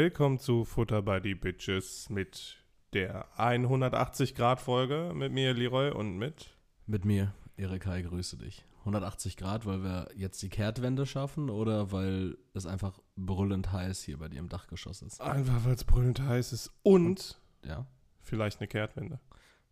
[0.00, 2.56] Willkommen zu Futter by the Bitches mit
[2.94, 6.56] der 180 Grad Folge mit mir Leroy und mit
[6.86, 8.64] Mit mir, Erik Hai, grüße dich.
[8.78, 14.16] 180 Grad, weil wir jetzt die Kehrtwende schaffen oder weil es einfach brüllend heiß hier
[14.16, 15.20] bei dir im Dachgeschoss ist?
[15.20, 17.84] einfach weil es brüllend heiß ist und Ja,
[18.22, 19.20] vielleicht eine Kehrtwende.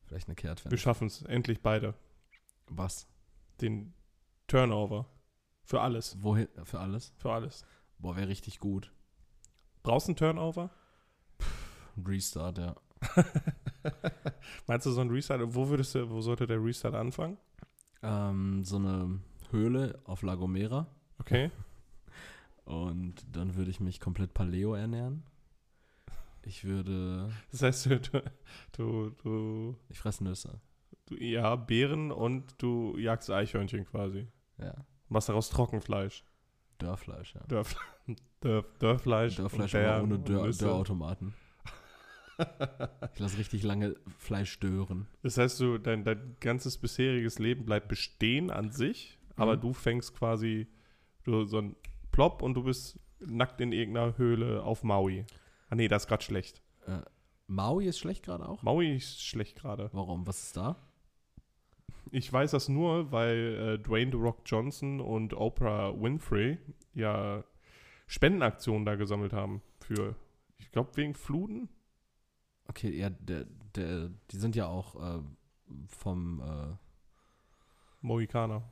[0.04, 0.76] vielleicht eine Wir Kehrtwende.
[0.76, 1.94] schaffen es endlich beide.
[2.66, 3.08] Was?
[3.62, 3.94] Den
[4.46, 5.06] Turnover
[5.64, 6.48] für alles, Wohin?
[6.64, 7.14] Für alles?
[7.16, 7.64] für alles.
[7.98, 8.92] Boah, wäre richtig gut.
[9.88, 10.68] Brauchst du einen Turnover?
[11.96, 12.76] Ein Restart, ja.
[14.66, 15.40] Meinst du so ein Restart?
[15.46, 17.38] Wo würdest du, wo sollte der Restart anfangen?
[18.02, 19.18] Ähm, so eine
[19.50, 20.86] Höhle auf La Gomera
[21.18, 21.50] Okay.
[22.66, 25.22] und dann würde ich mich komplett Paleo ernähren.
[26.42, 27.32] Ich würde.
[27.50, 27.98] Das heißt, du,
[28.76, 30.60] du, du, Ich fresse Nüsse.
[31.06, 34.28] du ja, Beeren und du jagst Eichhörnchen quasi.
[34.58, 34.74] Ja.
[35.08, 36.24] Machst daraus Trockenfleisch.
[36.76, 37.40] Dörrfleisch, ja.
[37.46, 37.74] Dörf,
[38.40, 39.36] Dörf, Dörfleisch.
[39.36, 40.50] Dörrfleisch und aber ohne Dörr.
[40.50, 41.34] Dörrautomaten.
[43.14, 45.08] Ich lasse richtig lange Fleisch dören.
[45.24, 49.60] Das heißt, du, dein, dein ganzes bisheriges Leben bleibt bestehen an sich, aber Mhm.
[49.60, 50.68] du fängst quasi
[51.24, 51.74] du, so ein
[52.12, 55.26] Plop und du bist nackt in irgendeiner Höhle auf Maui.
[55.68, 56.62] Ah nee, das ist gerade schlecht.
[56.86, 57.00] Äh,
[57.48, 58.62] Maui ist schlecht gerade auch?
[58.62, 59.90] Maui ist schlecht gerade.
[59.92, 60.24] Warum?
[60.24, 60.76] Was ist da?
[62.12, 66.58] Ich weiß das nur, weil äh, Dwayne The Rock Johnson und Oprah Winfrey
[66.94, 67.42] ja
[68.08, 70.16] Spendenaktionen da gesammelt haben für,
[70.56, 71.68] ich glaube, wegen Fluten.
[72.66, 73.44] Okay, ja, der,
[73.76, 75.22] der, die sind ja auch äh,
[75.86, 76.76] vom, äh,
[78.00, 78.62] Mohikaner.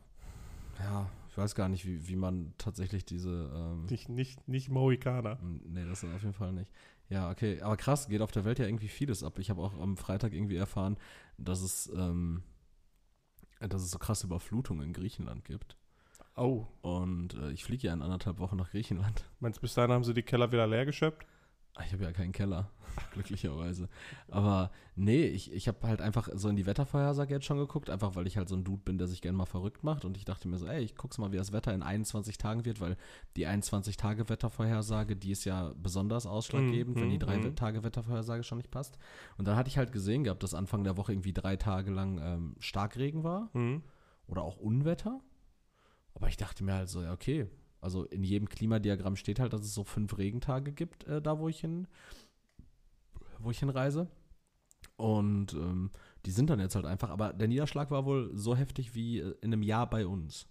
[0.81, 5.39] ja, ich weiß gar nicht, wie, wie man tatsächlich diese, ähm, Nicht, nicht, nicht Mohikaner.
[5.43, 6.73] nee, das ist auf jeden Fall nicht.
[7.09, 9.39] Ja, okay, aber krass, geht auf der Welt ja irgendwie vieles ab.
[9.39, 10.97] Ich habe auch am Freitag irgendwie erfahren,
[11.37, 12.43] dass es, ähm,
[13.61, 15.77] dass es so krasse Überflutungen in Griechenland gibt.
[16.37, 19.25] Oh, Und äh, ich fliege ja in anderthalb Wochen nach Griechenland.
[19.41, 21.27] meinst du, bis dahin haben sie die Keller wieder leer geschöpft?
[21.75, 22.71] Ah, Ich habe ja keinen Keller,
[23.13, 23.89] glücklicherweise.
[24.29, 28.17] Aber nee, ich, ich habe halt einfach so in die Wettervorhersage jetzt schon geguckt, einfach
[28.17, 30.05] weil ich halt so ein Dude bin, der sich gerne mal verrückt macht.
[30.05, 32.65] Und ich dachte mir so, ey, ich guck's mal, wie das Wetter in 21 Tagen
[32.67, 32.97] wird, weil
[33.37, 37.57] die 21-Tage-Wettervorhersage, die ist ja besonders ausschlaggebend, Mhm, wenn die drei mhm.
[37.57, 38.99] Tage Wettervorhersage schon nicht passt.
[39.39, 42.19] Und dann hatte ich halt gesehen gehabt, dass Anfang der Woche irgendwie drei Tage lang
[42.23, 43.83] ähm, Starkregen war Hm.
[44.27, 45.21] oder auch Unwetter.
[46.17, 47.47] Aber ich dachte mir halt so, ja, okay.
[47.81, 51.49] Also in jedem Klimadiagramm steht halt, dass es so fünf Regentage gibt, äh, da wo
[51.49, 51.87] ich hin,
[53.39, 54.09] wo ich hinreise.
[54.97, 55.91] Und ähm,
[56.25, 59.35] die sind dann jetzt halt einfach, aber der Niederschlag war wohl so heftig wie äh,
[59.43, 60.49] in einem Jahr bei uns.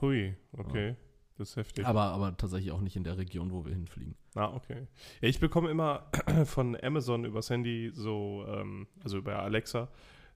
[0.00, 0.96] Hui, okay.
[1.38, 1.86] Das ist heftig.
[1.86, 4.16] Aber, aber tatsächlich auch nicht in der Region, wo wir hinfliegen.
[4.34, 4.88] Ah, okay.
[5.20, 6.10] Ja, ich bekomme immer
[6.44, 9.88] von Amazon übers Handy so, ähm, also über Alexa,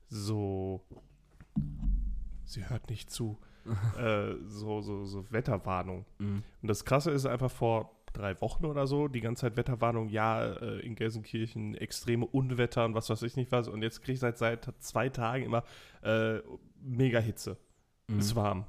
[0.09, 0.87] so,
[2.45, 3.39] sie hört nicht zu,
[3.99, 6.05] äh, so, so, so Wetterwarnung.
[6.19, 6.43] Mhm.
[6.63, 10.45] Und das Krasse ist einfach vor drei Wochen oder so, die ganze Zeit Wetterwarnung, ja,
[10.45, 13.69] äh, in Gelsenkirchen extreme Unwetter und was weiß ich nicht was.
[13.69, 15.65] Und jetzt kriege ich seit, seit zwei Tagen immer
[16.03, 16.39] äh,
[16.81, 17.57] mega Hitze.
[18.09, 18.19] Mhm.
[18.19, 18.65] Ist warm.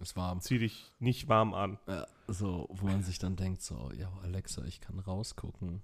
[0.00, 1.78] Es war Zieh dich nicht warm an.
[1.86, 5.82] äh, so, wo man sich dann denkt, so, ja, Alexa, ich kann rausgucken.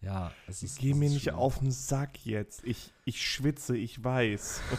[0.00, 0.78] Ja, es ist.
[0.78, 1.34] Geh mir ist nicht schlimm.
[1.36, 2.62] auf den Sack jetzt.
[2.64, 4.60] Ich, ich schwitze, ich weiß.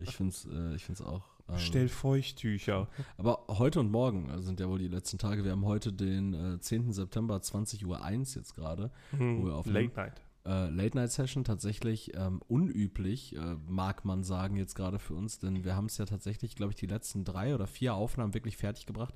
[0.00, 1.22] Ich finde es äh, ich find's auch.
[1.48, 2.88] Ähm, Stell Feuchttücher.
[3.16, 5.44] Aber heute und morgen äh, sind ja wohl die letzten Tage.
[5.44, 6.92] Wir haben heute den äh, 10.
[6.92, 8.90] September, 20.01 Uhr jetzt gerade.
[9.10, 9.46] Hm.
[9.66, 10.22] Late Night.
[10.46, 15.74] Äh, Late-Night-Session tatsächlich ähm, unüblich, äh, mag man sagen, jetzt gerade für uns, denn wir
[15.74, 19.14] haben es ja tatsächlich, glaube ich, die letzten drei oder vier Aufnahmen wirklich fertig gebracht.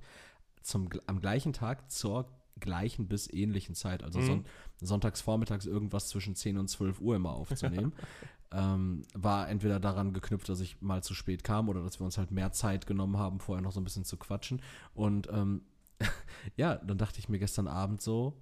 [0.63, 2.31] Zum, am gleichen Tag zur
[2.61, 4.03] gleichen bis ähnlichen Zeit.
[4.03, 4.25] Also Mhm.
[4.27, 4.45] son
[4.81, 7.93] sonntags vormittags irgendwas zwischen 10 und 12 Uhr immer aufzunehmen.
[8.53, 12.19] ähm, war entweder daran geknüpft, dass ich mal zu spät kam oder dass wir uns
[12.19, 14.63] halt mehr Zeit genommen haben, vorher noch so ein bisschen zu quatschen.
[14.95, 15.63] Und ähm,
[16.57, 18.41] ja, dann dachte ich mir gestern Abend so,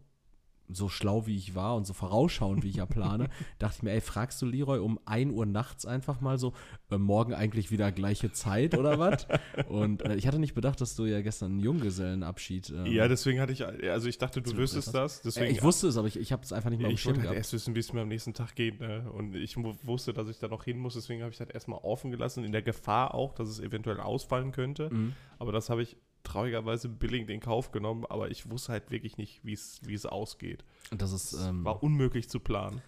[0.68, 3.28] so schlau wie ich war und so vorausschauend wie ich ja plane,
[3.58, 6.52] dachte ich mir, ey, fragst du Leroy um 1 Uhr nachts einfach mal so,
[6.90, 9.26] äh, morgen eigentlich wieder gleiche Zeit oder was?
[9.68, 12.70] Und äh, ich hatte nicht bedacht, dass du ja gestern einen Junggesellenabschied.
[12.70, 15.18] Ähm, Ja, deswegen hatte ich, also ich dachte, du wüsstest das.
[15.18, 17.18] äh, Deswegen, ich wusste es, aber ich, ich habe es einfach nicht mal ich wollte
[17.20, 17.38] halt gehabt.
[17.38, 18.80] erst wissen, wie es mir am nächsten Tag geht.
[18.80, 19.10] Ne?
[19.12, 22.10] Und ich wusste, dass ich da noch hin muss, deswegen habe ich das erstmal offen
[22.10, 24.90] gelassen, in der Gefahr auch, dass es eventuell ausfallen könnte.
[24.92, 25.12] Mhm.
[25.38, 25.96] Aber das habe ich
[26.26, 30.64] traurigerweise billig in Kauf genommen, aber ich wusste halt wirklich nicht, wie es ausgeht.
[30.90, 32.82] Das ist Es ähm, war unmöglich zu planen.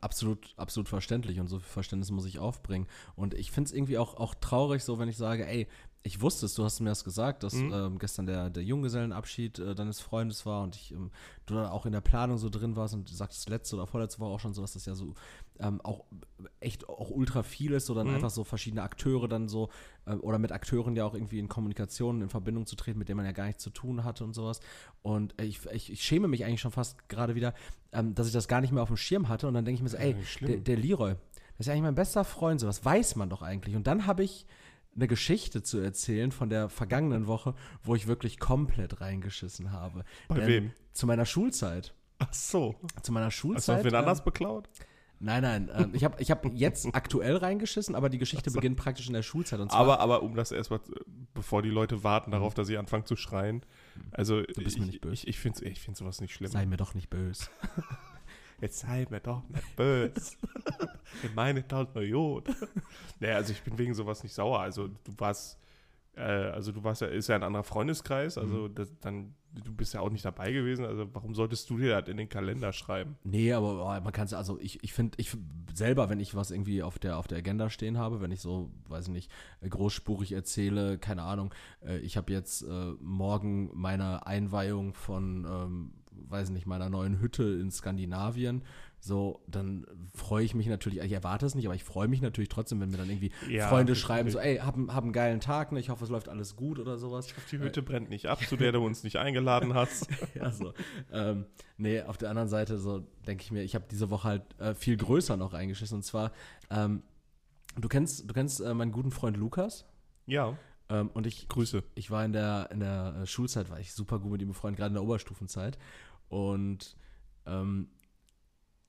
[0.00, 2.86] absolut, absolut verständlich und so viel Verständnis muss ich aufbringen.
[3.16, 5.66] Und ich finde es irgendwie auch, auch traurig, so wenn ich sage, ey,
[6.02, 7.72] ich wusste es, du hast mir das gesagt, dass mhm.
[7.72, 11.10] ähm, gestern der, der Junggesellenabschied äh, deines Freundes war und ich, ähm,
[11.46, 14.20] du da auch in der Planung so drin warst und du sagtest letzte oder vorletzte
[14.20, 15.14] Woche auch schon so, dass das ja so
[15.60, 16.04] ähm, auch
[16.60, 18.14] echt auch ultra viel ist, so dann mhm.
[18.14, 19.70] einfach so verschiedene Akteure dann so
[20.06, 23.18] äh, oder mit Akteuren ja auch irgendwie in Kommunikation, in Verbindung zu treten, mit denen
[23.18, 24.60] man ja gar nichts zu tun hatte und sowas.
[25.02, 27.54] Und äh, ich, ich, ich, schäme mich eigentlich schon fast gerade wieder,
[27.92, 29.82] ähm, dass ich das gar nicht mehr auf dem Schirm hatte und dann denke ich
[29.82, 31.14] mir so, ey, der, der Leroy,
[31.56, 33.76] das ist ja eigentlich mein bester Freund, sowas weiß man doch eigentlich.
[33.76, 34.46] Und dann habe ich
[34.94, 40.04] eine Geschichte zu erzählen von der vergangenen Woche, wo ich wirklich komplett reingeschissen habe.
[40.28, 40.72] Bei Denn wem?
[40.92, 41.94] Zu meiner Schulzeit.
[42.18, 42.74] Ach so.
[43.02, 43.76] Zu meiner Schulzeit.
[43.76, 44.68] Hast du wen anders ähm, beklaut?
[45.22, 45.68] Nein, nein.
[45.68, 49.22] Äh, ich habe ich hab jetzt aktuell reingeschissen, aber die Geschichte beginnt praktisch in der
[49.22, 49.60] Schulzeit.
[49.60, 50.80] aber, aber um das erstmal,
[51.34, 52.56] bevor die Leute warten darauf, mhm.
[52.56, 53.62] dass sie anfangen zu schreien.
[54.12, 55.14] Also, du bist ich, mir nicht böse.
[55.14, 56.50] Ich, ich finde ich find sowas nicht schlimm.
[56.50, 57.48] Sei mir doch nicht böse.
[58.62, 60.36] Jetzt sei mir doch nicht böse.
[61.22, 62.42] ich meine doch nur
[63.20, 64.60] naja, also ich bin wegen sowas nicht sauer.
[64.60, 65.58] Also du warst,
[66.20, 68.74] äh, also du warst ja, ist ja ein anderer Freundeskreis, also mhm.
[68.74, 72.08] das, dann, du bist ja auch nicht dabei gewesen, also warum solltest du dir das
[72.08, 73.16] in den Kalender schreiben?
[73.24, 75.36] Nee, aber oh, man kann es, also ich, ich finde, ich
[75.74, 78.70] selber, wenn ich was irgendwie auf der, auf der Agenda stehen habe, wenn ich so,
[78.88, 79.30] weiß ich nicht,
[79.68, 85.92] großspurig erzähle, keine Ahnung, äh, ich habe jetzt äh, morgen meine Einweihung von ähm,
[86.28, 88.62] weiß nicht, meiner neuen Hütte in Skandinavien,
[89.00, 92.50] so, dann freue ich mich natürlich, ich erwarte es nicht, aber ich freue mich natürlich
[92.50, 95.72] trotzdem, wenn mir dann irgendwie ja, Freunde schreiben, so, ey, hab, hab einen geilen Tag,
[95.72, 95.80] ne?
[95.80, 97.26] ich hoffe, es läuft alles gut oder sowas.
[97.26, 100.06] Ich hoffe, die Hütte äh, brennt nicht ab, zu der du uns nicht eingeladen hast.
[100.34, 100.74] ja, so.
[101.10, 101.46] Ähm,
[101.78, 104.74] nee, auf der anderen Seite, so denke ich mir, ich habe diese Woche halt äh,
[104.74, 106.32] viel größer noch eingeschissen und zwar,
[106.70, 107.02] ähm,
[107.78, 109.86] du kennst, du kennst äh, meinen guten Freund Lukas?
[110.26, 110.58] Ja.
[110.90, 111.82] Ähm, und ich Grüße.
[111.94, 114.78] Ich war in der, in der äh, Schulzeit, war ich super gut mit ihm befreundet,
[114.78, 115.78] gerade in der Oberstufenzeit.
[116.28, 116.96] Und
[117.46, 117.88] ähm,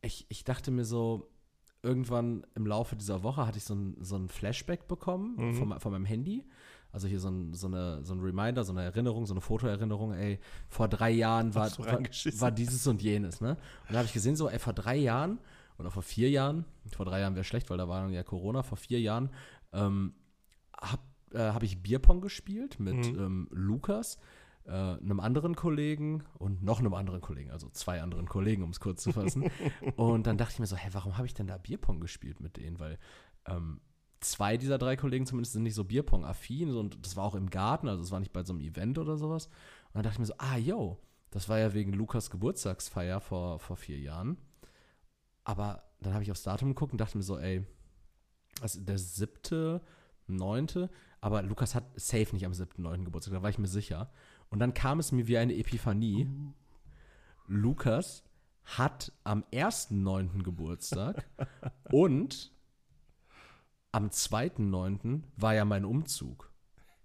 [0.02, 1.30] ich, ich dachte mir so,
[1.84, 5.56] irgendwann im Laufe dieser Woche hatte ich so ein, so ein Flashback bekommen mhm.
[5.56, 6.46] von, von meinem Handy.
[6.92, 10.14] Also hier so ein, so, eine, so ein Reminder, so eine Erinnerung, so eine Fotoerinnerung,
[10.14, 13.52] ey, vor drei Jahren war, war, war, dieses und jenes, ne?
[13.88, 15.40] Und da habe ich gesehen, so, ey, vor drei Jahren
[15.80, 18.78] oder vor vier Jahren, vor drei Jahren wäre schlecht, weil da war ja Corona, vor
[18.78, 19.30] vier Jahren,
[19.72, 20.14] ähm,
[20.78, 21.02] habe
[21.34, 23.20] äh, hab ich Bierpong gespielt mit mhm.
[23.20, 24.18] ähm, Lukas
[24.66, 28.80] äh, einem anderen Kollegen und noch einem anderen Kollegen, also zwei anderen Kollegen, um es
[28.80, 29.50] kurz zu fassen.
[29.96, 32.58] und dann dachte ich mir so, hä, warum habe ich denn da Bierpong gespielt mit
[32.58, 32.80] denen?
[32.80, 33.00] Weil
[33.46, 33.82] ähm,
[34.20, 37.88] zwei dieser drei Kollegen zumindest sind nicht so Bierpong-affin und das war auch im Garten,
[37.88, 39.48] also es war nicht bei so einem Event oder sowas.
[39.48, 41.00] Und dann dachte ich mir so, ah, yo,
[41.32, 44.38] das war ja wegen Lukas Geburtstagsfeier vor, vor vier Jahren.
[45.44, 47.66] Aber dann habe ich aufs Datum geguckt und dachte mir so, ey,
[48.62, 49.82] also der siebte,
[50.28, 54.12] neunte, aber Lukas hat safe nicht am siebten, neunten Geburtstag, da war ich mir sicher.
[54.52, 56.28] Und dann kam es mir wie eine Epiphanie.
[56.28, 56.54] Uh.
[57.48, 58.24] Lukas
[58.64, 60.44] hat am 1.9.
[60.44, 61.26] Geburtstag
[61.92, 62.52] und
[63.92, 65.24] am 2.9.
[65.36, 66.52] war ja mein Umzug,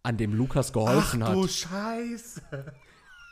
[0.02, 1.34] an dem Lukas geholfen Ach, hat.
[1.34, 2.42] Du Scheiße.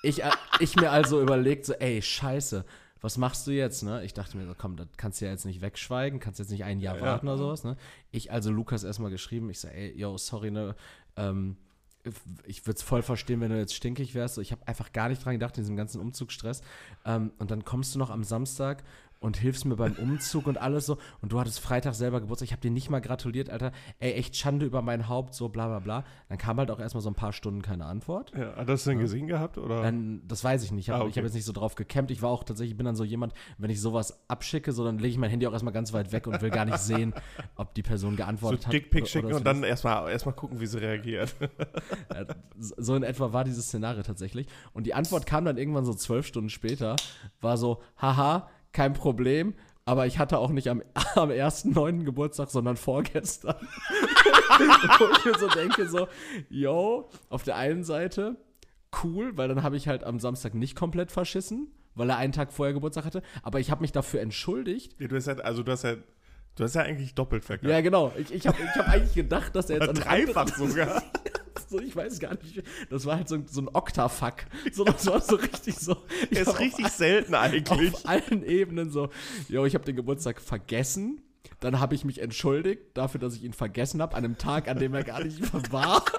[0.02, 2.64] Ich, äh, ich mir also überlegt, so, ey, Scheiße,
[3.00, 4.04] was machst du jetzt, ne?
[4.04, 6.64] Ich dachte mir so, komm, das kannst du ja jetzt nicht wegschweigen, kannst jetzt nicht
[6.64, 7.32] ein Jahr ja, warten ja.
[7.34, 7.76] oder sowas, ne?
[8.10, 10.74] Ich also Lukas erstmal geschrieben, ich so, ey, yo, sorry, ne?
[11.16, 11.56] Ähm,
[12.46, 14.38] ich würde es voll verstehen, wenn du jetzt stinkig wärst.
[14.38, 16.62] Ich habe einfach gar nicht dran gedacht, in diesem ganzen Umzugsstress.
[17.04, 18.82] Ähm, und dann kommst du noch am Samstag
[19.24, 20.98] und hilfst mir beim Umzug und alles so.
[21.22, 22.46] Und du hattest Freitag selber Geburtstag.
[22.46, 23.72] Ich habe dir nicht mal gratuliert, Alter.
[23.98, 26.04] Ey, echt Schande über mein Haupt, so bla bla bla.
[26.28, 28.32] Dann kam halt auch erstmal so ein paar Stunden keine Antwort.
[28.36, 29.02] Ja, hat das denn ja.
[29.02, 29.56] gesehen gehabt?
[29.56, 29.80] Oder?
[29.80, 30.84] Dann, das weiß ich nicht.
[30.84, 31.20] Ich habe ah, okay.
[31.20, 32.10] hab jetzt nicht so drauf gekämmt.
[32.10, 35.08] Ich war auch tatsächlich, bin dann so jemand, wenn ich sowas abschicke, so dann lege
[35.08, 37.14] ich mein Handy auch erstmal ganz weit weg und will gar nicht sehen,
[37.56, 38.74] ob die Person geantwortet so hat.
[38.74, 41.34] Dickpick schicken und dann erstmal erst gucken, wie sie reagiert.
[42.12, 42.26] ja,
[42.58, 44.48] so in etwa war dieses Szenario tatsächlich.
[44.74, 46.96] Und die Antwort kam dann irgendwann so zwölf Stunden später.
[47.40, 49.54] War so, haha, kein Problem
[49.86, 50.82] aber ich hatte auch nicht am,
[51.14, 52.04] am 1.9.
[52.04, 53.56] Geburtstag, sondern vorgestern.
[54.98, 56.08] Wo ich mir so denke, so,
[56.48, 58.36] yo, auf der einen Seite
[59.02, 62.52] cool, weil dann habe ich halt am Samstag nicht komplett verschissen, weil er einen Tag
[62.52, 64.98] vorher Geburtstag hatte, aber ich habe mich dafür entschuldigt.
[65.00, 66.02] Ja, du hast halt, also du hast halt
[66.56, 67.68] Du hast ja eigentlich doppelt verkackt.
[67.68, 68.12] Ja, genau.
[68.16, 70.04] Ich, ich habe ich hab eigentlich gedacht, dass er jetzt.
[70.04, 71.02] Dreifach sogar.
[71.74, 72.62] so, ich weiß gar nicht.
[72.88, 74.44] Das war halt so, so ein Oktafuck.
[74.72, 75.96] So, das war so richtig so.
[76.30, 77.94] Ist richtig selten eigentlich.
[77.94, 79.08] Auf allen Ebenen so.
[79.48, 81.20] Jo, ich habe den Geburtstag vergessen.
[81.60, 84.78] Dann habe ich mich entschuldigt dafür, dass ich ihn vergessen habe, an einem Tag, an
[84.78, 86.04] dem er gar nicht war.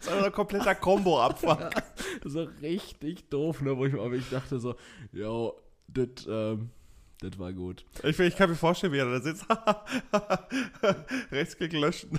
[0.00, 1.70] Das ist ein kompletter Combo-Abfuck.
[2.24, 3.76] So richtig doof, ne?
[3.76, 4.74] Wo ich, ich dachte so,
[5.12, 5.54] jo,
[5.88, 6.70] das, ähm,
[7.20, 7.84] das war gut.
[8.04, 9.44] Ich, ich, kann mir vorstellen, wie er da sitzt.
[11.32, 12.18] Rechtsklick löschen.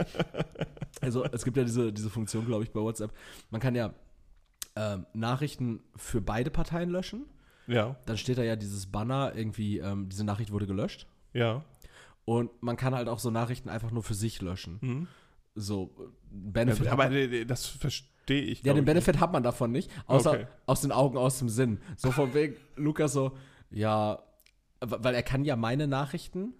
[1.00, 3.12] also es gibt ja diese, diese Funktion, glaube ich, bei WhatsApp.
[3.50, 3.94] Man kann ja
[4.76, 7.26] ähm, Nachrichten für beide Parteien löschen.
[7.66, 7.96] Ja.
[8.06, 11.06] Dann steht da ja dieses Banner, irgendwie, ähm, diese Nachricht wurde gelöscht.
[11.32, 11.64] Ja.
[12.24, 14.78] Und man kann halt auch so Nachrichten einfach nur für sich löschen.
[14.80, 15.08] Mhm.
[15.54, 15.94] So,
[16.30, 16.88] Benefit.
[16.88, 18.62] aber aber das verstehe ich.
[18.62, 20.46] ja, den Benefit hat man davon nicht, außer Okay.
[20.66, 21.80] aus den Augen, aus dem Sinn.
[21.96, 23.32] So von wegen, Lukas so,
[23.70, 24.22] ja,
[24.80, 26.54] weil er kann ja meine Nachrichten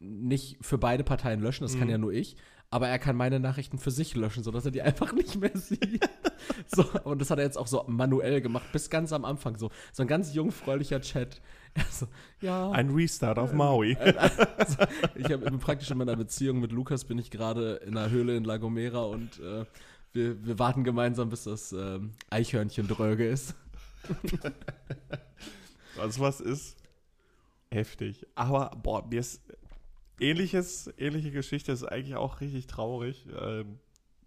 [0.00, 1.90] nicht für beide Parteien löschen, das kann Mhm.
[1.90, 2.36] ja nur ich,
[2.70, 6.08] aber er kann meine Nachrichten für sich löschen, sodass er die einfach nicht mehr sieht.
[6.66, 9.70] so, und das hat er jetzt auch so manuell gemacht, bis ganz am Anfang, so,
[9.92, 11.40] so ein ganz jungfräulicher Chat.
[11.74, 12.06] Er so,
[12.40, 12.70] ja.
[12.70, 13.96] Ein Restart auf Maui.
[13.96, 14.78] Also,
[15.14, 18.36] ich hab, bin praktisch in meiner Beziehung mit Lukas bin ich gerade in einer Höhle
[18.36, 19.64] in La Gomera und äh,
[20.12, 23.54] wir, wir warten gemeinsam, bis das ähm, Eichhörnchen dröge ist.
[26.00, 26.76] Also was ist
[27.70, 28.26] heftig.
[28.34, 29.42] Aber boah, mir ist
[30.20, 33.26] ähnliches, ähnliche Geschichte ist eigentlich auch richtig traurig.
[33.40, 33.78] Ähm,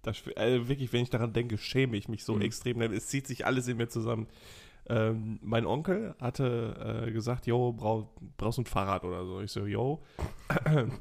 [0.04, 2.42] das, äh, wirklich, wenn ich daran denke, schäme ich mich so Mhm.
[2.42, 2.82] extrem.
[2.82, 4.28] Es zieht sich alles in mir zusammen.
[4.90, 9.40] Ähm, mein Onkel hatte äh, gesagt, yo, brauch, brauchst du ein Fahrrad oder so.
[9.42, 10.04] Ich so, yo,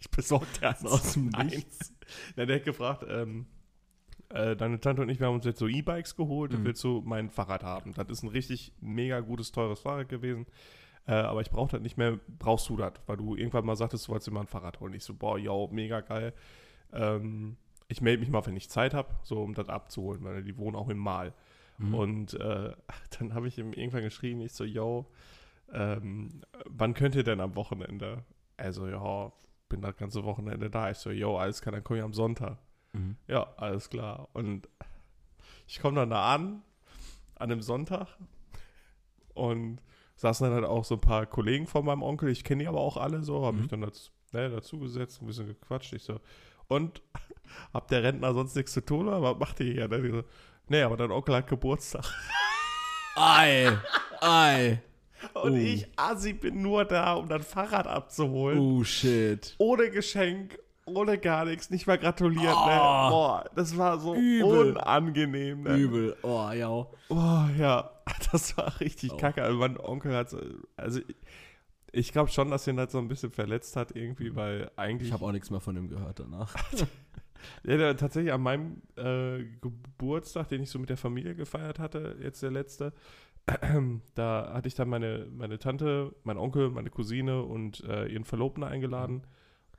[0.00, 1.30] ich besorge dir eins Aus dem.
[2.36, 3.46] Ja, der hat gefragt, ähm,
[4.30, 6.64] äh, deine Tante und ich, wir haben uns jetzt so E-Bikes geholt, Mhm.
[6.64, 7.92] willst du mein Fahrrad haben?
[7.94, 10.46] Das ist ein richtig mega gutes, teures Fahrrad gewesen.
[11.06, 12.94] Äh, aber ich brauche das nicht mehr, brauchst du das?
[13.06, 14.92] Weil du irgendwann mal sagtest, du wolltest dir mal ein Fahrrad holen.
[14.94, 16.32] Ich so, boah, yo, mega geil.
[16.92, 17.56] Ähm,
[17.88, 20.74] ich melde mich mal, wenn ich Zeit habe, so um das abzuholen, weil die wohnen
[20.74, 21.32] auch im Mal.
[21.78, 21.94] Mhm.
[21.94, 22.72] Und äh,
[23.18, 25.06] dann habe ich ihm irgendwann geschrieben, ich so, yo,
[25.72, 28.24] ähm, wann könnt ihr denn am Wochenende?
[28.56, 29.32] Also, ja,
[29.68, 30.90] bin das ganze Wochenende da.
[30.90, 32.58] Ich so, yo, alles klar, dann komme ich am Sonntag.
[32.96, 33.16] Mhm.
[33.28, 34.28] Ja, alles klar.
[34.32, 34.68] Und
[35.66, 36.62] ich komme dann da an,
[37.36, 38.08] an einem Sonntag
[39.34, 39.80] und
[40.16, 42.30] saßen dann halt auch so ein paar Kollegen von meinem Onkel.
[42.30, 43.62] Ich kenne die aber auch alle so, habe Mhm.
[43.62, 45.92] mich dann dazu, ne, dazu gesetzt, ein bisschen gequatscht.
[45.92, 46.20] Ich so,
[46.68, 47.02] und
[47.74, 49.88] habt der Rentner sonst nichts zu tun oder was macht ihr hier?
[49.88, 50.10] Ne?
[50.10, 50.24] So,
[50.68, 52.04] nee, aber dein Onkel hat Geburtstag.
[53.16, 53.72] Ei,
[54.20, 54.82] ei.
[55.32, 55.56] Und Oh.
[55.56, 58.58] ich, Assi, bin nur da, um das Fahrrad abzuholen.
[58.58, 59.54] Oh, shit.
[59.56, 62.44] Ohne Geschenk, ohne gar nichts, nicht mal gratuliert.
[62.44, 62.50] Ne?
[62.80, 63.10] Oh.
[63.10, 64.70] Boah, das war so Übel.
[64.72, 65.62] unangenehm.
[65.62, 65.76] Ne?
[65.76, 66.16] Übel.
[66.22, 66.68] Oh, ja.
[66.70, 67.90] Oh ja,
[68.32, 69.16] das war richtig Oh.
[69.16, 69.42] kacke.
[69.42, 70.40] Also mein Onkel hat, so-
[70.76, 71.16] also ich,
[71.92, 75.12] ich glaube schon, dass ihn das so ein bisschen verletzt hat irgendwie, weil eigentlich, Ich
[75.12, 76.54] habe auch nichts mehr von ihm gehört danach.
[77.64, 82.42] ja, tatsächlich an meinem äh, Geburtstag, den ich so mit der Familie gefeiert hatte, jetzt
[82.42, 82.92] der letzte,
[84.14, 88.64] da hatte ich dann meine, meine Tante, mein Onkel, meine Cousine und äh, ihren Verlobten
[88.64, 89.22] eingeladen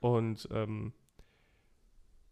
[0.00, 0.92] und ähm,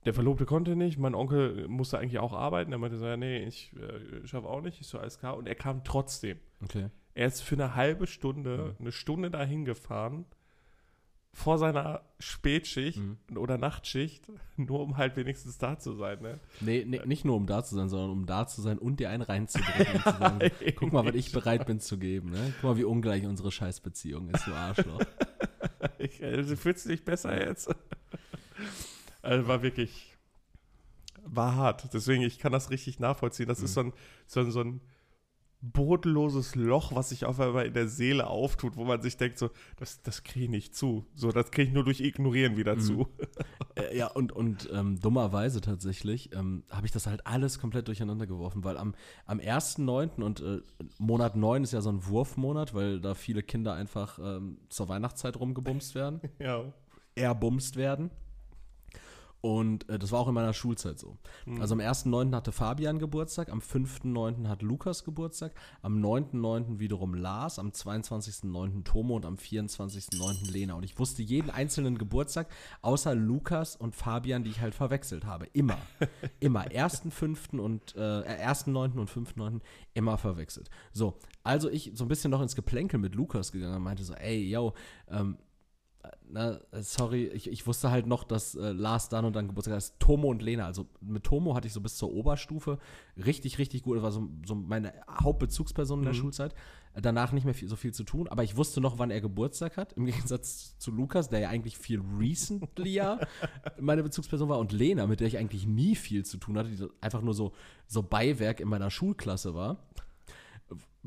[0.05, 3.39] der Verlobte konnte nicht, mein Onkel musste eigentlich auch arbeiten, er meinte so, ja, nee,
[3.45, 6.39] ich äh, schaffe auch nicht, ich so, alles klar, und er kam trotzdem.
[6.63, 6.91] Okay.
[7.15, 8.81] Er ist für eine halbe Stunde, Mhm.
[8.81, 10.27] eine Stunde dahin gefahren,
[11.37, 13.37] vor seiner Spätschicht Mhm.
[13.37, 14.27] oder Nachtschicht,
[14.57, 16.23] nur um halt wenigstens da zu sein.
[16.23, 16.41] Ne?
[16.61, 19.11] Nee, nee, nicht nur um da zu sein, sondern um da zu sein und dir
[19.11, 22.31] einen sagen, so, guck mal, was ich bereit bin zu geben.
[22.31, 22.55] Ne?
[22.61, 25.01] Guck mal, wie ungleich unsere Scheißbeziehung ist, du Arschloch.
[25.99, 27.69] Ich, also, fühlst du dich besser jetzt?
[29.23, 30.15] also, war wirklich,
[31.25, 31.93] war hart.
[31.93, 33.47] Deswegen, ich kann das richtig nachvollziehen.
[33.47, 33.93] Das ist so ein,
[34.27, 34.81] so ein, so ein
[35.73, 39.51] bodenloses Loch, was sich auf einmal in der Seele auftut, wo man sich denkt, so,
[39.77, 41.07] das, das kriege ich nicht zu.
[41.15, 42.81] So, das kriege ich nur durch Ignorieren wieder Mhm.
[42.81, 43.09] zu.
[43.75, 48.27] Äh, ja, und, und ähm, dummerweise tatsächlich ähm, habe ich das halt alles komplett durcheinander
[48.27, 48.95] geworfen, weil am,
[49.27, 50.23] am 1.9.
[50.23, 50.61] und äh,
[50.99, 55.39] Monat 9 ist ja so ein Wurfmonat, weil da viele Kinder einfach ähm, zur Weihnachtszeit
[55.39, 56.65] rumgebumst werden, ja.
[57.15, 58.11] erbumst werden.
[59.47, 61.19] Und äh, das war auch in meiner Schulzeit so.
[61.45, 61.61] Mhm.
[61.61, 62.35] Also am 1.9.
[62.35, 64.49] hatte Fabian Geburtstag, am 5.9.
[64.49, 66.81] hat Lukas Geburtstag, am 9.9.
[66.81, 68.83] wiederum Lars, am 22.9.
[68.83, 70.51] Tomo und am 24.9.
[70.51, 70.75] Lena.
[70.75, 72.49] Und ich wusste jeden einzelnen Geburtstag,
[72.83, 75.47] außer Lukas und Fabian, die ich halt verwechselt habe.
[75.53, 75.79] Immer.
[76.41, 76.65] Immer.
[76.65, 77.61] 1.5.
[77.61, 78.99] und äh, 1.9.
[78.99, 79.61] und 5.9.
[79.95, 80.71] immer verwechselt.
[80.93, 84.15] So, also ich so ein bisschen noch ins Geplänkel mit Lukas gegangen und meinte so,
[84.15, 84.75] ey, yo,
[85.09, 85.39] ähm,
[86.29, 89.77] na, äh, sorry, ich, ich wusste halt noch, dass äh, Lars dann und dann Geburtstag
[89.77, 90.67] ist Tomo und Lena.
[90.67, 92.79] Also mit Tomo hatte ich so bis zur Oberstufe
[93.17, 93.97] richtig, richtig gut.
[93.97, 96.19] Das war so, so meine Hauptbezugsperson in der Mhm.
[96.19, 96.55] Schulzeit.
[96.95, 99.21] Äh, Danach nicht mehr viel, so viel zu tun, aber ich wusste noch, wann er
[99.21, 99.93] Geburtstag hat.
[99.95, 103.21] Im Gegensatz zu Lukas, der ja eigentlich viel recentlier
[103.81, 104.59] meine Bezugsperson war.
[104.59, 107.53] Und Lena, mit der ich eigentlich nie viel zu tun hatte, die einfach nur so,
[107.87, 109.87] so Beiwerk in meiner Schulklasse war.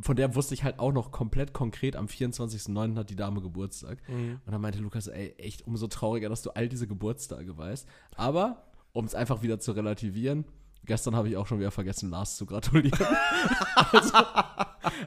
[0.01, 2.97] Von der wusste ich halt auch noch komplett konkret, am 24.09.
[2.97, 3.97] hat die Dame Geburtstag.
[4.07, 4.39] Mhm.
[4.45, 7.87] Und dann meinte Lukas, ey, echt umso trauriger, dass du all diese Geburtstage weißt.
[8.15, 8.63] Aber,
[8.93, 10.45] um es einfach wieder zu relativieren,
[10.85, 12.97] gestern habe ich auch schon wieder vergessen, Lars zu gratulieren.
[13.91, 14.17] also,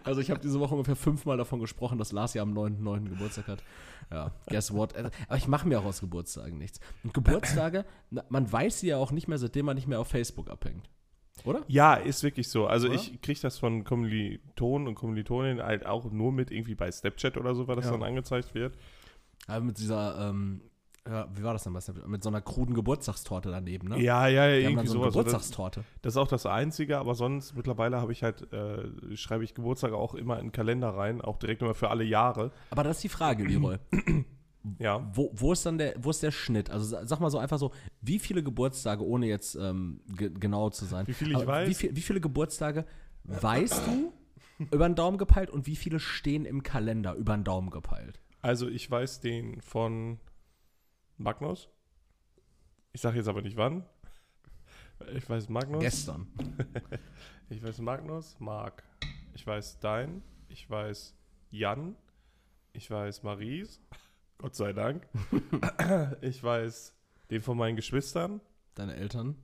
[0.05, 3.09] also ich habe diese Woche ungefähr fünfmal davon gesprochen, dass Lars ja am 9.9.
[3.09, 3.63] Geburtstag hat.
[4.11, 4.95] Ja, guess what?
[4.97, 6.81] Aber ich mache mir auch aus Geburtstagen nichts.
[7.03, 7.85] Und Geburtstage,
[8.29, 10.89] man weiß sie ja auch nicht mehr, seitdem man nicht mehr auf Facebook abhängt.
[11.45, 11.63] Oder?
[11.67, 12.67] Ja, ist wirklich so.
[12.67, 12.97] Also Oder?
[12.97, 17.55] ich kriege das von Kommilitonen und Kommilitoninnen halt auch nur mit irgendwie bei Snapchat oder
[17.55, 17.93] so, weil das Ja.
[17.93, 18.77] dann angezeigt wird.
[19.47, 20.61] Aber mit dieser ähm,
[21.09, 22.07] Ja, wie war das denn bei Snapchat?
[22.07, 24.01] Mit so einer kruden Geburtstagstorte daneben, ne?
[24.01, 25.15] Ja, ja, ja, Die irgendwie so eine sowas.
[25.15, 25.85] Geburtstagstorte.
[26.03, 29.97] Das ist auch das Einzige, aber sonst mittlerweile habe ich halt, äh, schreibe ich Geburtstage
[29.97, 32.53] auch immer in den Kalender rein, auch direkt immer für alle Jahre.
[32.71, 33.79] Aber das ist die Frage, Leroy.
[34.83, 35.09] Ja.
[35.15, 36.69] Wo, wo ist dann der, wo ist der Schnitt?
[36.71, 40.71] Also sa- sag mal so einfach so, wie viele Geburtstage, ohne jetzt ähm, ge genau
[40.71, 41.69] zu sein, Wie viele ich weiß?
[41.69, 42.85] Wie, viel, wie viele Geburtstage
[43.25, 44.13] weißt du
[44.73, 48.21] über den Daumen gepeilt und wie viele stehen im Kalender über den Daumen gepeilt?
[48.41, 50.19] Also ich weiß den von
[51.17, 51.69] Magnus.
[52.93, 53.85] Ich sage jetzt aber nicht wann.
[55.15, 55.81] Ich weiß Magnus.
[55.81, 56.27] Gestern.
[57.51, 58.83] Ich weiß Magnus, Marc.
[59.35, 60.23] Ich weiß dein.
[60.49, 61.15] Ich weiß
[61.51, 61.97] Jan.
[62.73, 63.79] Ich weiß Maries.
[64.43, 65.07] Gott sei Dank.
[66.21, 66.93] ich weiß
[67.31, 68.41] den von meinen Geschwistern.
[68.75, 69.37] Deine Eltern?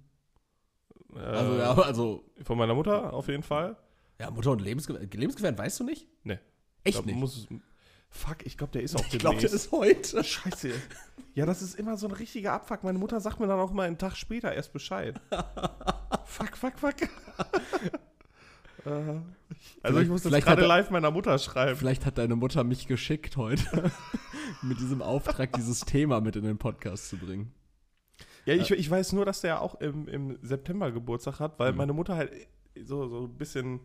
[1.15, 3.77] Äh, Also, ja, also, Von meiner Mutter auf jeden Fall.
[4.19, 5.19] ja, Mutter und Lebensgefährten.
[5.19, 6.09] Lebensgefährten weißt du nicht?
[6.25, 6.39] Nee.
[6.83, 7.17] Echt Da nicht?
[7.17, 7.47] Muss,
[8.11, 10.25] fuck, ich glaube, der ist auch ich glaube, das ist heute.
[10.25, 10.73] Scheiße.
[11.35, 12.83] Ja, das ist immer so ein richtiger Abfuck.
[12.83, 15.21] Meine Mutter sagt mir dann auch mal einen Tag später erst Bescheid.
[16.25, 16.97] fuck, fuck, fuck.
[18.85, 19.23] Äh, also
[19.83, 21.77] Vielleicht- ich muss das vielleicht gerade er- live meiner Mutter schreiben.
[21.77, 23.91] Vielleicht hat deine Mutter mich geschickt heute,
[24.63, 27.53] mit diesem Auftrag, dieses Thema mit in den Podcast zu bringen.
[28.45, 31.79] Ja, ich, ich weiß nur, dass der auch im, im September Geburtstag hat, weil Mhm.
[31.79, 32.33] meine Mutter halt
[32.83, 33.81] so, so ein bisschen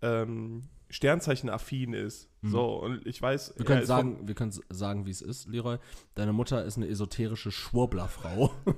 [0.00, 0.62] ähm,
[0.92, 2.28] Sternzeichen-affin ist.
[2.42, 3.54] So, und ich weiß.
[3.54, 3.58] Mhm.
[3.58, 5.78] Wir können sagen, wir können sagen, wie es ist, Leroy.
[6.14, 8.52] Deine Mutter ist eine esoterische Schwurblerfrau.
[8.64, 8.76] Von,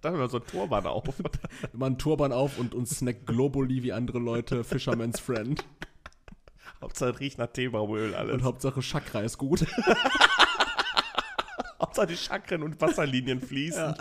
[0.00, 1.04] da haben wir so ein Turban auf.
[1.72, 5.64] Immer einen Turban auf und, und snackt Globuli wie andere Leute, Fisherman's Friend.
[6.82, 8.34] Hauptsache riecht nach Teebaumöl alles.
[8.34, 9.64] Und Hauptsache Chakra ist gut.
[11.80, 13.94] Hauptsache die Chakren und Wasserlinien fließen.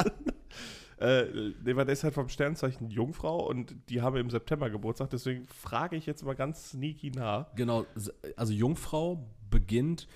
[0.99, 1.51] Äh,
[1.91, 6.23] ist halt vom Sternzeichen Jungfrau und die haben im September Geburtstag, deswegen frage ich jetzt
[6.23, 7.53] mal ganz sneaky nach.
[7.55, 7.85] genau,
[8.35, 10.07] also Jungfrau beginnt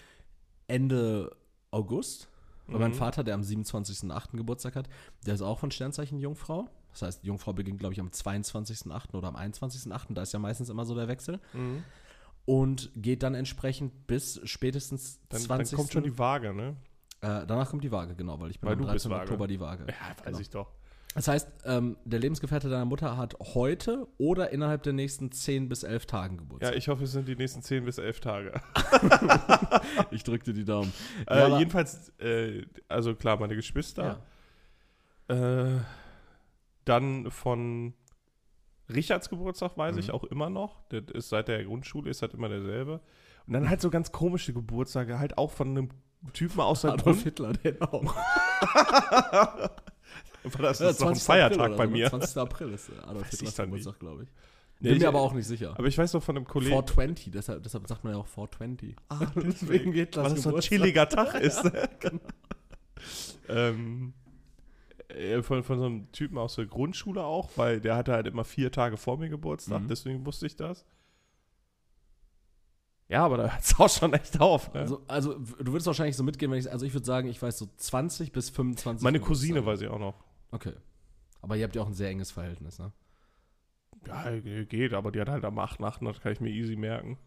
[0.67, 1.35] Ende
[1.71, 2.27] August.
[2.67, 2.95] Weil mein Mhm.
[2.95, 4.37] Vater, der am 27.08.
[4.37, 4.87] Geburtstag hat,
[5.25, 6.69] der ist auch von Sternzeichen Jungfrau.
[6.91, 9.13] Das heißt, Jungfrau beginnt, glaube ich, am 22.08.
[9.17, 10.13] oder am 21.08.
[10.13, 11.39] Da ist ja meistens immer so der Wechsel.
[11.53, 11.83] Mhm.
[12.45, 15.69] Und geht dann entsprechend bis spätestens Dann, 20.
[15.71, 16.75] dann kommt schon die Waage, ne?
[17.21, 19.11] Äh, danach kommt die Waage, genau, weil ich bin Weil am du bist 13.
[19.11, 19.21] Waage.
[19.31, 19.85] Oktober die Waage.
[19.87, 20.39] Ja, weiß Genau.
[20.39, 20.71] ich doch.
[21.13, 25.83] Das heißt, ähm, der Lebensgefährte deiner Mutter hat heute oder innerhalb der nächsten 10 bis
[25.83, 26.75] 11 Tagen Ja, Geburtstag.
[26.77, 28.53] ich hoffe, es sind die nächsten 10 bis 11 Tage.
[30.11, 30.93] ich drück dir die Daumen.
[31.27, 34.21] Äh, Ja, jedenfalls, äh, also klar, meine Geschwister.
[35.29, 35.75] Ja.
[35.75, 35.81] Äh,
[36.85, 37.93] dann von
[38.89, 40.13] Richards Geburtstag weiß ich Mhm.
[40.13, 40.87] auch immer noch.
[40.89, 43.01] Der ist seit der Grundschule ist halt immer derselbe.
[43.47, 45.89] Und dann halt so ganz komische Geburtstage, halt auch von einem
[46.33, 47.23] Typen aus der Adolf Grund.
[47.23, 48.15] Hitler, den auch.
[50.59, 51.23] Das Ja, ist doch ein 20.
[51.23, 52.09] Feiertag April bei so, mir.
[52.09, 52.37] 20.
[52.37, 54.29] April ist äh, Adolf Weiß dann Geburtstag, glaube ich.
[54.79, 55.75] Nee, Bin ich- mir aber auch nicht sicher.
[55.77, 56.71] Aber ich weiß noch von einem Kollegen.
[56.71, 58.95] 420, deshalb, deshalb sagt man ja auch 420.
[59.09, 61.61] Ah, Deswegen Hitlers Weil das so ein chilliger Tag ist.
[63.49, 64.13] ähm,
[65.09, 68.43] äh, von, von so einem Typen aus der Grundschule auch, weil der hatte halt immer
[68.43, 69.87] vier Tage vor mir Geburtstag, Mhm.
[69.89, 70.85] deswegen wusste ich das.
[73.11, 74.73] Ja, aber da hört es auch schon echt auf.
[74.73, 74.79] Ne?
[74.79, 77.57] Also, also, du würdest wahrscheinlich so mitgehen, wenn ich, also ich würde sagen, ich weiß
[77.57, 79.03] so 20 bis 25.
[79.03, 80.15] Meine Cousine weiß ich auch noch.
[80.51, 80.73] Okay.
[81.41, 82.93] Aber ihr habt ja auch ein sehr enges Verhältnis, ne?
[84.07, 85.81] Ja, ge- geht, aber die hat halt am 8.
[85.81, 86.01] 8.
[86.03, 87.17] Das kann ich mir easy merken.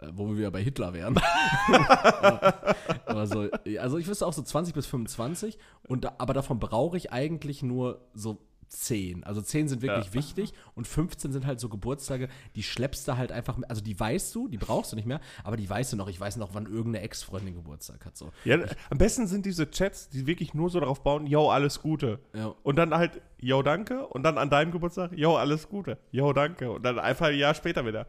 [0.00, 1.14] Äh, wo wir wieder bei Hitler wären.
[1.14, 2.54] Ja.
[3.06, 3.48] aber so,
[3.80, 7.62] also ich wüsste auch so 20 bis 25, und da, aber davon brauche ich eigentlich
[7.62, 9.24] nur so 10.
[9.24, 10.14] Also 10 sind wirklich Ja.
[10.14, 13.98] wichtig und 15 sind halt so Geburtstage, die schleppst du halt einfach, mit- also die
[13.98, 16.08] weißt du, die brauchst du nicht mehr, aber die weißt du noch.
[16.08, 18.16] Ich weiß noch, wann irgendeine Ex-Freundin Geburtstag hat.
[18.16, 18.30] So.
[18.44, 18.58] Ja,
[18.90, 22.18] am besten sind diese Chats, die wirklich nur so darauf bauen, yo, alles Gute.
[22.34, 22.54] Ja.
[22.62, 24.06] Und dann halt, yo, danke.
[24.08, 25.98] Und dann an deinem Geburtstag, yo, alles Gute.
[26.12, 26.70] Yo, danke.
[26.70, 28.06] Und dann einfach ein Jahr später wieder.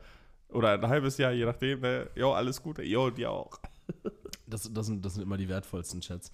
[0.51, 2.09] Oder ein halbes Jahr, je nachdem, ne?
[2.15, 2.81] yo, alles Gute.
[2.83, 3.59] Yo, dir auch.
[4.47, 6.31] Das, das, sind, das sind immer die wertvollsten Chats.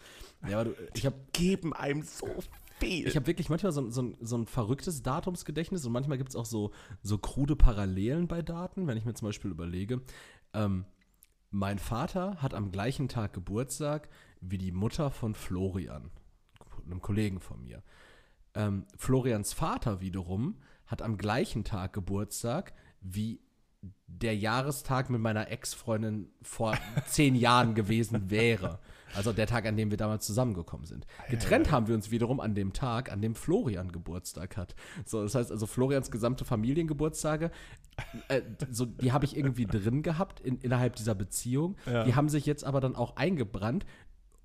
[0.48, 2.28] Ja, aber du, ich habe Geben einem so
[2.80, 3.08] viel.
[3.08, 6.36] Ich habe wirklich manchmal so, ein- so, so ein verrücktes Datumsgedächtnis und manchmal gibt es
[6.36, 10.02] auch so, so krude Parallelen bei Daten, wenn ich mir zum Beispiel überlege,
[10.54, 10.86] ähm,
[11.52, 14.10] mein Vater hat am gleichen Tag Geburtstag
[14.42, 16.12] wie die Mutter von Florian,
[16.86, 17.82] einem Kollegen von mir.
[18.54, 23.40] Ähm, Florians Vater wiederum hat am gleichen Tag Geburtstag wie
[24.08, 28.80] der Jahrestag mit meiner Ex-Freundin vor zehn Jahren gewesen wäre.
[29.14, 31.06] Also der Tag, an dem wir damals zusammengekommen sind.
[31.30, 34.76] Getrennt haben wir uns wiederum an dem Tag, an dem Florian Geburtstag hat.
[35.06, 37.52] So, das heißt also Florians gesamte Familiengeburtstage,
[38.28, 38.42] äh,
[38.72, 41.76] so, die habe ich irgendwie drin gehabt in, innerhalb dieser Beziehung.
[41.86, 42.04] Ja.
[42.04, 43.86] Die haben sich jetzt aber dann auch eingebrannt.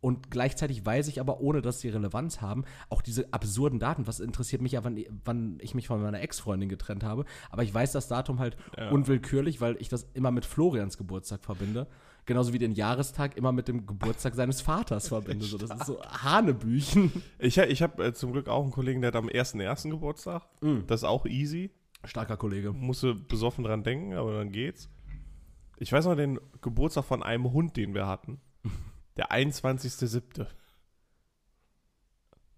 [0.02, 4.06] Und gleichzeitig weiß ich aber, ohne dass sie Relevanz haben, auch diese absurden Daten.
[4.06, 7.26] Was interessiert mich ja, wann, wann ich mich von meiner Ex-Freundin getrennt habe.
[7.50, 8.88] Aber ich weiß das Datum halt Ja.
[8.90, 11.86] unwillkürlich, weil ich das immer mit Florians Geburtstag verbinde.
[12.26, 15.44] Genauso wie den Jahrestag immer mit dem Geburtstag seines Vaters verbinde.
[15.44, 17.10] So, das ist so Hanebüchen.
[17.38, 19.90] Ich, ich habe äh, zum Glück auch einen Kollegen, der hat am 1.1.
[19.90, 20.42] Geburtstag.
[20.60, 20.84] Mhm.
[20.86, 21.70] Das ist auch easy.
[22.04, 22.72] Starker Kollege.
[22.72, 24.88] Musste besoffen dran denken, aber dann geht's.
[25.78, 28.40] Ich weiß noch den Geburtstag von einem Hund, den wir hatten.
[29.16, 30.46] Der 21.07.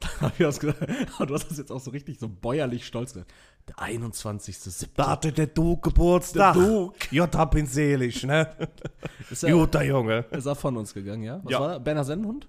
[0.20, 0.81] Hab ich was gesagt?
[1.27, 3.33] Du hast das jetzt auch so richtig so bäuerlich stolz gesagt.
[3.68, 4.88] Der 21.07.
[4.96, 6.55] Da hatte der Duke Geburtstag.
[6.55, 6.98] Der Duke.
[7.11, 8.48] Ja, da bin selig, ne?
[9.31, 10.25] Ist er, Guter Junge.
[10.31, 11.40] ist er von uns gegangen, ja?
[11.44, 11.61] Was Ja.
[11.61, 11.81] war er?
[11.81, 12.48] Berner Sennenhund?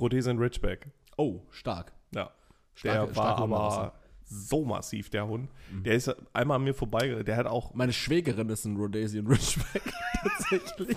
[0.00, 0.88] Rhodesian Ridgeback.
[1.16, 1.92] Oh, stark.
[2.14, 2.30] Ja.
[2.74, 5.50] Starke- der war aber so massiv, der Hund.
[5.84, 7.22] Der ist einmal an mir vorbei.
[7.24, 7.74] Der hat auch.
[7.74, 9.82] Meine Schwägerin ist ein Rhodesian Ridgeback.
[10.22, 10.96] Tatsächlich.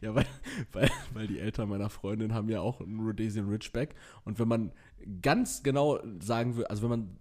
[0.00, 0.24] Ja, weil,
[0.72, 3.94] weil, weil die Eltern meiner Freundin haben ja auch einen Rhodesian Ridgeback.
[4.24, 4.72] Und wenn man
[5.20, 7.16] ganz genau sagen würde, also wenn man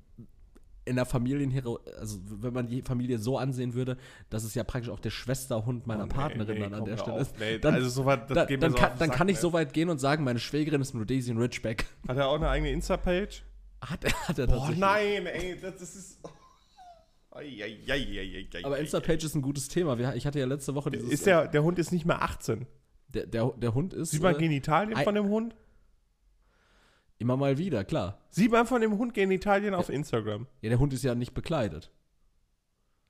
[0.87, 3.97] in der Familienhero, also wenn man die Familie so ansehen würde,
[4.29, 6.97] dass es ja praktisch auch der Schwesterhund meiner Oh, nee, Partnerin nee, dann an der
[6.97, 7.21] Stelle auf.
[7.21, 9.35] ist, Nee, dann, also so weit, das da, dann, so kann, dann Sack, kann ich
[9.35, 9.41] ey.
[9.41, 11.85] so weit gehen und sagen, meine Schwägerin ist ein Rhodesian Ridgeback.
[12.07, 13.43] Hat er auch eine eigene Insta-Page?
[13.81, 16.19] Hat, er- hat er Boah, nein, ey, das, das ist.
[17.31, 17.77] Ei,
[18.63, 19.97] Aber Insta-Page ist ein gutes Thema.
[20.15, 21.09] Ich hatte ja letzte Woche dieses.
[21.11, 22.65] Ist der, der Hund ist nicht mehr 18.
[23.09, 24.11] der, der, der Hund ist.
[24.11, 25.55] Sieht man äh, Genitalien ei- von dem Hund?
[27.17, 28.19] Immer mal wieder, klar.
[28.29, 30.47] Sieht man von dem Hund Genitalien auf Instagram?
[30.61, 31.91] Ja, der Hund ist ja nicht bekleidet.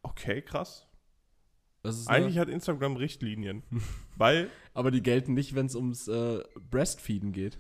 [0.04, 0.88] Okay, krass.
[2.08, 3.64] Eigentlich hat Instagram Richtlinien.
[4.18, 7.60] weil, aber die gelten nicht, wenn es ums äh, Breastfeeden geht.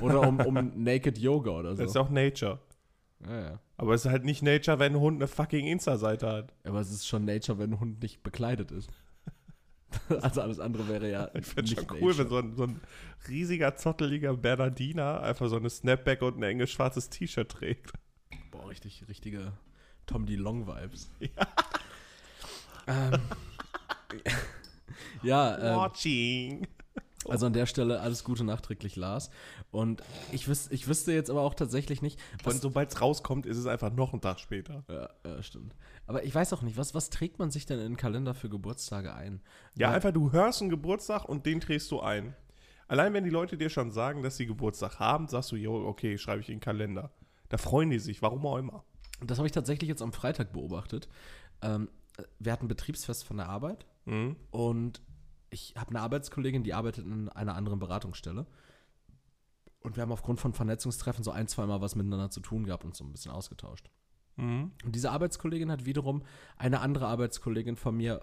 [0.00, 1.82] Oder um, um Naked Yoga oder so.
[1.82, 2.60] das ist auch Nature.
[3.26, 3.60] ja, ja.
[3.76, 6.54] Aber es ist halt nicht Nature, wenn ein Hund eine fucking Insta-Seite hat.
[6.64, 8.90] Aber es ist schon Nature, wenn ein Hund nicht bekleidet ist.
[10.20, 11.30] also alles andere wäre ja.
[11.34, 12.80] Ich nicht schon cool, wenn so ein, so ein
[13.28, 17.92] riesiger, zotteliger Bernardiner einfach so eine Snapback und ein enges schwarzes T-Shirt trägt.
[18.50, 19.52] Boah, richtig, richtige
[20.06, 21.10] Tom DeLong Vibes.
[22.86, 23.12] Ja.
[23.12, 23.20] Ähm,
[25.22, 26.66] ja, ähm, Watching.
[27.28, 29.30] Also an der Stelle alles Gute nachträglich, Lars.
[29.70, 30.02] Und
[30.32, 33.66] ich, wüs ich wüsste jetzt aber auch tatsächlich nicht, Und sobald es rauskommt, ist es
[33.66, 34.84] einfach noch ein Tag später.
[34.88, 35.74] Ja, ja, stimmt.
[36.06, 38.48] Aber ich weiß auch nicht, was, was trägt man sich denn in den Kalender für
[38.48, 39.42] Geburtstage ein?
[39.76, 42.34] Ja, Weil- einfach du hörst einen Geburtstag und den trägst du ein.
[42.88, 46.18] Allein wenn die Leute dir schon sagen, dass sie Geburtstag haben, sagst du, jo, okay,
[46.18, 47.12] schreibe ich in den Kalender.
[47.48, 48.82] Da freuen die sich, warum auch immer.
[49.24, 51.08] Das habe ich tatsächlich jetzt am Freitag beobachtet.
[51.62, 51.88] Ähm,
[52.38, 54.34] wir hatten Betriebsfest von der Arbeit Mhm.
[54.50, 55.02] und
[55.50, 58.46] ich habe eine Arbeitskollegin, die arbeitet in einer anderen Beratungsstelle.
[59.80, 62.94] Und wir haben aufgrund von Vernetzungstreffen so ein, zweimal was miteinander zu tun gehabt und
[62.94, 63.90] so ein bisschen ausgetauscht.
[64.36, 64.72] Mhm.
[64.84, 66.22] Und diese Arbeitskollegin hat wiederum
[66.56, 68.20] eine andere Arbeitskollegin von mir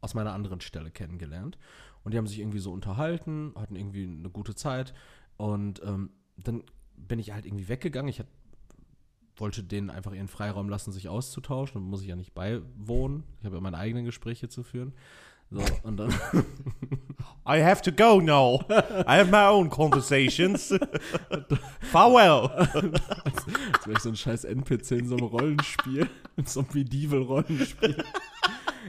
[0.00, 1.58] aus meiner anderen Stelle kennengelernt.
[2.04, 4.94] Und die haben sich irgendwie so unterhalten, hatten irgendwie eine gute Zeit.
[5.36, 6.62] Und ähm, dann
[6.96, 8.08] bin ich halt irgendwie weggegangen.
[8.08, 8.28] Ich hat,
[9.36, 11.82] wollte denen einfach ihren Freiraum lassen, sich auszutauschen.
[11.82, 13.24] Und muss ich ja nicht beiwohnen.
[13.40, 14.94] Ich habe ja meine eigenen Gespräche zu führen.
[15.52, 16.10] So, und dann,
[17.46, 18.60] I have to go now.
[18.70, 20.72] I have my own conversations.
[21.80, 22.48] Farewell.
[23.24, 23.46] Als
[23.86, 27.96] wäre ich so ein scheiß NPC in so einem Rollenspiel, in so einem Medieval-Rollenspiel.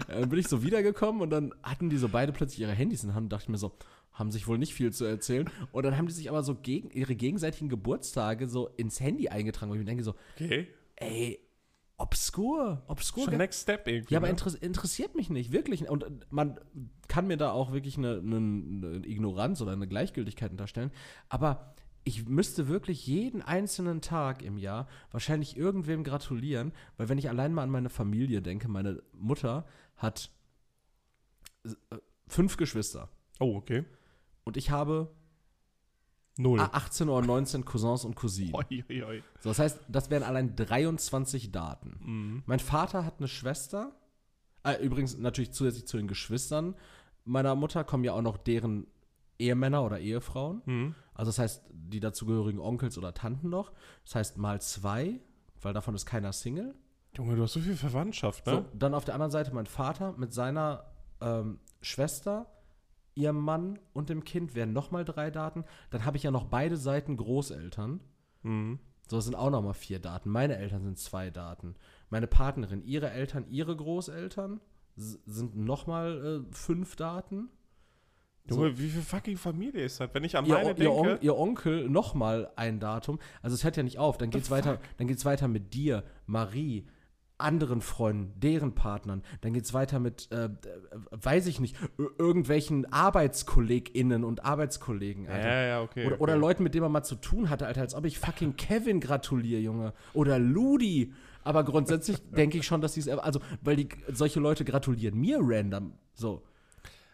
[0.08, 3.04] Ja, dann bin ich so wiedergekommen und dann hatten die so beide plötzlich ihre Handys
[3.04, 3.72] in der Hand und dachte ich mir so,
[4.14, 5.50] haben sich wohl nicht viel zu erzählen.
[5.72, 9.72] Und dann haben die sich aber so gegen ihre gegenseitigen Geburtstage so ins Handy eingetragen,
[9.72, 10.68] wo ich mir denke so, Okay.
[10.98, 11.40] ey,
[12.02, 13.26] obskur, obskur.
[13.26, 14.14] Schon next step irgendwie.
[14.14, 14.32] Ja, aber ne?
[14.32, 15.88] interess interessiert mich nicht, wirklich.
[15.88, 16.60] Und äh, man
[17.08, 20.92] kann mir da auch wirklich eine, eine, eine Ignoranz oder eine Gleichgültigkeit unterstellen.
[21.30, 27.30] Aber ich müsste wirklich jeden einzelnen Tag im Jahr wahrscheinlich irgendwem gratulieren, weil wenn ich
[27.30, 30.32] allein mal an meine Familie denke, meine Mutter hat
[31.64, 31.70] äh,
[32.28, 33.10] fünf Geschwister
[33.40, 33.86] Oh, okay.
[34.44, 35.14] und ich habe
[36.38, 36.60] Null.
[36.60, 38.56] ah, 18 oder 19 Cousins und Cousinen.
[38.56, 39.24] Oi, oi, oi.
[39.42, 41.98] So, das heißt, das wären allein 23 Daten.
[42.00, 42.44] Mhm.
[42.46, 43.92] Mein Vater hat eine Schwester.
[44.64, 46.76] Äh, übrigens natürlich zusätzlich zu den Geschwistern
[47.26, 48.88] meiner Mutter kommen ja auch noch deren
[49.40, 50.62] Ehemänner oder Ehefrauen.
[50.66, 50.96] Mhm.
[51.14, 53.72] Also das heißt, die dazugehörigen Onkels oder Tanten noch.
[54.06, 55.20] Das heißt mal zwei,
[55.62, 56.76] weil davon ist keiner Single.
[57.16, 58.54] Junge, du hast so viel Verwandtschaft, ne?
[58.54, 60.86] So, dann auf der anderen Seite mein Vater mit seiner
[61.20, 62.48] ähm, Schwester,
[63.16, 65.64] ihrem Mann und dem Kind wären nochmal drei Daten.
[65.90, 68.00] Dann habe ich ja noch beide Seiten Großeltern.
[68.44, 68.80] Mhm.
[69.10, 70.30] So das sind auch nochmal vier Daten.
[70.30, 71.76] Meine Eltern sind zwei Daten.
[72.10, 74.62] Meine Partnerin, ihre Eltern, ihre Großeltern
[74.96, 77.50] sind nochmal äh, fünf Daten.
[78.50, 80.10] Junge, wie viel fucking Familie ist das?
[80.14, 81.26] Wenn ich an Ihr, meine On- ihr, On denke.
[81.26, 83.20] ihr Onkel nochmal ein Datum.
[83.42, 84.18] Also es hört ja nicht auf.
[84.18, 86.88] Dann geht's weiter, dann geht's weiter mit dir, Marie,
[87.42, 89.24] anderen Freunden, deren Partnern.
[89.42, 90.50] Dann geht es weiter mit, äh, äh,
[91.12, 91.76] weiß ich nicht,
[92.18, 95.48] irgendwelchen ArbeitskollegInnen und Arbeitskollegen, Alter.
[95.48, 96.06] Ja, ja, okay.
[96.06, 96.24] Oder, okay.
[96.24, 99.00] oder Leuten, mit denen man mal zu tun hatte, Alter, als ob ich fucking Kevin
[99.00, 99.94] gratuliere, Junge.
[100.14, 101.14] Oder Ludi.
[101.44, 105.40] Aber grundsätzlich denke ich schon, dass die es, also, weil die, solche Leute gratulieren mir
[105.42, 106.44] random, so.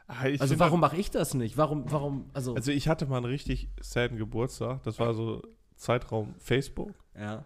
[0.07, 1.57] Ah, also warum mache ich das nicht?
[1.57, 2.55] Warum, warum, also.
[2.55, 4.81] Also ich hatte mal einen richtig sadden Geburtstag.
[4.83, 5.41] Das war so
[5.75, 6.93] Zeitraum Facebook.
[7.17, 7.45] Ja.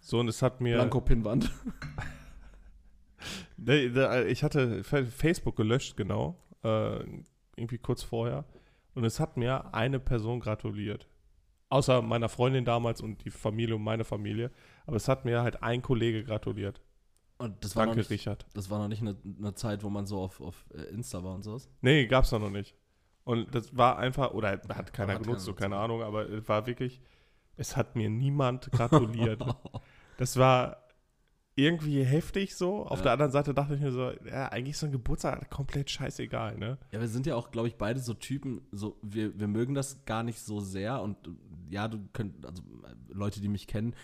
[0.00, 0.74] So, und es hat mir.
[0.74, 1.50] Blanko-Pinnwand.
[3.56, 3.86] nee,
[4.26, 6.36] ich hatte Facebook gelöscht, genau.
[6.62, 7.00] Äh,
[7.56, 8.44] irgendwie kurz vorher.
[8.94, 11.08] Und es hat mir eine Person gratuliert.
[11.68, 14.50] Außer meiner Freundin damals und die Familie und meine Familie.
[14.86, 16.80] Aber es hat mir halt ein Kollege gratuliert.
[17.38, 18.44] Und das war Danke, nicht, Richard.
[18.52, 21.34] Das war noch nicht eine, eine, Zeit, wo man so auf, auf äh, Insta war
[21.34, 21.70] und sowas?
[21.80, 22.74] Nee, gab's noch nicht.
[23.24, 26.66] Und das war einfach, oder hat keiner hat genutzt, so keine Ahnung, aber es war
[26.66, 27.00] wirklich,
[27.56, 29.42] es hat mir niemand gratuliert.
[30.18, 30.88] das war
[31.62, 32.84] irgendwie heftig so.
[32.86, 33.02] Auf Ja.
[33.04, 36.58] der anderen Seite dachte ich mir so, ja, eigentlich ist so ein Geburtstag komplett scheißegal,
[36.58, 36.78] ne?
[36.92, 40.04] Ja, wir sind ja auch, glaube ich, beide so Typen, so, wir, wir mögen das
[40.04, 41.16] gar nicht so sehr und
[41.70, 43.94] ja, du könnt, also äh, Leute, die mich kennen,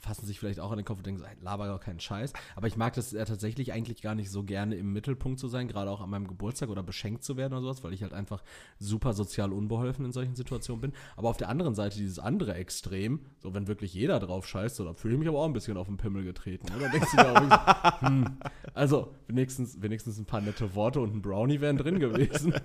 [0.00, 2.32] fassen sich vielleicht auch an den Kopf und denken so, laber doch keinen Scheiß.
[2.56, 5.68] Aber ich mag das ja tatsächlich eigentlich gar nicht so gerne im Mittelpunkt zu sein,
[5.68, 8.42] gerade auch an meinem Geburtstag oder beschenkt zu werden oder sowas, weil ich halt einfach
[8.78, 10.92] super sozial unbeholfen in solchen Situationen bin.
[11.16, 14.84] Aber auf der anderen Seite dieses andere Extrem, so wenn wirklich jeder drauf scheißt, so,
[14.84, 16.66] da fühle ich mich aber auch ein bisschen auf den Pimmel getreten.
[16.76, 18.38] Oder denkst du auch so, hm,
[18.74, 22.54] also wenigstens, wenigstens ein paar nette Worte und ein Brownie wären drin gewesen.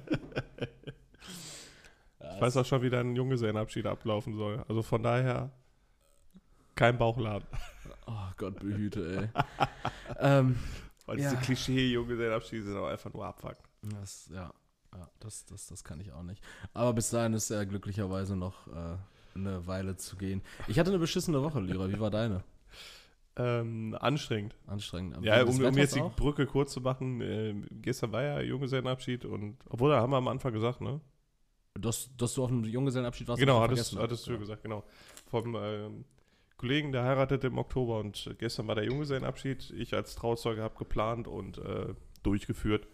[2.38, 4.64] Ich weiß auch schon, wie dein Junggesellenabschied ablaufen soll.
[4.68, 5.50] Also von daher
[6.78, 7.46] kein Bauchladen.
[8.06, 9.68] Oh Gott behüte, ey.
[10.20, 10.58] ähm,
[11.06, 11.30] Weil Ja.
[11.32, 13.58] diese Klischee-Junggesellenabschiede sind auch einfach nur Abfuck.
[13.82, 14.54] das, ja,
[14.96, 16.42] ja das, das, das kann ich auch nicht.
[16.74, 18.98] Aber bis dahin ist ja glücklicherweise noch äh,
[19.36, 20.42] eine Weile zu gehen.
[20.68, 21.90] Ich hatte eine beschissene Woche, Lyra.
[21.90, 22.44] Wie war deine?
[23.36, 24.56] Ähm, anstrengend.
[24.66, 25.16] Anstrengend.
[25.18, 26.16] Aber Ja, um, um jetzt die auch?
[26.16, 30.28] Brücke kurz zu machen, äh, gestern war ja Junggesellenabschied und, obwohl, da haben wir am
[30.28, 31.00] Anfang gesagt, ne?
[31.76, 33.40] Dass, dass du auf einem Junggesellenabschied warst.
[33.40, 34.38] genau, hattest, hattest du Ja.
[34.38, 34.84] gesagt, genau.
[35.28, 36.06] Vom ähm,
[36.58, 39.72] Kollegen, der heiratete im Oktober und gestern war der Junggesellenabschied.
[39.78, 41.94] Ich als Trauzeuge habe geplant und äh,
[42.24, 42.88] durchgeführt.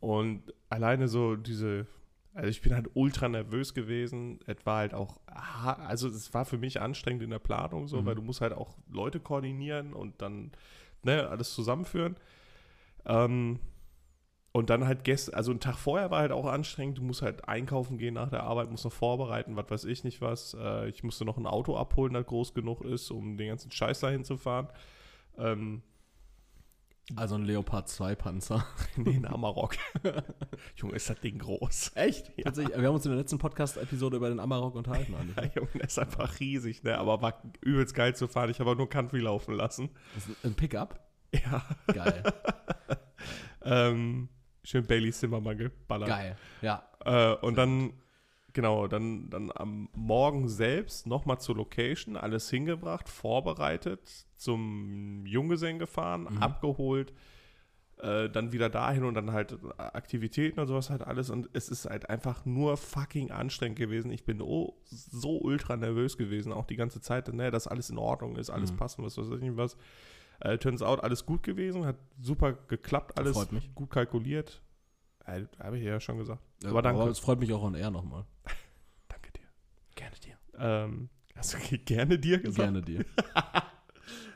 [0.00, 1.86] Und alleine so diese,
[2.34, 4.38] also ich bin halt ultra nervös gewesen.
[4.46, 8.06] Es war halt auch, also es war für mich anstrengend in der Planung so, Mhm.
[8.06, 10.52] weil du musst halt auch Leute koordinieren und dann
[11.02, 12.16] ne, alles zusammenführen.
[13.06, 13.58] Ähm,
[14.52, 16.98] und dann halt gestern, also ein Tag vorher war halt auch anstrengend.
[16.98, 20.20] Du musst halt einkaufen gehen nach der Arbeit, musst noch vorbereiten, was weiß ich nicht
[20.20, 20.54] was.
[20.58, 24.00] Äh, ich musste noch ein Auto abholen, das groß genug ist, um den ganzen Scheiß
[24.00, 24.68] dahin zu fahren.
[25.36, 25.82] Ähm,
[27.16, 28.66] Also ein Leopard 2 Panzer.
[28.96, 29.76] nee, ein Amarok.
[30.76, 31.92] Junge, ist das Ding groß.
[31.94, 32.32] Echt?
[32.42, 32.76] Tatsächlich.
[32.76, 35.14] Wir haben uns in der letzten Podcast-Episode über den Amarok unterhalten.
[35.36, 36.98] Ja, Junge, der ist einfach riesig, ne?
[36.98, 38.50] Aber war übelst geil zu fahren.
[38.50, 39.90] Ich habe nur Country laufen lassen.
[40.14, 40.98] Das ist ein Pickup?
[41.32, 41.62] Ja.
[41.86, 42.22] Geil.
[43.62, 44.28] Ähm,
[44.64, 46.08] schön Bailey Zimmermann geballert.
[46.08, 46.36] Geil.
[46.62, 46.82] Ja.
[47.04, 47.92] Äh, und dann,
[48.52, 56.28] genau, dann, dann am Morgen selbst nochmal zur Location, alles hingebracht, vorbereitet, zum Junggesellen gefahren,
[56.30, 56.38] Mhm.
[56.38, 57.12] abgeholt,
[57.98, 61.30] äh, dann wieder dahin und dann halt Aktivitäten und sowas halt alles.
[61.30, 64.12] Und es ist halt einfach nur fucking anstrengend gewesen.
[64.12, 67.98] Ich bin oh, so ultra nervös gewesen, auch die ganze Zeit, ne, dass alles in
[67.98, 68.76] Ordnung ist, alles Mhm.
[68.76, 69.76] passen, was weiß ich nicht was.
[70.40, 73.74] Äh, turns out, alles gut gewesen, hat super geklappt, alles Freut mich.
[73.74, 74.62] gut kalkuliert.
[75.26, 76.40] Äh, Habe ich ja schon gesagt.
[76.62, 77.02] Ja, Aber danke.
[77.02, 78.24] Aber es freut mich auch on air nochmal.
[79.08, 79.42] Danke dir.
[79.94, 80.38] Gerne dir.
[80.58, 82.56] Ähm, hast du gerne dir gesagt?
[82.56, 83.04] Gerne dir.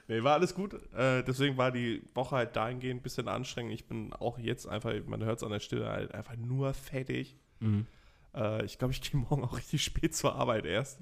[0.08, 0.74] Nee, war alles gut.
[0.92, 3.72] Äh, deswegen war die Woche halt dahingehend ein bisschen anstrengend.
[3.72, 7.38] Ich bin auch jetzt einfach, man hört es an der Stille, halt einfach nur fertig.
[7.60, 7.86] Mhm.
[8.34, 11.00] Äh, ich glaube, ich gehe morgen auch richtig spät zur Arbeit erst.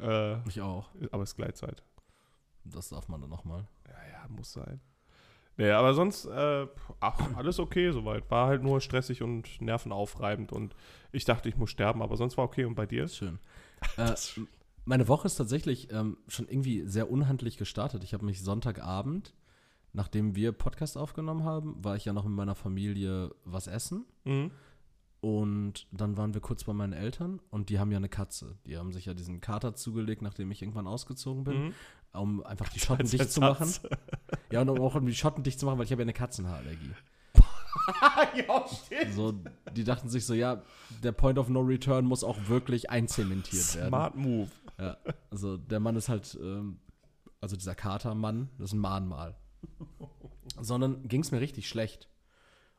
[0.00, 0.90] Äh, Ich auch.
[1.12, 1.82] aber es ist Gleitzeit.
[2.64, 3.66] Das darf man dann nochmal.
[3.92, 4.80] Ja, ja, muss sein.
[5.58, 6.66] Nee, aber sonst, äh,
[7.00, 8.30] ach, alles okay soweit.
[8.30, 10.74] War halt nur stressig und nervenaufreibend und
[11.12, 12.64] ich dachte, ich muss sterben, aber sonst war okay.
[12.64, 13.04] Und bei dir?
[13.04, 13.38] Ist schön.
[13.96, 14.14] Äh,
[14.84, 18.02] meine Woche ist tatsächlich ähm, schon irgendwie sehr unhandlich gestartet.
[18.04, 19.34] Ich habe mich Sonntagabend,
[19.92, 24.06] nachdem wir Podcast aufgenommen haben, war ich ja noch mit meiner Familie was essen.
[24.24, 24.50] Mhm.
[25.20, 28.56] Und dann waren wir kurz bei meinen Eltern und die haben ja eine Katze.
[28.66, 31.74] Die haben sich ja diesen Kater zugelegt, nachdem ich irgendwann ausgezogen bin, Mhm.
[32.12, 33.72] Um einfach die Schotten dicht zu machen.
[34.50, 36.12] Ja, und um auch um die Schotten dicht zu machen, weil ich habe ja eine
[36.12, 36.92] Katzenhaarallergie.
[38.36, 39.14] ja, stimmt.
[39.14, 39.32] So,
[39.72, 40.62] die dachten sich so, ja,
[41.02, 43.88] der Point of No Return muss auch wirklich einzementiert werden.
[43.88, 44.50] Smart Move.
[44.78, 44.96] Ja,
[45.30, 46.78] also der Mann ist halt, ähm,
[47.40, 49.36] also dieser Katermann, das ist ein Mahnmal.
[50.60, 52.08] Sondern ging es mir richtig schlecht.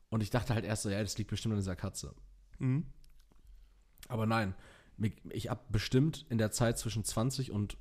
[0.10, 2.14] Und ich dachte halt erst so, ja, das liegt bestimmt an dieser Katze.
[2.60, 2.86] Mhm.
[4.08, 4.54] Aber nein,
[5.30, 7.78] ich habe bestimmt in der Zeit zwischen 20 und,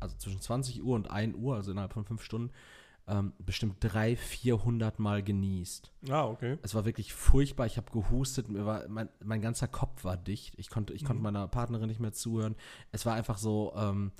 [0.00, 2.50] also zwischen 20 Uhr und 1 Uhr, also innerhalb von fünf Stunden,
[3.06, 5.90] ähm, bestimmt 300, 400 Mal genießt.
[6.10, 6.58] Ah, okay.
[6.62, 7.64] Es war wirklich furchtbar.
[7.66, 8.48] Ich habe gehustet.
[8.50, 10.54] Mir war, mein, mein ganzer Kopf war dicht.
[10.58, 11.22] Ich konnte, ich konnte Mhm.
[11.24, 12.54] meiner Partnerin nicht mehr zuhören.
[12.92, 14.12] Es war einfach so, ähm,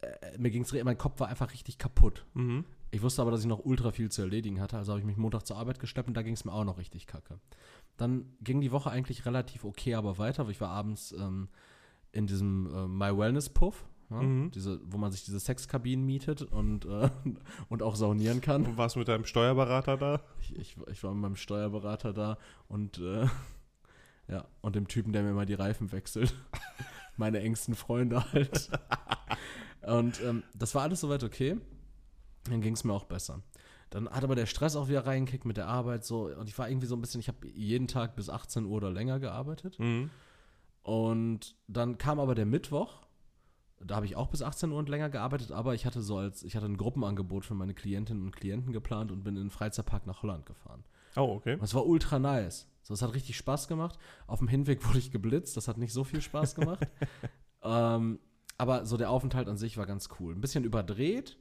[0.00, 2.24] äh, mir ging's, mein Kopf war einfach richtig kaputt.
[2.34, 2.64] Mhm.
[2.90, 5.16] Ich wusste aber, dass ich noch ultra viel zu erledigen hatte, also habe ich mich
[5.16, 7.40] Montag zur Arbeit geschleppt und da ging es mir auch noch richtig kacke.
[7.96, 10.46] Dann ging die Woche eigentlich relativ okay, aber weiter.
[10.50, 11.48] Ich war abends ähm,
[12.12, 14.50] in diesem äh, My Wellness Puff, ja, Mhm.
[14.50, 17.10] diese, wo man sich diese Sexkabinen mietet und, äh,
[17.68, 18.66] und auch saunieren kann.
[18.66, 20.22] Und warst du mit deinem Steuerberater da?
[20.40, 23.26] Ich, ich, ich war mit meinem Steuerberater da und äh,
[24.28, 26.34] ja, und dem Typen, der mir mal die Reifen wechselt.
[27.16, 28.70] Meine engsten Freunde halt.
[29.82, 31.56] und ähm, das war alles soweit okay.
[32.48, 33.42] Dann ging es mir auch besser.
[33.90, 36.68] Dann hat aber der Stress auch wieder reingekickt mit der Arbeit so und ich war
[36.68, 39.78] irgendwie so ein bisschen, ich habe jeden Tag bis 18 Uhr oder länger gearbeitet.
[39.78, 40.08] Mhm.
[40.82, 43.02] Und dann kam aber der Mittwoch.
[43.84, 46.42] Da habe ich auch bis 18 Uhr und länger gearbeitet, aber ich hatte so als,
[46.42, 50.06] ich hatte ein Gruppenangebot für meine Klientinnen und Klienten geplant und bin in den Freizeitpark
[50.06, 50.84] nach Holland gefahren.
[51.16, 51.54] Oh, okay.
[51.54, 52.68] Und es war ultra nice.
[52.82, 53.98] So, es hat richtig Spaß gemacht.
[54.26, 56.86] Auf dem Hinweg wurde ich geblitzt, das hat nicht so viel Spaß gemacht.
[57.62, 58.18] ähm,
[58.58, 60.34] aber so der Aufenthalt an sich war ganz cool.
[60.34, 61.38] Ein bisschen überdreht.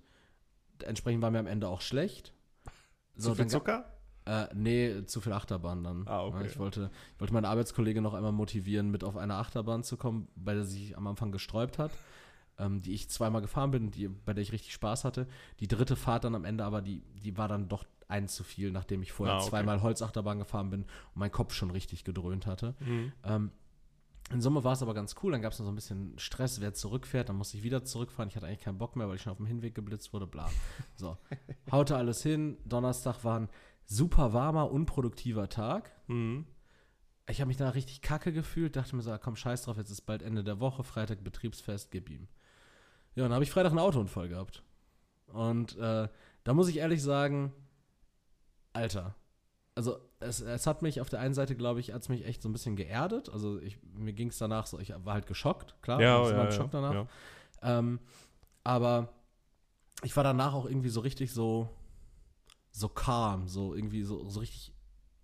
[0.83, 2.33] Entsprechend war mir am Ende auch schlecht.
[3.17, 3.85] Zu viel Zucker?
[4.25, 6.07] äh, nee, zu viel Achterbahn dann.
[6.07, 6.45] Ah, okay.
[6.45, 10.27] Ich wollte, ich wollte meine Arbeitskollege noch einmal motivieren, mit auf eine Achterbahn zu kommen,
[10.35, 11.91] bei der sie sich am Anfang gesträubt hat,
[12.61, 15.27] ähm, die ich zweimal gefahren bin, die, bei der ich richtig Spaß hatte.
[15.59, 18.71] Die dritte Fahrt dann am Ende aber, die, die war dann doch ein zu viel,
[18.71, 19.49] nachdem ich vorher Ah, okay.
[19.49, 22.75] zweimal Holzachterbahn gefahren bin und mein Kopf schon richtig gedröhnt hatte.
[22.81, 23.11] Mhm.
[23.23, 23.51] Ähm,
[24.31, 25.31] in Summe war es aber ganz cool.
[25.31, 27.27] Dann gab es noch so ein bisschen Stress, wer zurückfährt.
[27.29, 28.29] Dann musste ich wieder zurückfahren.
[28.29, 30.27] Ich hatte eigentlich keinen Bock mehr, weil ich schon auf dem Hinweg geblitzt wurde.
[30.27, 30.49] Bla.
[30.95, 31.17] So.
[31.71, 32.57] Haute alles hin.
[32.65, 33.49] Donnerstag war ein
[33.85, 35.91] super warmer, unproduktiver Tag.
[36.07, 36.45] Mhm.
[37.27, 38.75] Ich habe mich da richtig kacke gefühlt.
[38.75, 40.83] Dachte mir so, ah, komm, scheiß drauf, jetzt ist bald Ende der Woche.
[40.83, 42.27] Freitag Betriebsfest, gib ihm.
[43.15, 44.63] Ja, dann habe ich Freitag einen Autounfall gehabt.
[45.27, 46.07] Und äh,
[46.43, 47.53] da muss ich ehrlich sagen,
[48.73, 49.15] Alter.
[49.75, 52.41] Also es, es hat mich auf der einen Seite, glaube ich, hat es mich echt
[52.41, 53.29] so ein bisschen geerdet.
[53.29, 56.01] Also ich, mir ging es danach so, ich war halt geschockt, klar.
[56.01, 56.93] Ja, ja, war ja, Schock danach.
[56.93, 57.07] ja.
[57.61, 57.99] Ähm,
[58.63, 59.13] aber
[60.03, 61.69] ich war danach auch irgendwie so richtig so,
[62.71, 64.73] so calm, so irgendwie so, so richtig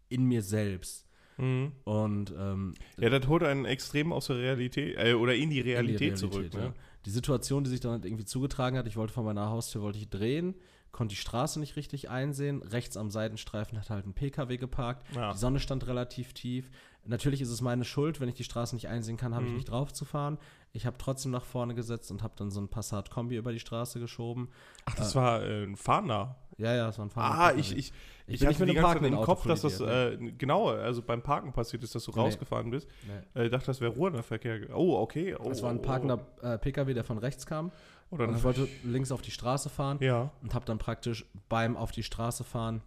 [0.10, 1.08] in mir selbst.
[1.38, 1.74] Mhm.
[1.84, 6.02] Und ähm, Ja, das holt einen extrem aus der Realität, äh, oder in die Realität,
[6.10, 6.54] in die zurück.
[6.54, 6.60] ja.
[6.60, 6.74] Ne?
[7.08, 9.98] Die Situation, die sich dann halt irgendwie zugetragen hat, ich wollte von meiner Haustür wollte
[9.98, 10.56] ich drehen,
[10.92, 12.62] konnte die Straße nicht richtig einsehen.
[12.62, 15.08] Rechts am Seitenstreifen hat halt ein PKW geparkt.
[15.16, 15.32] Ja.
[15.32, 16.70] Die Sonne stand relativ tief.
[17.06, 19.56] Natürlich ist es meine Schuld, wenn ich die Straße nicht einsehen kann, habe ich Mhm.
[19.58, 20.38] nicht drauf zu fahren.
[20.74, 24.02] Ich habe trotzdem nach vorne gesetzt und habe dann so ein Passat-Kombi über die Straße
[24.02, 24.50] geschoben.
[24.84, 26.36] Ach, das war äh, ein Fahrender.
[26.58, 27.94] Ja, ja, das war ein fahrender Ah, ich, ich,
[28.26, 31.22] Ich ich, hatte die einem ganze Zeit im Kopf, dass das, äh, genau, also beim
[31.22, 32.20] Parken passiert ist, dass du Nee.
[32.22, 32.88] rausgefahren bist.
[33.06, 33.42] Nee.
[33.42, 34.76] Äh, ich dachte, das wäre Ruhrnahverkehr.
[34.76, 35.36] Oh, okay.
[35.36, 37.72] Oh, Es war ein oh, parkender äh, PKW, der von rechts kam.
[38.10, 40.32] Oh, oder Und ich wollte links auf die Straße fahren ja.
[40.42, 42.82] und habe dann praktisch beim auf die Straße fahren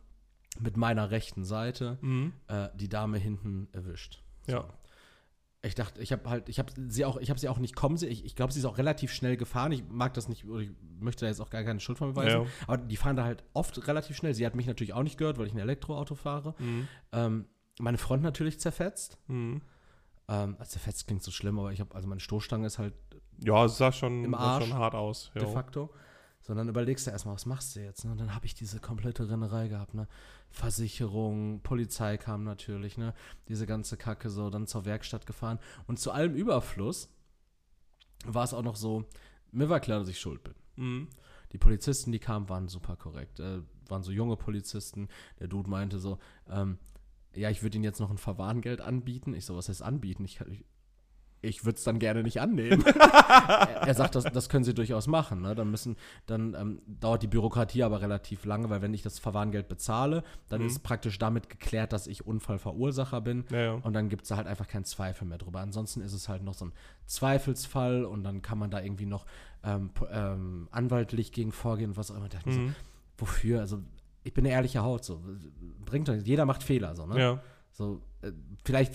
[0.58, 2.32] mit meiner rechten Seite Mhm.
[2.48, 4.20] äh, die Dame hinten erwischt.
[4.48, 4.64] Ja.
[5.62, 7.98] Ich dachte, ich habe halt, ich habe sie auch, ich habe sie auch nicht kommen
[7.98, 8.10] sehen.
[8.10, 9.72] Ich, ich glaube, sie ist auch relativ schnell gefahren.
[9.72, 12.16] Ich mag das nicht, oder ich möchte da jetzt auch gar keine Schuld von mir
[12.16, 12.42] weisen.
[12.42, 12.46] Ja.
[12.66, 14.32] Aber die fahren da halt oft relativ schnell.
[14.34, 16.54] Sie hat mich natürlich auch nicht gehört, weil ich ein Elektroauto fahre.
[16.58, 16.88] Mhm.
[17.12, 17.44] Ähm,
[17.78, 19.18] meine Front natürlich zerfetzt.
[19.26, 19.60] Mhm.
[20.28, 22.94] Ähm, also zerfetzt klingt so schlimm, aber ich habe, also meine Stoßstange ist halt
[23.44, 24.64] Ja, es sah schon, Im sah Arsch.
[24.66, 25.30] schon hart aus.
[25.34, 25.48] de Ja.
[25.50, 25.90] facto.
[26.42, 28.04] Sondern überlegst du erstmal, was machst du jetzt?
[28.04, 28.12] Ne?
[28.12, 30.08] Und dann habe ich diese komplette Rennerei gehabt, ne?
[30.48, 33.14] Versicherung, Polizei kam natürlich, ne?
[33.48, 35.58] Diese ganze Kacke so, dann zur Werkstatt gefahren.
[35.86, 37.10] Und zu allem Überfluss
[38.24, 39.04] war es auch noch so,
[39.52, 40.54] mir war klar, dass ich schuld bin.
[40.76, 41.08] Mhm.
[41.52, 43.40] Die Polizisten, die kamen, waren super korrekt.
[43.40, 45.08] Äh, waren so junge Polizisten.
[45.40, 46.78] Der Dude meinte so, ähm,
[47.34, 49.34] ja, ich würde Ihnen jetzt noch ein Verwarngeld anbieten.
[49.34, 50.24] Ich so, was heißt anbieten?
[50.24, 50.64] Ich, ich,
[51.42, 52.84] ich würde es dann gerne nicht annehmen.
[52.98, 55.40] er, er sagt, das, das können Sie durchaus machen.
[55.40, 55.54] Ne?
[55.54, 59.68] Dann müssen, dann ähm, dauert die Bürokratie aber relativ lange, weil wenn ich das Verwarngeld
[59.68, 60.66] bezahle, dann Mhm.
[60.66, 63.44] ist praktisch damit geklärt, dass ich Unfallverursacher bin.
[63.50, 63.72] Ja, ja.
[63.72, 65.60] Und dann gibt es da halt einfach keinen Zweifel mehr drüber.
[65.60, 66.72] Ansonsten ist es halt noch so ein
[67.06, 69.24] Zweifelsfall und dann kann man da irgendwie noch
[69.64, 72.28] ähm, ähm, anwaltlich gegen vorgehen und was auch immer.
[72.44, 72.50] Mhm.
[72.52, 72.60] so,
[73.18, 73.60] wofür?
[73.60, 73.80] Also,
[74.24, 75.22] ich bin eine ehrliche Haut, so.
[75.84, 77.18] Bringt doch, jeder macht Fehler, so, ne?
[77.18, 77.42] ja.
[77.72, 78.32] So, äh,
[78.64, 78.94] vielleicht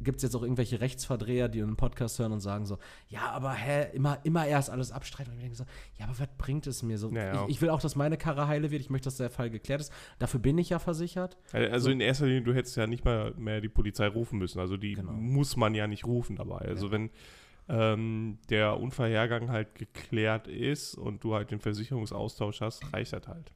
[0.00, 2.78] gibt es jetzt auch irgendwelche Rechtsverdreher, die einen Podcast hören und sagen so,
[3.08, 5.32] ja, aber hä, immer, immer erst alles abstreiten.
[5.32, 5.64] Und ich denke so,
[5.98, 7.10] ja, aber was bringt es mir so?
[7.12, 7.44] Ja, ja.
[7.44, 8.80] Ich, ich will auch, dass meine Karre heile wird.
[8.82, 9.92] Ich möchte, dass der Fall geklärt ist.
[10.18, 11.36] Dafür bin ich ja versichert.
[11.52, 14.60] Also in erster Linie, du hättest ja nicht mal mehr die Polizei rufen müssen.
[14.60, 15.12] Also die Genau.
[15.12, 16.58] muss man ja nicht rufen dabei.
[16.58, 17.10] Also wenn
[17.68, 23.50] ähm, der Unfallhergang halt geklärt ist und du halt den Versicherungsaustausch hast, reicht das halt.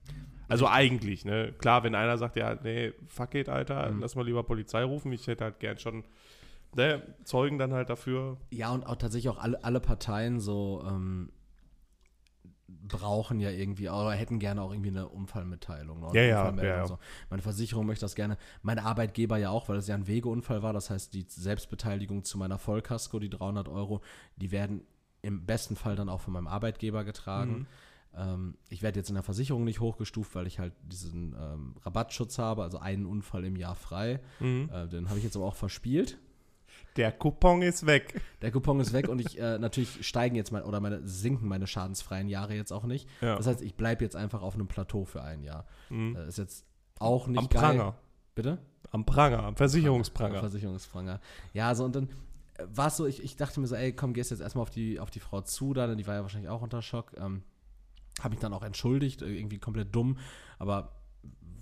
[0.48, 1.54] Also eigentlich, ne?
[1.58, 4.00] Klar, wenn einer sagt, ja, nee, fuck it, Alter, Mhm.
[4.00, 5.12] lass mal lieber Polizei rufen.
[5.12, 6.02] Ich hätte halt gern schon
[6.74, 8.36] ne, Zeugen dann halt dafür.
[8.50, 11.30] Ja, und auch tatsächlich auch alle, alle Parteien so ähm,
[12.68, 16.02] brauchen ja irgendwie, oder hätten gerne auch irgendwie eine Unfallmitteilung.
[16.02, 16.86] Oder Ja, eine ja, ja, ja.
[16.86, 16.98] So.
[17.28, 18.36] Meine Versicherung möchte das gerne.
[18.62, 20.72] Mein Arbeitgeber ja auch, weil es ja ein Wegeunfall war.
[20.72, 24.00] Das heißt, die Selbstbeteiligung zu meiner Vollkasko, die 300 Euro,
[24.36, 24.82] die werden
[25.22, 27.52] im besten Fall dann auch von meinem Arbeitgeber getragen.
[27.52, 27.66] Mhm.
[28.16, 32.38] Ähm, ich werde jetzt in der Versicherung nicht hochgestuft, weil ich halt diesen ähm, Rabattschutz
[32.38, 34.20] habe, also einen Unfall im Jahr frei.
[34.40, 34.70] Mhm.
[34.72, 36.18] Äh, den habe ich jetzt aber auch verspielt.
[36.96, 38.20] Der Coupon ist weg.
[38.42, 41.66] Der Coupon ist weg und ich äh, natürlich steigen jetzt mal oder meine sinken meine
[41.66, 43.08] schadensfreien Jahre jetzt auch nicht.
[43.20, 43.36] Ja.
[43.36, 45.66] Das heißt, ich bleibe jetzt einfach auf einem Plateau für ein Jahr.
[45.88, 46.16] Mhm.
[46.16, 46.66] Äh, ist jetzt
[46.98, 47.60] auch nicht Am geil.
[47.60, 47.94] Pranger.
[48.34, 48.58] Bitte?
[48.90, 50.40] Am Pranger, am Versicherungspranger.
[50.40, 51.20] Versicherungspranger.
[51.52, 52.08] Ja, also und dann
[52.66, 55.00] war es so, ich, ich dachte mir so, ey, komm, gehst jetzt erstmal auf die,
[55.00, 57.12] auf die Frau zu, da, denn die war ja wahrscheinlich auch unter Schock.
[57.16, 57.42] Ähm,
[58.20, 60.18] habe mich dann auch entschuldigt, äh, irgendwie komplett dumm,
[60.58, 60.96] aber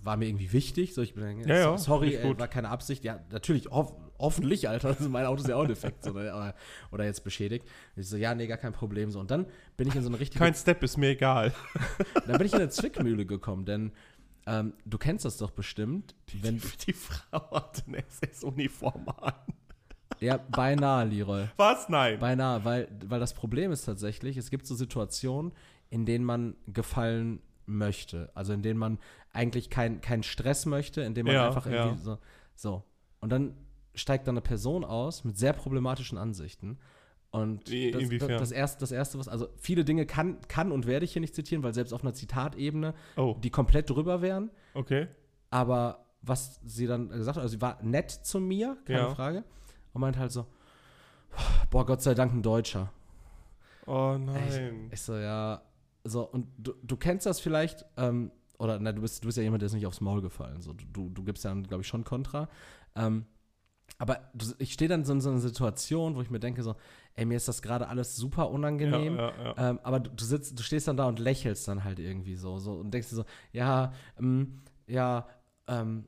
[0.02, 0.94] war mir irgendwie wichtig.
[0.94, 3.04] So, ich bin dann, Ja, ja, so, sorry, ey, war keine Absicht.
[3.04, 4.88] Ja, natürlich, hoff, hoffentlich, Alter.
[4.88, 6.54] Also mein Auto ist ja auch defekt so, ne, aber,
[6.90, 7.66] oder jetzt beschädigt.
[7.96, 9.10] Ich so, ja, nee, gar kein Problem.
[9.10, 9.20] So.
[9.20, 9.46] Und dann
[9.76, 11.52] bin ich in so eine richtige Kein Step ist mir egal.
[12.26, 13.92] dann bin ich in eine Zwickmühle gekommen, denn
[14.46, 19.34] ähm, du kennst das doch bestimmt, wenn Die Frau hat eine SS-Uniform an.
[20.20, 21.88] ja beinahe, Leroy, Was?
[21.88, 22.18] Nein.
[22.18, 25.52] beinahe, weil weil das Problem ist tatsächlich, es gibt so Situationen,
[25.90, 28.98] in denen man gefallen möchte, also in denen man
[29.32, 32.02] eigentlich keinen keinen Stress möchte, in denen man Ja, einfach irgendwie ja.
[32.02, 32.18] so
[32.54, 32.82] so
[33.20, 33.54] und dann
[33.98, 36.78] steigt da eine Person aus mit sehr problematischen Ansichten.
[37.30, 38.30] Und Wie- das, inwiefern?
[38.38, 41.34] das, erste, das erste, was, also viele Dinge kann, kann und werde ich hier nicht
[41.34, 44.50] zitieren, weil selbst auf einer Zitatebene Oh, die komplett drüber wären.
[44.74, 45.08] okay.
[45.50, 49.10] Aber was sie dann gesagt hat, also sie war nett zu mir, keine Ja.
[49.14, 49.44] Frage,
[49.92, 50.46] und meint halt so,
[51.70, 52.92] boah, Gott sei Dank ein Deutscher.
[53.86, 54.88] Oh nein.
[54.92, 55.62] Ich so, ja,
[56.04, 59.44] so, und du, du kennst das vielleicht, ähm, oder na, du bist, du bist ja
[59.44, 60.60] jemand, der ist nicht aufs Maul gefallen.
[60.60, 62.48] So, du, du gibst dann, glaube ich, schon Kontra.
[62.96, 63.24] Ähm,
[63.96, 66.76] aber ich stehe dann so in so einer Situation, wo ich mir denke, so,
[67.14, 69.16] ey, mir ist das gerade alles super unangenehm.
[69.16, 69.70] Ja, ja, ja.
[69.70, 72.58] Ähm, aber du, du sitzt, du stehst dann da und lächelst dann halt irgendwie so,
[72.58, 75.26] so und denkst dir so, ja, ähm, ja,
[75.66, 76.06] ähm,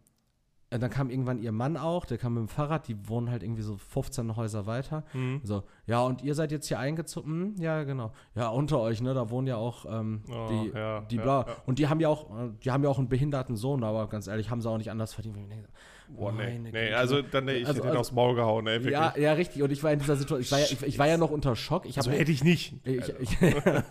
[0.79, 3.63] dann kam irgendwann ihr Mann auch, der kam mit dem Fahrrad, die wohnen halt irgendwie
[3.63, 5.03] so 15 Häuser weiter.
[5.13, 5.41] Hm.
[5.43, 7.55] So, ja, und ihr seid jetzt hier eingezogen?
[7.57, 8.13] Hm, ja, genau.
[8.37, 11.45] Ja, unter euch, ne, da wohnen ja auch ähm, Oh, die, ja, die ja, bla.
[11.49, 11.57] ja.
[11.67, 14.29] Und die haben ja auch, äh, die haben ja auch einen behinderten Sohn, aber ganz
[14.29, 15.37] ehrlich, haben sie auch nicht anders verdient.
[15.51, 16.59] Ich Boah, nee.
[16.59, 16.93] nee.
[16.93, 18.93] Also dann nee, ich Also- hätte also- aufs Maul gehauen, ey, wirklich.
[18.93, 19.63] Ja, ja, richtig.
[19.63, 21.55] Und ich war in dieser Situation, ich war ja, ich, ich war ja noch unter
[21.57, 21.85] Schock.
[21.87, 22.75] Ich also habe hätte ich nicht.
[22.85, 23.85] ich, ich, hätte,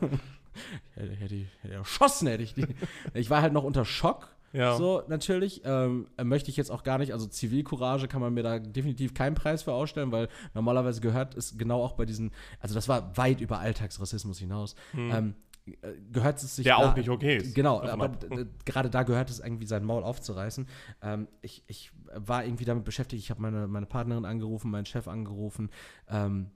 [0.96, 2.66] hätte, ich- hätte erschossen, hätte ich die.
[3.14, 4.30] Ich war halt noch unter Schock.
[4.54, 4.76] Ja.
[4.76, 5.62] So, natürlich.
[5.66, 9.36] Ähm, möchte ich jetzt auch gar nicht, also Zivilcourage kann man mir da definitiv keinen
[9.36, 13.42] Preis für ausstellen, weil normalerweise gehört es genau auch bei diesen, also das war weit
[13.42, 15.36] über Alltagsrassismus hinaus, ähm,
[15.66, 15.74] äh,
[16.12, 16.64] gehört es sich.
[16.64, 17.54] Der da- auch nicht okay ist.
[17.54, 18.18] Genau, Davon aber
[18.66, 20.68] gerade da gehört es irgendwie sein Maul aufzureißen.
[21.04, 25.08] Ähm, ich, ich war irgendwie damit beschäftigt, ich habe meine, meine Partnerin angerufen, meinen Chef
[25.08, 25.70] angerufen,
[26.10, 26.50] ähm,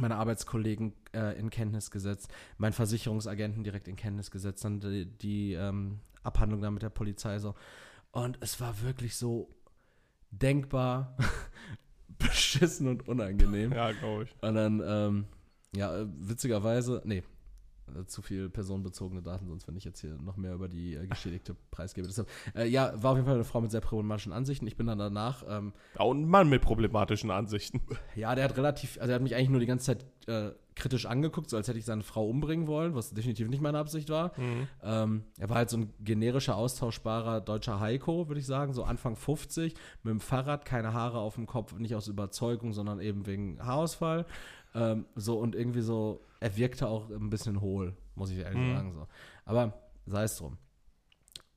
[0.00, 2.28] meine Arbeitskollegen äh, in Kenntnis gesetzt,
[2.58, 7.38] meinen Versicherungsagenten direkt in Kenntnis gesetzt, dann die, die ähm, Abhandlung da mit der Polizei
[7.38, 7.54] so.
[8.10, 9.48] Und es war wirklich so
[10.30, 11.16] denkbar
[12.18, 13.72] beschissen und unangenehm.
[13.72, 14.34] Ja, glaube ich.
[14.40, 15.24] Und dann, ähm,
[15.74, 17.22] ja, äh, witzigerweise, nee,
[18.06, 21.56] zu viel personenbezogene Daten, sonst wenn ich jetzt hier noch mehr über die äh, Geschädigte
[21.70, 22.06] preisgebe.
[22.06, 24.66] Deshalb, äh, ja, war auf jeden Fall eine Frau mit sehr problematischen Ansichten.
[24.66, 27.80] Ich bin dann danach, ähm, Ja, und ein Mann mit problematischen Ansichten.
[28.16, 31.06] ja, der hat relativ, also er hat mich eigentlich nur die ganze Zeit äh, kritisch
[31.06, 34.32] angeguckt, so als hätte ich seine Frau umbringen wollen, was definitiv nicht meine Absicht war.
[34.82, 39.16] Ähm, er war halt so ein generischer, austauschbarer deutscher Heiko, würde ich sagen, so Anfang
[39.16, 43.58] 50, mit dem Fahrrad, keine Haare auf dem Kopf, nicht aus Überzeugung, sondern eben wegen
[43.64, 44.26] Haarausfall.
[44.74, 48.74] Ähm, so und irgendwie so, er wirkte auch ein bisschen hohl, muss ich ehrlich Mhm.
[48.74, 48.92] sagen.
[48.94, 49.06] So.
[49.44, 49.72] Aber
[50.06, 50.58] sei es drum.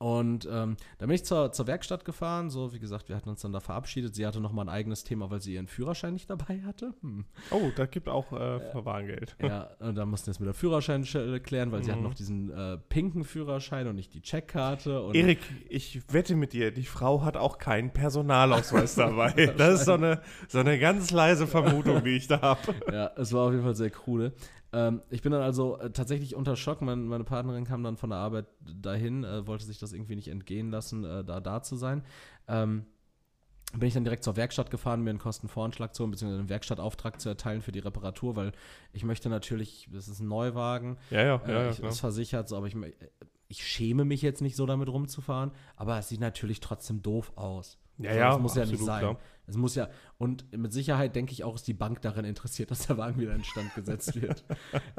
[0.02, 2.48] Und ähm, dann bin ich zur, zur Werkstatt gefahren.
[2.48, 4.14] So, wie gesagt, wir hatten uns dann da verabschiedet.
[4.14, 6.94] Sie hatte noch mal ein eigenes Thema, weil sie ihren Führerschein nicht dabei hatte.
[7.02, 7.26] Hm.
[7.50, 9.36] Oh, da gibt auch äh, Verwarngeld.
[9.42, 12.06] Ja, und dann mussten wir es mit der Führerscheinstelle klären, weil sie hatten Mhm.
[12.06, 15.02] noch diesen äh, pinken Führerschein und nicht die Checkkarte.
[15.02, 19.32] Und Erik, ich wette mit dir, die Frau hat auch keinen Personalausweis dabei.
[19.58, 22.74] Das ist so eine, so eine ganz leise Vermutung, die ich da habe.
[22.90, 24.32] ja, es war auf jeden Fall sehr cool.
[24.72, 26.80] Ähm, ich bin dann also äh, tatsächlich unter Schock.
[26.82, 30.28] Mein, meine Partnerin kam dann von der Arbeit dahin, äh, wollte sich das irgendwie nicht
[30.28, 32.04] entgehen lassen, äh, da da zu sein.
[32.48, 32.86] Ähm,
[33.72, 37.20] bin ich dann direkt zur Werkstatt gefahren, mir einen Kostenvoranschlag zu holen, beziehungsweise einen Werkstattauftrag
[37.20, 38.52] zu erteilen für die Reparatur, weil
[38.92, 41.62] ich möchte natürlich, das ist ein Neuwagen, Ja, ja, äh, ja.
[41.64, 42.92] ja ich, ist versichert, so, aber ich, mö-
[43.46, 47.78] ich schäme mich jetzt nicht so damit rumzufahren, aber es sieht natürlich trotzdem doof aus.
[48.02, 49.00] Ja, ja, das muss ja nicht absolut, sein.
[49.00, 49.18] klar.
[49.46, 52.86] Es muss ja, und mit Sicherheit denke ich auch, ist die Bank daran interessiert, dass
[52.86, 54.44] der Wagen wieder in Stand gesetzt wird.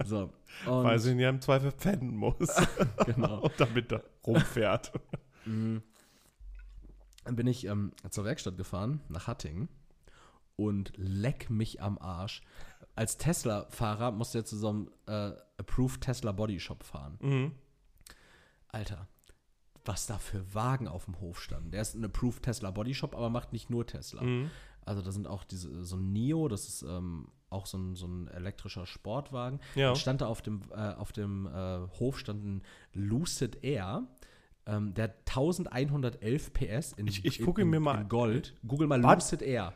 [0.06, 0.32] So.
[0.66, 2.50] Weil sie ihn ja im Zweifel pfänden muss.
[3.06, 3.42] genau.
[3.42, 4.92] Und damit er rumfährt.
[5.46, 5.82] Mhm.
[7.24, 9.70] Dann bin ich ähm, zur Werkstatt gefahren, nach Hattingen.
[10.56, 12.42] Und leck mich am Arsch.
[12.96, 17.18] als Tesla-Fahrer musst du ja zu so einem äh, Approved Tesla Body Shop fahren.
[17.22, 17.52] Mhm.
[18.68, 19.08] Alter,
[19.86, 21.72] was da für Wagen auf dem Hof standen.
[21.72, 24.22] Der ist ein Approved Tesla Body Shop, aber macht nicht nur Tesla.
[24.24, 24.50] Mhm.
[24.84, 28.08] Also da sind auch diese, so ein Nio, das ist ähm, auch so ein, so
[28.08, 29.60] ein elektrischer Sportwagen.
[29.76, 29.88] Ja.
[29.88, 32.62] Dann stand da auf dem, äh, auf dem äh, Hof stand ein
[32.94, 34.08] Lucid Air.
[34.66, 38.56] Ähm, der hat 1111 PS in, Ich- ich in- gucke in, mir mal- in Gold.
[38.66, 39.32] Google mal Was?
[39.32, 39.74] Lucid Air.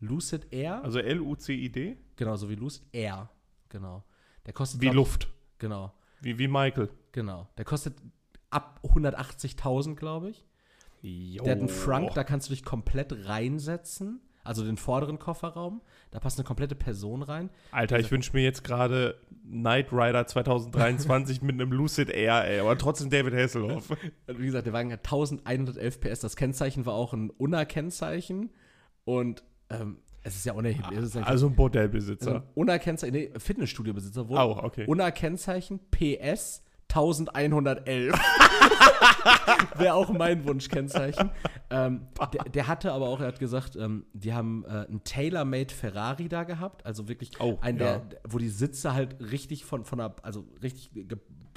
[0.00, 1.96] Lucid Air, Also L-U-C-I-D?
[2.16, 3.28] genau, so wie Lucid Air.
[3.68, 4.02] Genau.
[4.46, 5.28] Der kostet Wie glaub- Luft.
[5.58, 6.88] Genau, Wie, wie Michael.
[7.12, 7.48] genau.
[7.58, 7.94] Der kostet
[8.50, 10.44] ab 180.000, glaube ich.
[11.02, 11.44] Jo.
[11.44, 14.20] Der hat einen Frunk, da kannst du dich komplett reinsetzen.
[14.42, 15.82] Also den vorderen Kofferraum.
[16.10, 17.50] Da passt eine komplette Person rein.
[17.72, 22.76] Alter, ich wünsche mir jetzt gerade Knight Rider 2023 mit einem Lucid Air, ey, aber
[22.78, 23.90] trotzdem David Hasselhoff.
[24.26, 26.20] Wie gesagt, der Wagen hat 1111 PS.
[26.20, 28.50] Das Kennzeichen war auch ein Unna-Kennzeichen.
[29.04, 30.98] Und ähm, es ist ja unerheblich.
[30.98, 32.36] Es ist ja Also ein also Bordellbesitzer.
[32.36, 34.38] ein Unna-Kennzeichen, nee, Fitnessstudio-Besitzer wohl.
[34.38, 34.86] Auch, okay.
[34.86, 36.62] Unna-Kennzeichen PS
[36.94, 38.14] 1111.
[39.78, 41.30] Wäre auch mein Wunschkennzeichen.
[41.70, 45.74] Ähm, der, der hatte aber auch, er hat gesagt, ähm, die haben äh, einen Tailor-Made
[45.74, 46.84] Ferrari da gehabt.
[46.84, 47.98] Also wirklich Oh, ein, ja.
[47.98, 50.90] der, wo die Sitze halt richtig von, von der, also richtig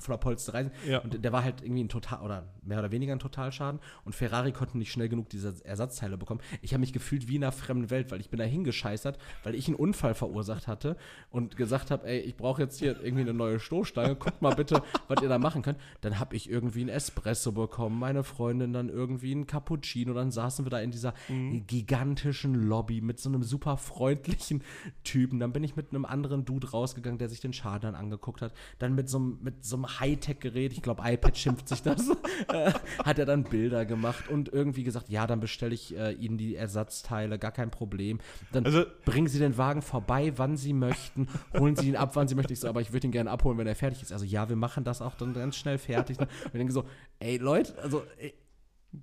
[0.08, 0.72] der Polsterei.
[0.88, 1.00] Ja.
[1.00, 3.80] Und der war halt irgendwie ein Total, oder mehr oder weniger ein Totalschaden.
[4.06, 6.42] Und Ferrari konnten nicht schnell genug diese Ersatzteile bekommen.
[6.62, 9.56] Ich habe mich gefühlt wie in einer fremden Welt, weil ich bin da hingescheißert, weil
[9.56, 10.98] ich einen Unfall verursacht hatte
[11.30, 14.16] und gesagt habe, ey, ich brauche jetzt hier irgendwie eine neue Stoßstange.
[14.16, 15.78] Guckt mal bitte, was ihr da machen könnt.
[16.02, 20.14] Dann habe ich irgendwie einen Espresso bekommen, meine Freundin dann irgendwie einen Cappuccino.
[20.14, 24.64] Dann saßen wir da in dieser gigantischen Lobby mit so einem super freundlichen
[25.04, 25.40] Typen.
[25.40, 28.54] Dann bin ich mit einem anderen Dude rausgegangen, der sich den Schaden dann angeguckt hat.
[28.80, 32.10] Dann mit so mit so einem Hightech-Gerät, ich glaube iPad schimpft sich das,
[32.48, 32.72] äh,
[33.04, 36.56] hat er dann Bilder gemacht und irgendwie gesagt, ja, dann bestelle ich äh, Ihnen die
[36.56, 38.20] Ersatzteile, gar kein Problem.
[38.52, 41.28] Dann Also- bringen Sie den Wagen vorbei, wann Sie möchten,
[41.58, 42.54] holen Sie ihn ab, wann Sie möchten.
[42.54, 44.12] Ich so, aber ich würde ihn gerne abholen, wenn er fertig ist.
[44.14, 46.20] Also ja, wir machen das auch dann ganz schnell fertig.
[46.20, 46.86] Und ich denke so,
[47.20, 48.34] ey Leute, also ey,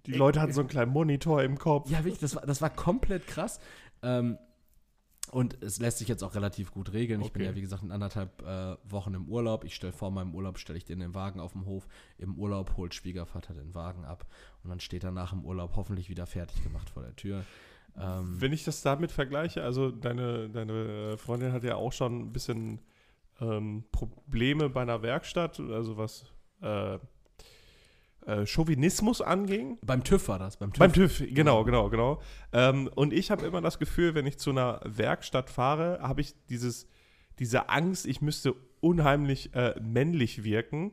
[0.07, 1.91] Die Leute hatten so einen kleinen Monitor im Kopf.
[1.91, 3.61] ja, wirklich, das war, das war komplett krass.
[4.03, 4.39] Ähm,
[5.31, 7.21] und es lässt sich jetzt auch relativ gut regeln.
[7.21, 7.51] Ich bin Okay.
[7.51, 9.65] ja, wie gesagt, in anderthalb äh, Wochen im Urlaub.
[9.65, 11.87] Ich stelle vor meinem Urlaub, stelle ich den, den Wagen auf dem Hof.
[12.19, 14.27] Im Urlaub holt Schwiegervater den Wagen ab.
[14.65, 17.45] Und dann steht er nach dem Urlaub hoffentlich wieder fertig gemacht vor der Tür.
[17.97, 22.33] Ähm, Wenn ich das damit vergleiche, also deine, deine Freundin hat ja auch schon ein
[22.33, 22.81] bisschen
[23.41, 26.25] ähm, Probleme bei einer Werkstatt, also was
[26.61, 26.99] äh,
[28.27, 29.79] äh, Chauvinismus anging.
[29.83, 30.57] beim TÜV war das.
[30.57, 30.79] Beim TÜV.
[30.79, 32.21] Beim TÜV, genau, genau, genau.
[32.53, 36.35] Ähm, und ich habe immer das Gefühl, wenn ich zu einer Werkstatt fahre, habe ich
[36.49, 36.87] dieses,
[37.39, 40.93] diese Angst, ich müsste unheimlich äh, männlich wirken,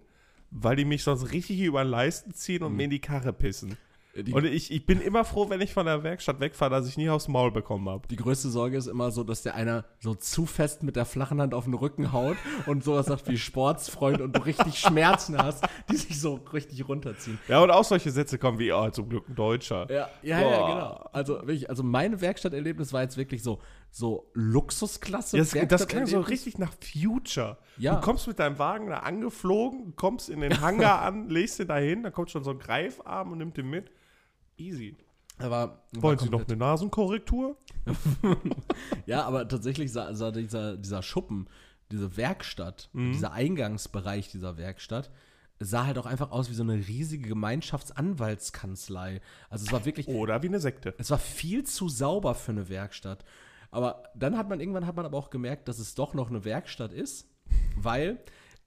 [0.52, 3.78] weil die mich sonst richtig über den Leisten ziehen und mir in die Karre pissen.
[4.18, 6.98] Die, Und ich, ich bin immer froh, wenn ich von der Werkstatt wegfahre, dass ich
[6.98, 8.08] nie aufs Maul bekommen habe.
[8.08, 11.40] die größte Sorge ist immer so, dass der einer so zu fest mit der flachen
[11.40, 15.64] Hand auf den Rücken haut und sowas sagt wie Sportsfreund und du richtig Schmerzen hast,
[15.92, 17.38] die sich so richtig runterziehen.
[17.48, 19.88] Ja, und auch solche Sätze kommen wie, oh, zum Glück ein Deutscher.
[19.92, 21.10] Ja, ja, ja, genau.
[21.14, 23.60] Also, wirklich, also mein Werkstatterlebnis war jetzt wirklich so,
[23.92, 25.38] so Luxusklasse.
[25.38, 27.58] Das, das klang so richtig nach Future.
[27.78, 27.96] Ja.
[27.96, 31.78] Du kommst mit deinem Wagen da angeflogen, kommst in den Hangar an, legst den da
[31.78, 33.92] hin, dann kommt schon so ein Greifarm und nimmt den mit.
[34.58, 34.96] Easy.
[35.40, 37.58] Aber Wollen Sie noch eine Nasenkorrektur?
[39.06, 41.48] Ja, aber tatsächlich sah, sah dieser, dieser Schuppen,
[41.92, 43.12] diese Werkstatt, Mhm.
[43.14, 45.10] dieser Eingangsbereich dieser Werkstatt,
[45.60, 49.22] sah halt auch einfach aus wie so eine riesige Gemeinschaftsanwaltskanzlei.
[49.50, 50.94] Also es war wirklich, Oder wie eine Sekte.
[50.98, 53.24] es war viel zu sauber für eine Werkstatt.
[53.72, 56.46] Aber dann hat man irgendwann hat man aber auch gemerkt, dass es doch noch eine
[56.46, 57.30] Werkstatt ist,
[57.76, 58.20] weil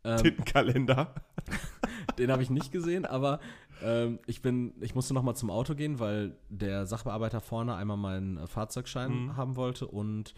[0.04, 1.14] ähm, Tintenkalender.
[2.18, 3.40] den habe ich nicht gesehen, aber
[3.82, 7.96] ähm, ich bin, ich musste noch mal zum Auto gehen, weil der Sachbearbeiter vorne einmal
[7.96, 9.36] meinen äh, Fahrzeugschein Mhm.
[9.36, 10.34] haben wollte und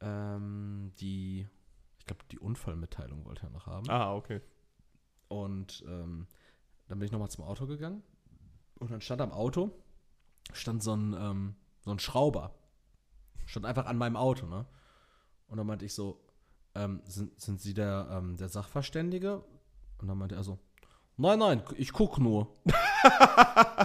[0.00, 1.46] ähm, die,
[1.98, 3.88] ich glaube, die Unfallmitteilung wollte er noch haben.
[3.90, 4.40] Ah, okay.
[5.28, 6.26] Und ähm,
[6.88, 8.02] dann bin ich noch mal zum Auto gegangen
[8.78, 9.70] und dann stand am Auto
[10.52, 12.54] stand so ein ähm, so ein Schrauber,
[13.46, 14.66] stand einfach an meinem Auto, ne?
[15.46, 16.20] Und dann meinte ich so,
[16.74, 19.42] ähm, sind, sind Sie der, ähm, der Sachverständige?
[19.98, 20.58] Und dann meinte er so,
[21.20, 22.48] nein, nein, ich guck nur.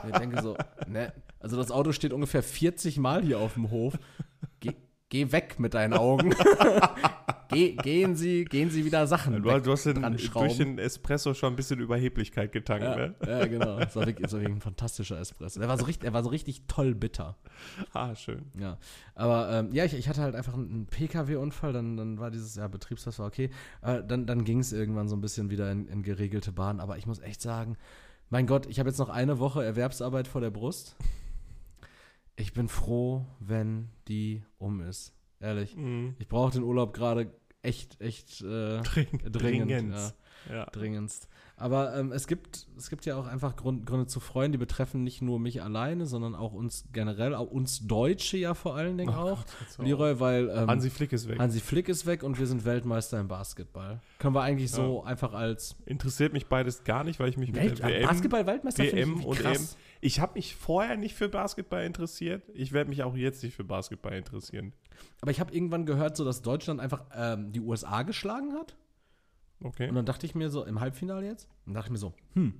[0.06, 0.58] Ich denke so,
[0.88, 3.98] ne, also das Auto steht ungefähr 40 Mal hier auf dem Hof.
[4.60, 4.74] Geh,
[5.10, 6.34] geh weg mit deinen Augen.
[7.50, 10.02] Geh, gehen Sie, gehen Sie wieder Sachen Du, weg du hast den,
[10.34, 13.16] durch den Espresso schon ein bisschen Überheblichkeit getankt, Ja, ne?
[13.26, 13.80] ja, genau.
[13.80, 15.62] Das war, wirklich, das war wirklich ein fantastischer Espresso.
[15.62, 17.38] Er war so richtig, er war so richtig toll bitter.
[17.94, 18.44] Ah, schön.
[18.60, 18.78] Ja.
[19.16, 22.68] Aber ähm, ja, ich, ich hatte halt einfach einen, Pkw-Unfall, dann, dann war dieses, ja,
[22.68, 23.50] Betriebstest war okay.
[23.82, 26.80] Äh, dann dann ging es irgendwann so ein bisschen wieder in, in geregelte Bahn.
[26.80, 27.78] Aber ich muss echt sagen,
[28.30, 30.96] mein Gott, ich habe jetzt noch eine Woche Erwerbsarbeit vor der Brust.
[32.36, 35.14] Ich bin froh, wenn die um ist.
[35.40, 35.76] Ehrlich.
[35.76, 36.16] Mhm.
[36.20, 37.32] Ich brauche den Urlaub gerade
[37.62, 39.72] echt, echt äh, Dring, dringend.
[39.72, 39.96] dringend.
[39.96, 40.12] Ja.
[40.50, 40.66] Ja.
[40.68, 41.28] dringendst.
[41.58, 45.04] Aber ähm, es, gibt, es gibt ja auch einfach Grund, Gründe zu freuen, die betreffen
[45.04, 49.10] nicht nur mich alleine, sondern auch uns generell, auch uns Deutsche ja vor allen Dingen
[49.16, 49.46] Oh auch.
[49.78, 49.88] Gott.
[49.88, 51.40] Leroy, weil ähm, Hansi Flick ist weg.
[51.40, 54.02] Hansi Flick ist weg und wir sind Weltmeister im Basketball.
[54.20, 57.62] Können wir eigentlich so einfach als Interessiert mich beides gar nicht, weil ich mich mit
[57.62, 59.56] Welt der WM, Basketball-Weltmeister finde ich WM irgendwie und.
[59.56, 59.68] EM.
[60.02, 62.44] Ich habe mich vorher nicht für Basketball interessiert.
[62.54, 64.74] Ich werde mich auch jetzt nicht für Basketball interessieren.
[65.22, 68.76] Aber ich habe irgendwann gehört, so dass Deutschland einfach ähm, die USA geschlagen hat.
[69.64, 69.90] Okay.
[69.90, 72.54] Und dann dachte ich mir so, im Halbfinale jetzt, dann dachte ich mir so, hm,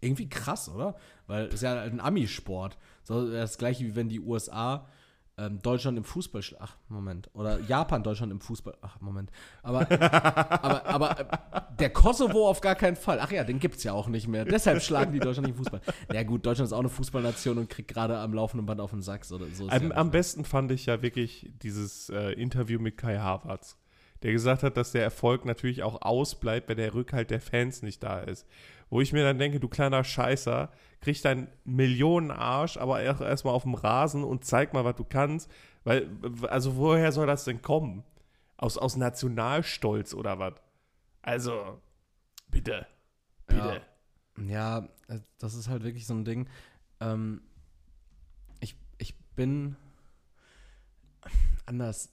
[0.00, 0.96] irgendwie krass, oder?
[1.26, 2.78] Weil es ist ja halt ein Ami-Sport.
[3.02, 4.86] So das gleiche wie wenn die USA
[5.40, 7.30] ähm, Deutschland im Fußball Ach, Moment.
[7.34, 8.76] Oder Japan Deutschland im Fußball.
[8.82, 9.30] Ach, Moment.
[9.62, 9.80] Aber,
[10.62, 11.24] aber, aber äh,
[11.78, 13.18] der Kosovo auf gar keinen Fall.
[13.20, 14.44] Ach ja, den gibt es ja auch nicht mehr.
[14.44, 15.80] Deshalb schlagen die Deutschland nicht im Fußball.
[16.12, 19.02] Ja gut, Deutschland ist auch eine Fußballnation und kriegt gerade am laufenden Band auf den
[19.02, 19.24] Sack.
[19.24, 23.18] So, so Am, ja am besten fand ich ja wirklich dieses äh, Interview mit Kai
[23.18, 23.76] Havertz,
[24.22, 28.02] der gesagt hat, dass der Erfolg natürlich auch ausbleibt, wenn der Rückhalt der Fans nicht
[28.02, 28.46] da ist.
[28.90, 33.62] Wo ich mir dann denke, du kleiner Scheißer, krieg deinen Millionenarsch, aber erst- erstmal auf
[33.62, 35.50] dem Rasen und zeig mal, was du kannst.
[35.84, 36.10] Weil,
[36.48, 38.04] also woher soll das denn kommen?
[38.56, 40.54] Aus, aus Nationalstolz oder was?
[41.22, 41.80] Also,
[42.50, 42.86] bitte.
[43.46, 43.80] Bitte.
[44.46, 46.48] Ja, äh, das ist halt wirklich so ein Ding.
[47.00, 47.40] Ähm,
[48.60, 49.76] ich, ich bin
[51.64, 52.12] anders.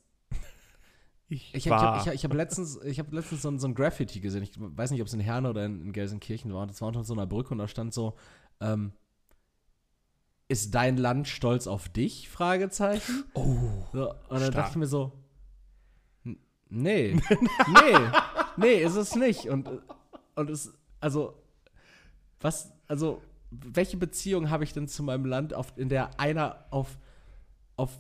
[1.30, 1.82] Ich, Ich, ich war.
[1.82, 4.44] habe ich, ich hab letztens, ich hab letztens so, ein- so ein Graffiti gesehen.
[4.44, 6.66] Ich weiß nicht, ob es in Herne oder in, in Gelsenkirchen war.
[6.68, 8.16] Das war unter so einer Brücke und da stand so:
[8.62, 8.94] ähm,
[10.48, 12.30] Ist dein Land stolz auf dich?
[12.30, 13.26] Fragezeichen.
[13.34, 13.44] oh.
[13.92, 14.54] So, und dann Stark.
[14.54, 15.12] dachte ich mir so:
[16.26, 17.16] "N- Nee,
[17.68, 17.98] nee,
[18.56, 19.50] nee, ist es nicht.
[19.50, 19.70] Und,
[20.36, 21.34] und es, also,
[22.40, 23.22] was, also,
[23.52, 26.98] welche Beziehung habe ich denn zu meinem Land, auf, in der einer auf,
[27.76, 28.00] auf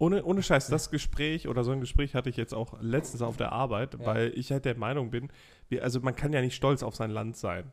[0.00, 3.36] Ohne, ohne Scheiß, das Gespräch oder so ein Gespräch hatte ich jetzt auch letztens auf
[3.36, 4.06] der Arbeit, Ja.
[4.06, 5.28] weil ich halt der Meinung bin,
[5.68, 7.72] wir, also man kann ja nicht stolz auf sein Land sein.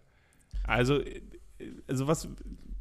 [0.64, 1.22] Also, äh,
[1.88, 2.28] also was,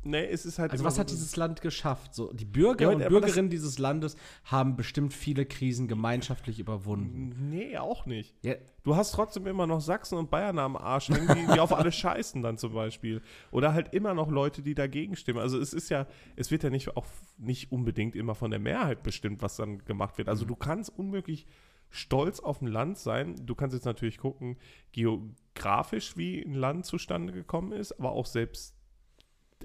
[0.05, 0.72] ne, es ist halt.
[0.72, 2.14] Also was so- hat dieses Land geschafft?
[2.14, 7.48] So, die Bürger Ja, und Bürgerinnen dieses Landes haben bestimmt viele Krisen gemeinschaftlich überwunden.
[7.50, 8.34] Nee, auch nicht.
[8.42, 11.14] Ja, Du hast trotzdem immer noch Sachsen und Bayern am Arsch, die,
[11.55, 13.22] die auf alle scheißen dann zum Beispiel.
[13.50, 15.38] Oder halt immer noch Leute, die dagegen stimmen.
[15.40, 17.07] Also es ist ja, es wird ja nicht auch
[17.38, 20.28] nicht unbedingt immer von der Mehrheit bestimmt, was dann gemacht wird.
[20.28, 21.46] Also du kannst unmöglich
[21.88, 23.36] stolz auf ein Land sein.
[23.46, 24.59] Du kannst jetzt natürlich gucken,
[24.92, 28.74] geografisch, wie ein Land zustande gekommen ist, aber auch selbst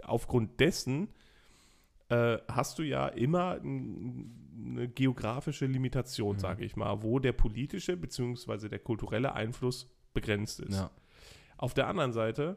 [0.05, 1.09] aufgrund dessen
[2.09, 6.39] äh, hast du ja immer eine geografische Limitation, Mhm.
[6.39, 8.67] sage ich mal, wo der politische bzw.
[8.67, 10.75] der kulturelle Einfluss begrenzt ist.
[10.77, 10.91] ja.
[11.57, 12.55] Auf der anderen Seite,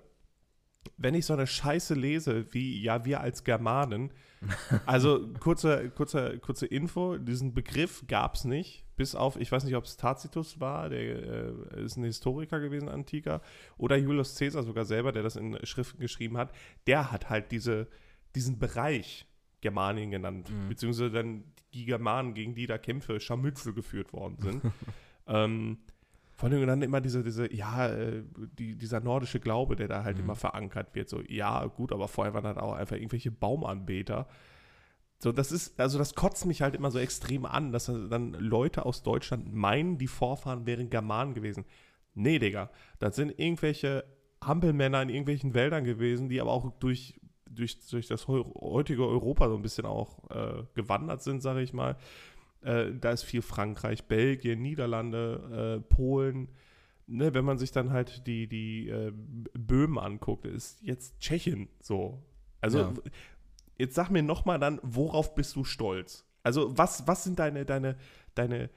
[0.97, 4.13] wenn ich so eine Scheiße lese, wie ja, wir als Germanen,
[4.87, 9.75] also kurze, kurze, kurze Info, diesen Begriff gab es nicht, bis auf, ich weiß nicht,
[9.77, 13.41] ob es Tacitus war, der äh, ist ein Historiker gewesen, antiker,
[13.79, 16.53] oder Julius Caesar sogar selber, der das in Schriften geschrieben hat,
[16.87, 17.89] der hat halt diese,
[18.35, 19.27] diesen Bereich
[19.61, 20.69] Germanien genannt, Mhm.
[20.69, 24.63] beziehungsweise dann die Germanen, gegen die da Kämpfe, Scharmützel geführt worden sind.
[25.27, 25.79] ähm,
[26.35, 28.25] vor allem dann immer diese, diese, ja, äh,
[28.59, 30.25] die, dieser nordische Glaube, der da halt Mhm.
[30.25, 31.09] immer verankert wird.
[31.09, 34.27] So, ja, gut, aber vorher waren dann auch einfach irgendwelche Baumanbeter.
[35.23, 38.85] So, das ist, also das kotzt mich halt immer so extrem an, dass dann Leute
[38.85, 41.65] aus Deutschland meinen, die Vorfahren wären Germanen gewesen.
[42.15, 44.03] Nee, Digga, das sind irgendwelche
[44.43, 49.49] Hampelmänner in irgendwelchen Wäldern gewesen, die aber auch durch, durch, durch das heu- heutige Europa
[49.49, 51.97] so ein bisschen auch äh, gewandert sind, sage ich mal.
[52.63, 56.49] Äh, da ist viel Frankreich, Belgien, Niederlande, äh, Polen.
[57.07, 59.13] Ne, wenn man sich dann halt die, die äh,
[59.55, 62.25] Böhmen anguckt, ist jetzt Tschechien so.
[62.61, 62.95] Also Ja.
[63.83, 66.25] Jetzt sag mir nochmal dann, worauf bist du stolz?
[66.45, 67.97] Also was, was sind deine, deine,
[68.37, 68.71] deine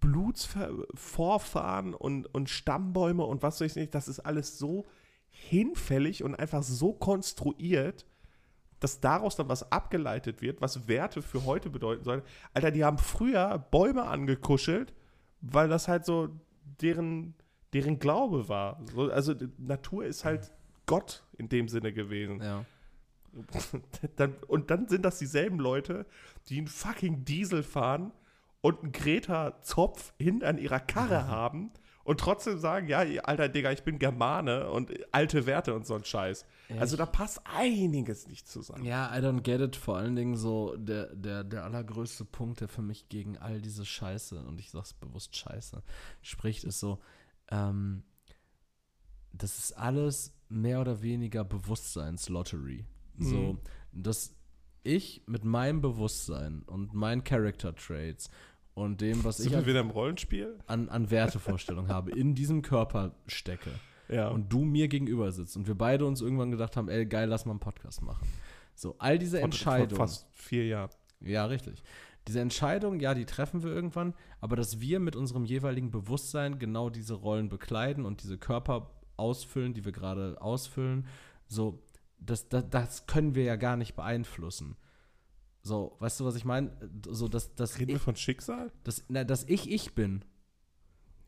[0.00, 4.84] Blutsvorfahren und, und Stammbäume und was weiß ich nicht, das ist alles so
[5.28, 8.04] hinfällig und einfach so konstruiert,
[8.80, 12.24] dass daraus dann was abgeleitet wird, was Werte für heute bedeuten soll.
[12.52, 14.92] Alter, die haben früher Bäume angekuschelt,
[15.40, 16.30] weil das halt so
[16.80, 17.34] deren,
[17.72, 18.80] deren Glaube war.
[18.92, 20.52] So, also Natur ist halt
[20.86, 22.42] Gott in dem Sinne gewesen.
[22.42, 22.64] ja.
[24.16, 26.06] dann, und dann sind das dieselben Leute,
[26.48, 28.12] die einen fucking Diesel fahren
[28.60, 31.70] und einen Greta-Zopf hinten an ihrer Karre haben
[32.04, 36.04] und trotzdem sagen, ja, alter Digga, ich bin Germane und alte Werte und so ein
[36.04, 36.44] Scheiß.
[36.78, 38.84] Also ich- da passt einiges nicht zusammen.
[38.84, 39.76] Ja, I don't get it.
[39.76, 43.84] Vor allen Dingen so der, der, der allergrößte Punkt, der für mich gegen all diese
[43.84, 45.82] Scheiße, und ich sag's bewusst Scheiße,
[46.22, 46.98] spricht, ist so,
[47.50, 48.02] ähm,
[49.32, 52.84] das ist alles mehr oder weniger Bewusstseinslottery.
[53.18, 53.58] So, Mhm.
[53.92, 54.34] dass
[54.84, 58.30] ich mit meinem Bewusstsein und meinen Character Traits
[58.74, 60.58] und dem, was Sind ich wir an, wieder im Rollenspiel?
[60.66, 63.70] an, an Wertevorstellung habe, in diesem Körper stecke
[64.08, 64.28] Ja.
[64.28, 67.44] und du mir gegenüber sitzt und wir beide uns irgendwann gedacht haben, ey, geil, lass
[67.44, 68.26] mal einen Podcast machen.
[68.74, 69.90] So, all diese Von- Entscheidungen.
[69.90, 70.90] Von fast vier Jahren.
[71.20, 71.82] Ja, richtig.
[72.26, 76.88] Diese Entscheidung, ja, die treffen wir irgendwann, aber dass wir mit unserem jeweiligen Bewusstsein genau
[76.88, 81.06] diese Rollen bekleiden und diese Körper ausfüllen, die wir gerade ausfüllen,
[81.46, 81.82] so,
[82.24, 84.76] das, das, das können wir ja gar nicht beeinflussen.
[85.62, 86.72] So, weißt du, was ich meine?
[87.06, 88.72] So, dass, dass, Reden wir ich, von Schicksal?
[88.82, 90.24] dass, na, dass ich ich bin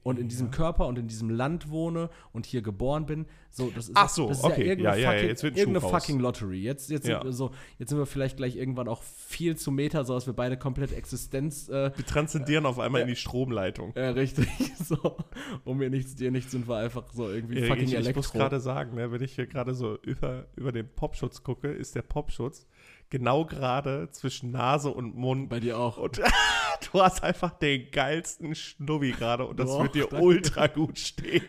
[0.04, 0.52] und in diesem Ja.
[0.52, 4.28] Körper und in diesem Land wohne und hier geboren bin, so, das ist, Ach so,
[4.28, 4.62] das ist okay.
[4.68, 6.60] irgendeine, Ja, ja, ja, fucking, jetzt wird ein irgendeine fucking Lottery.
[6.62, 7.16] Jetzt, jetzt, Ja.
[7.18, 10.26] sind wir so, jetzt sind wir vielleicht gleich irgendwann auch viel zu Meta, so dass
[10.26, 13.06] wir beide komplett Existenz äh, Wir transzendieren auf einmal Ja.
[13.06, 13.92] in die Stromleitung.
[13.94, 14.46] äh, richtig,
[14.84, 15.16] so,
[15.64, 18.38] um mir nichts, dir nichts sind wir einfach so irgendwie fucking ich, ich muss Elektro.
[18.38, 22.02] gerade sagen, ne, wenn ich hier gerade so über, über den Popschutz gucke, ist der
[22.02, 22.66] Popschutz
[23.10, 25.48] genau gerade zwischen Nase und Mund.
[25.48, 25.96] Bei dir auch.
[25.96, 26.18] Und
[26.92, 30.24] du hast einfach den geilsten Schnubbi gerade und das Boah, wird dir danke.
[30.24, 31.42] ultra gut stehen.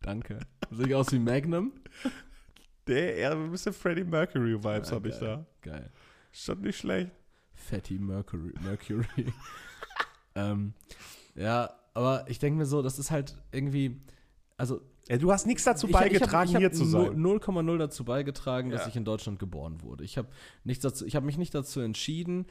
[0.00, 0.40] Danke.
[0.70, 1.72] Sehe ich aus wie Magnum?
[2.86, 5.44] Der eher ein bisschen Freddie Mercury-Vibes Ja, habe ich da.
[5.60, 5.90] Geil.
[6.32, 7.10] Schon nicht schlecht.
[7.54, 8.54] Fatty Mercury.
[8.62, 9.32] Mercury.
[10.34, 10.72] ähm,
[11.34, 14.00] ja, aber ich denke mir so, das ist halt irgendwie,
[14.56, 17.06] also Ja, du hast nichts dazu Ich hab- beigetragen, ich hab, hier ich zu hab
[17.12, 17.16] sein.
[17.22, 18.88] 0,0 dazu beigetragen, dass Ja.
[18.88, 20.04] ich in Deutschland geboren wurde.
[20.04, 20.28] Ich habe
[20.64, 20.84] ich
[21.16, 22.46] habe mich nicht dazu entschieden,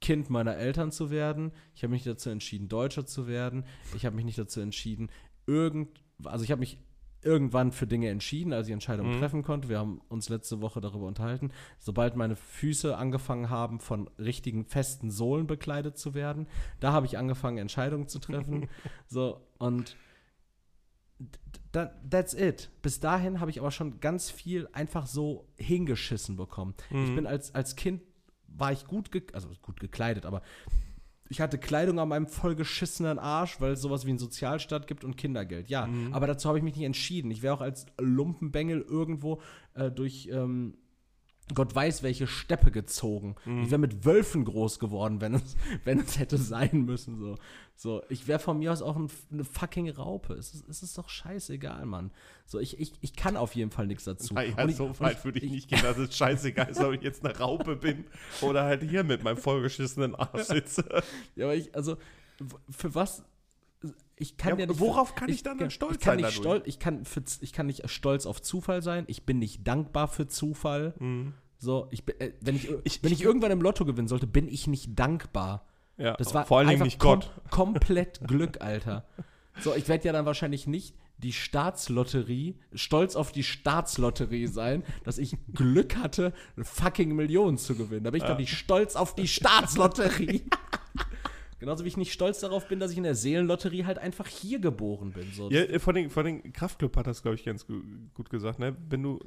[0.00, 1.52] Kind meiner Eltern zu werden.
[1.74, 3.64] Ich habe mich nicht dazu entschieden, Deutscher zu werden.
[3.94, 5.10] Ich habe mich nicht dazu entschieden,
[5.46, 6.78] irgend, also ich habe mich
[7.24, 9.20] irgendwann für Dinge entschieden, als ich Entscheidungen Mhm.
[9.20, 9.68] treffen konnte.
[9.68, 11.52] Wir haben uns letzte Woche darüber unterhalten.
[11.78, 16.48] Sobald meine Füße angefangen haben, von richtigen festen Sohlen bekleidet zu werden,
[16.80, 18.68] da habe ich angefangen, Entscheidungen zu treffen.
[19.06, 19.96] so, und
[21.72, 22.70] da, that's it.
[22.82, 26.74] Bis dahin habe ich aber schon ganz viel einfach so hingeschissen bekommen.
[26.90, 27.14] Ich Mhm.
[27.16, 28.02] bin als, als Kind,
[28.46, 30.42] war ich gut, also gut gekleidet, aber
[31.30, 35.16] ich hatte Kleidung an meinem vollgeschissenen Arsch, weil es sowas wie einen Sozialstaat gibt und
[35.16, 35.70] Kindergeld.
[35.70, 36.12] Ja, Mhm.
[36.12, 37.30] aber dazu habe ich mich nicht entschieden.
[37.30, 39.40] Ich wäre auch als Lumpenbengel irgendwo
[39.74, 40.76] äh, durch ähm,
[41.54, 43.36] Gott weiß welche Steppe gezogen.
[43.44, 43.62] Mhm.
[43.62, 47.18] Ich wäre mit Wölfen groß geworden, wenn es, wenn es hätte sein müssen.
[47.18, 47.36] So,
[47.76, 50.34] so ich wäre von mir aus auch ein, eine fucking Raupe.
[50.34, 52.10] Es ist, es ist doch scheißegal, Mann.
[52.46, 54.34] So, ich, ich, ich kann auf jeden Fall nichts dazu.
[54.34, 57.24] Naja, ich- so weit würde ich nicht gehen, dass es scheißegal ist, ob ich jetzt
[57.24, 58.04] eine Raupe bin
[58.40, 60.84] oder halt hier mit meinem vollgeschissenen Arsch sitze.
[61.36, 61.96] Ja, aber ich, also,
[62.70, 63.24] für was?
[64.16, 64.78] Ich kann ja, Ja, nicht.
[64.78, 66.58] worauf kann ich dann ja, stolz ich kann sein Nicht dadurch?
[66.58, 69.04] stolz, ich, kann für, ich kann nicht stolz auf Zufall sein.
[69.08, 70.94] Ich bin nicht dankbar für Zufall.
[71.62, 74.66] So, ich, äh, wenn ich, Ich- wenn ich- irgendwann im Lotto gewinnen sollte, bin ich
[74.66, 75.64] nicht dankbar.
[75.96, 77.30] Ja, Das war vor allen Dingen nicht Gott.
[77.50, 79.06] Kom komplett Glück, Alter.
[79.60, 85.18] So, ich werde ja dann wahrscheinlich nicht die Staatslotterie, stolz auf die Staatslotterie sein, dass
[85.18, 88.02] ich Glück hatte, eine fucking Million zu gewinnen.
[88.02, 90.42] Da bin ich doch nicht stolz auf die Staatslotterie.
[91.60, 94.58] Genauso wie ich nicht stolz darauf bin, dass ich in der Seelenlotterie halt einfach hier
[94.58, 95.30] geboren bin.
[95.32, 95.48] So.
[95.48, 97.80] Ja, äh, vor den, vor den Kraftclub hat das, glaube ich, ganz gu
[98.14, 98.58] gut gesagt.
[98.58, 98.76] Ne?
[98.88, 99.20] Wenn du,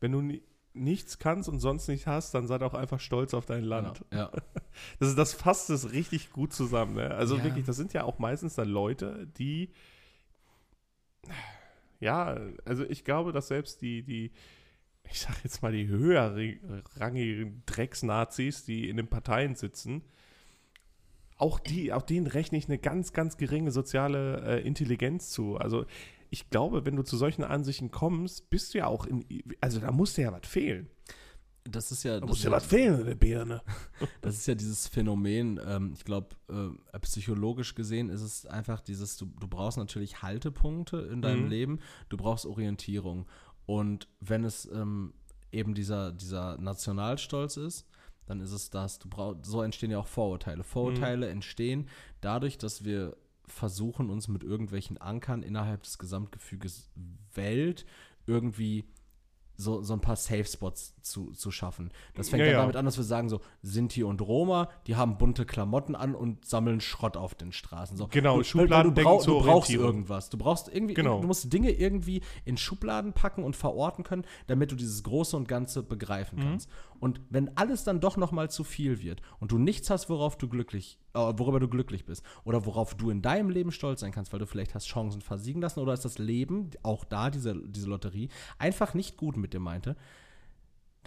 [0.00, 0.40] wenn du ni
[0.76, 4.04] nichts kannst und sonst nichts hast, dann sei doch einfach stolz auf dein Land.
[4.10, 4.32] Genau, ja.
[5.00, 6.94] Das, das fasst es richtig gut zusammen.
[6.96, 7.14] Ne?
[7.14, 7.44] Also Ja.
[7.44, 9.72] wirklich, das sind ja auch meistens dann Leute, die
[12.00, 14.32] ja, also ich glaube, dass selbst die, die,
[15.10, 20.02] ich sag jetzt mal, die höherrangigen Drecksnazis, die in den Parteien sitzen,
[21.38, 25.56] auch die, auch denen rechne ich eine ganz, ganz geringe soziale äh, Intelligenz zu.
[25.56, 25.84] Also
[26.30, 29.24] ich glaube, wenn du zu solchen Ansichten kommst, bist du ja auch in,
[29.60, 30.88] also da muss dir ja was fehlen.
[31.68, 33.60] Das ist ja, Da muss ja was fehlen in der Birne.
[34.20, 39.16] das ist ja dieses Phänomen, ähm, ich glaube, äh, psychologisch gesehen ist es einfach dieses,
[39.16, 41.50] du, du brauchst natürlich Haltepunkte in deinem Mhm.
[41.50, 43.26] Leben, du brauchst Orientierung.
[43.66, 45.12] Und wenn es ähm,
[45.50, 47.86] eben dieser, dieser Nationalstolz ist,
[48.26, 50.62] dann ist es das, du brauchst, so entstehen ja auch Vorurteile.
[50.64, 51.88] Vorurteile entstehen
[52.20, 53.16] dadurch, dass wir
[53.46, 56.90] versuchen, uns mit irgendwelchen Ankern innerhalb des Gesamtgefüges
[57.34, 57.86] Welt
[58.26, 58.84] irgendwie
[59.56, 61.90] so, so ein paar Safe Spots zu, zu schaffen.
[62.14, 62.60] Das fängt Ja, dann ja.
[62.60, 66.44] damit an, dass wir sagen, so Sinti und Roma, die haben bunte Klamotten an und
[66.44, 67.96] sammeln Schrott auf den Straßen.
[67.96, 70.30] So, Genau, du, Schubladendenken du, brauch, du brauchst irgendwas.
[70.30, 71.20] Du brauchst irgendwie, Genau.
[71.20, 75.48] du musst Dinge irgendwie in Schubladen packen und verorten können, damit du dieses Große und
[75.48, 76.42] Ganze begreifen Mhm.
[76.42, 76.70] kannst.
[76.98, 80.38] Und wenn alles dann doch noch mal zu viel wird und du nichts hast, worauf
[80.38, 84.12] du glücklich, äh, worüber du glücklich bist oder worauf du in deinem Leben stolz sein
[84.12, 87.54] kannst, weil du vielleicht hast Chancen versiegen lassen oder ist das Leben, auch da diese,
[87.68, 89.94] diese Lotterie, einfach nicht gut mit dir meinte,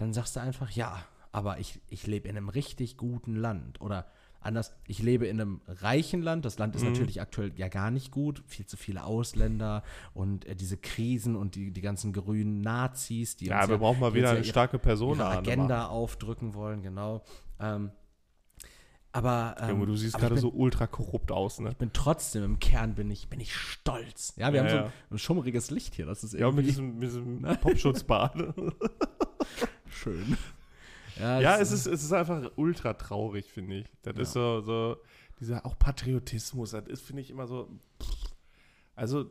[0.00, 3.80] dann sagst du einfach, ja, aber ich, ich lebe in einem richtig guten Land.
[3.80, 4.06] Oder
[4.40, 6.44] anders, ich lebe in einem reichen Land.
[6.44, 8.42] Das Land ist natürlich aktuell ja gar nicht gut.
[8.46, 9.82] Viel zu viele Ausländer
[10.14, 14.00] und äh, diese Krisen und die, die ganzen grünen Nazis, die Ja, uns wir brauchen
[14.00, 15.28] mal wieder eine ihre- starke Person ihre.
[15.28, 17.22] Agenda aufdrücken wollen, genau.
[17.60, 17.90] Ähm,
[19.12, 21.70] Aber ähm, Junge, du siehst aber ich gerade bin- so ultra korrupt aus, ne?
[21.70, 24.34] Ich bin trotzdem im Kern bin ich, bin ich stolz.
[24.36, 24.84] Ja, wir Ja, haben so ja.
[24.86, 26.06] ein, ein schummriges Licht hier.
[26.06, 28.36] Das ist Ja, mit irgendwie diesem, mit diesem Popschutzbad.
[30.00, 30.36] schön.
[31.18, 33.86] Ja, ja, es ist, es ist einfach ultra traurig, finde ich.
[34.02, 34.96] Das ist so, so,
[35.40, 37.68] dieser auch Patriotismus, das ist, finde ich, immer so.
[38.96, 39.30] Also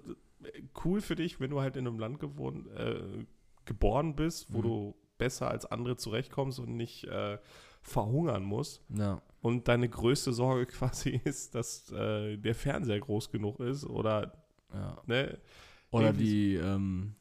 [0.83, 3.25] cool für dich, wenn du halt in einem Land gewohnt, äh,
[3.65, 4.63] geboren bist, wo Mhm.
[4.63, 7.37] du besser als andere zurechtkommst und nicht äh,
[7.81, 8.81] verhungern musst.
[8.89, 9.21] Ja.
[9.41, 14.33] Und deine größte Sorge quasi ist, dass äh, der Fernseher groß genug ist oder,
[14.73, 15.01] ja.
[15.07, 15.39] ne?
[15.91, 17.15] Oder die, ähm,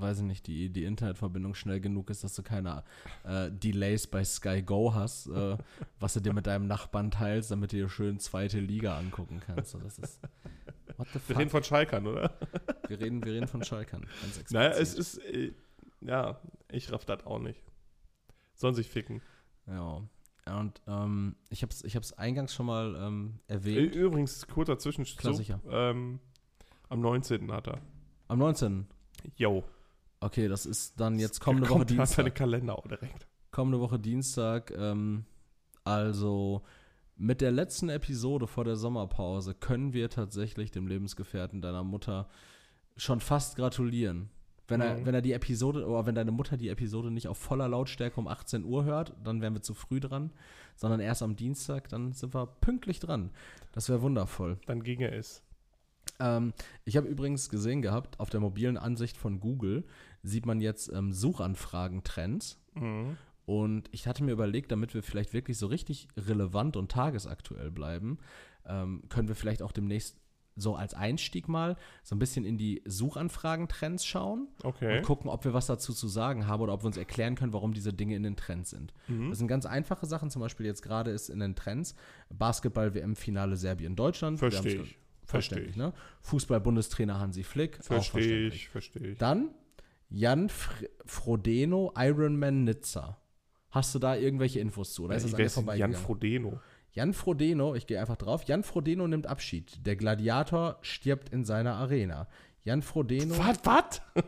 [0.00, 2.84] weiß ich nicht, die, die Internetverbindung schnell genug ist, dass du keine
[3.24, 5.56] äh, Delays bei Sky Go hast, äh,
[6.00, 9.72] was du dir mit deinem Nachbarn teilst, damit du dir schön zweite Liga angucken kannst.
[9.72, 10.20] So, das ist.
[10.96, 11.38] What the Wir fuck?
[11.38, 12.38] reden von Schalkern, oder?
[12.88, 14.06] wir, reden, wir reden von Schalkern.
[14.22, 15.52] Ganz Naja, es ist, äh,
[16.00, 16.40] ja,
[16.70, 17.60] ich raff das auch nicht.
[18.54, 19.22] Sollen sich ficken.
[19.66, 20.02] Ja.
[20.46, 23.94] Und ähm, ich habe es ich hab's eingangs schon mal ähm, erwähnt.
[23.94, 25.20] Übrigens, kurzer Zwischenstopp.
[25.20, 25.60] Klar, sicher.
[25.68, 26.20] Ähm,
[26.90, 27.50] am 19.
[27.50, 27.80] hat er.
[28.28, 28.86] Am 19.
[29.36, 29.64] Yo.
[30.24, 32.34] Okay, das ist dann jetzt kommende Kommt, Woche Hat seine Dienstag.
[32.34, 33.26] Kalender auch direkt.
[33.50, 34.70] Kommende Woche Dienstag.
[34.76, 35.24] Ähm,
[35.84, 36.62] also
[37.16, 42.28] mit der letzten Episode vor der Sommerpause können wir tatsächlich dem Lebensgefährten deiner Mutter
[42.96, 44.30] schon fast gratulieren.
[44.66, 45.06] Wenn er, Mhm.
[45.06, 48.26] wenn er die Episode, oder wenn deine Mutter die Episode nicht auf voller Lautstärke um
[48.26, 50.32] 18 Uhr hört, dann wären wir zu früh dran,
[50.74, 53.30] sondern erst am Dienstag, dann sind wir pünktlich dran.
[53.72, 54.58] Das wäre wundervoll.
[54.64, 55.42] Dann ginge es.
[56.18, 56.54] Ähm,
[56.86, 59.84] ich habe übrigens gesehen gehabt, auf der mobilen Ansicht von Google
[60.24, 62.58] sieht man jetzt ähm, Suchanfragen-Trends.
[62.74, 63.16] Mhm.
[63.46, 68.18] Und ich hatte mir überlegt, damit wir vielleicht wirklich so richtig relevant und tagesaktuell bleiben,
[68.66, 70.16] ähm, können wir vielleicht auch demnächst
[70.56, 74.98] so als Einstieg mal so ein bisschen in die Suchanfragen-Trends schauen Okay.
[74.98, 77.52] und gucken, ob wir was dazu zu sagen haben oder ob wir uns erklären können,
[77.52, 78.94] warum diese Dinge in den Trends sind.
[79.08, 79.30] Mhm.
[79.30, 81.96] Das sind ganz einfache Sachen, zum Beispiel jetzt gerade ist in den Trends
[82.30, 84.38] Basketball-WM-Finale Serbien-Deutschland.
[84.38, 84.98] Verstehe ich.
[85.26, 85.94] Verständlich, Verstehe ne?
[86.22, 87.76] Fußball-Bundestrainer Hansi Flick.
[87.82, 88.54] Verstehe verständlich.
[88.54, 89.18] ich, verstehe ich.
[89.18, 89.50] Dann
[90.08, 93.18] Jan Fr Frodeno, Ironman Nizza.
[93.70, 95.04] Hast du da irgendwelche Infos zu?
[95.04, 95.94] Oder ist das denn Jan?
[95.94, 96.60] Frodeno.
[96.92, 98.44] Jan Frodeno, ich gehe einfach drauf.
[98.44, 99.84] Jan Frodeno nimmt Abschied.
[99.84, 102.28] Der Gladiator stirbt in seiner Arena.
[102.62, 103.36] Jan Frodeno.
[103.38, 103.58] Was?
[103.64, 104.02] Was?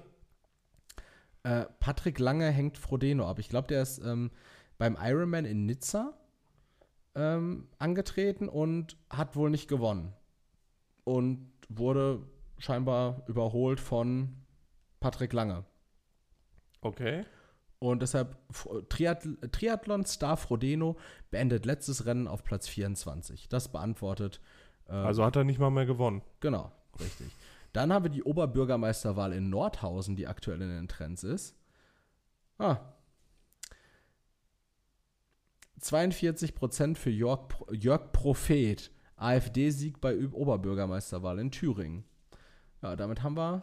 [1.42, 3.38] Äh, Patrick Lange hängt Frodeno ab.
[3.38, 4.32] Ich glaube, der ist ähm,
[4.78, 6.18] beim Ironman in Nizza
[7.14, 10.12] ähm, angetreten und hat wohl nicht gewonnen.
[11.04, 12.26] Und wurde
[12.58, 14.34] scheinbar überholt von
[15.06, 15.64] Patrick Lange.
[16.80, 17.24] Okay.
[17.78, 18.36] Und deshalb
[18.88, 20.96] Triathlon-Star Frodeno
[21.30, 23.48] beendet letztes Rennen auf Platz 24.
[23.48, 24.40] Das beantwortet.
[24.88, 26.22] Äh, Also hat er nicht mal mehr gewonnen.
[26.40, 27.28] Genau, richtig.
[27.72, 31.54] Dann haben wir die Oberbürgermeisterwahl in Nordhausen, die aktuell in den Trends ist.
[32.58, 32.78] Ah.
[35.78, 38.90] 42 Prozent für Jörg, Jörg Prophet.
[39.14, 42.02] AfD-Sieg bei Oberbürgermeisterwahl in Thüringen.
[42.82, 43.62] Ja, damit haben wir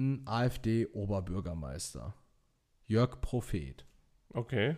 [0.00, 2.14] einen AfD-Oberbürgermeister.
[2.86, 3.84] Jörg Prophet.
[4.32, 4.76] Okay.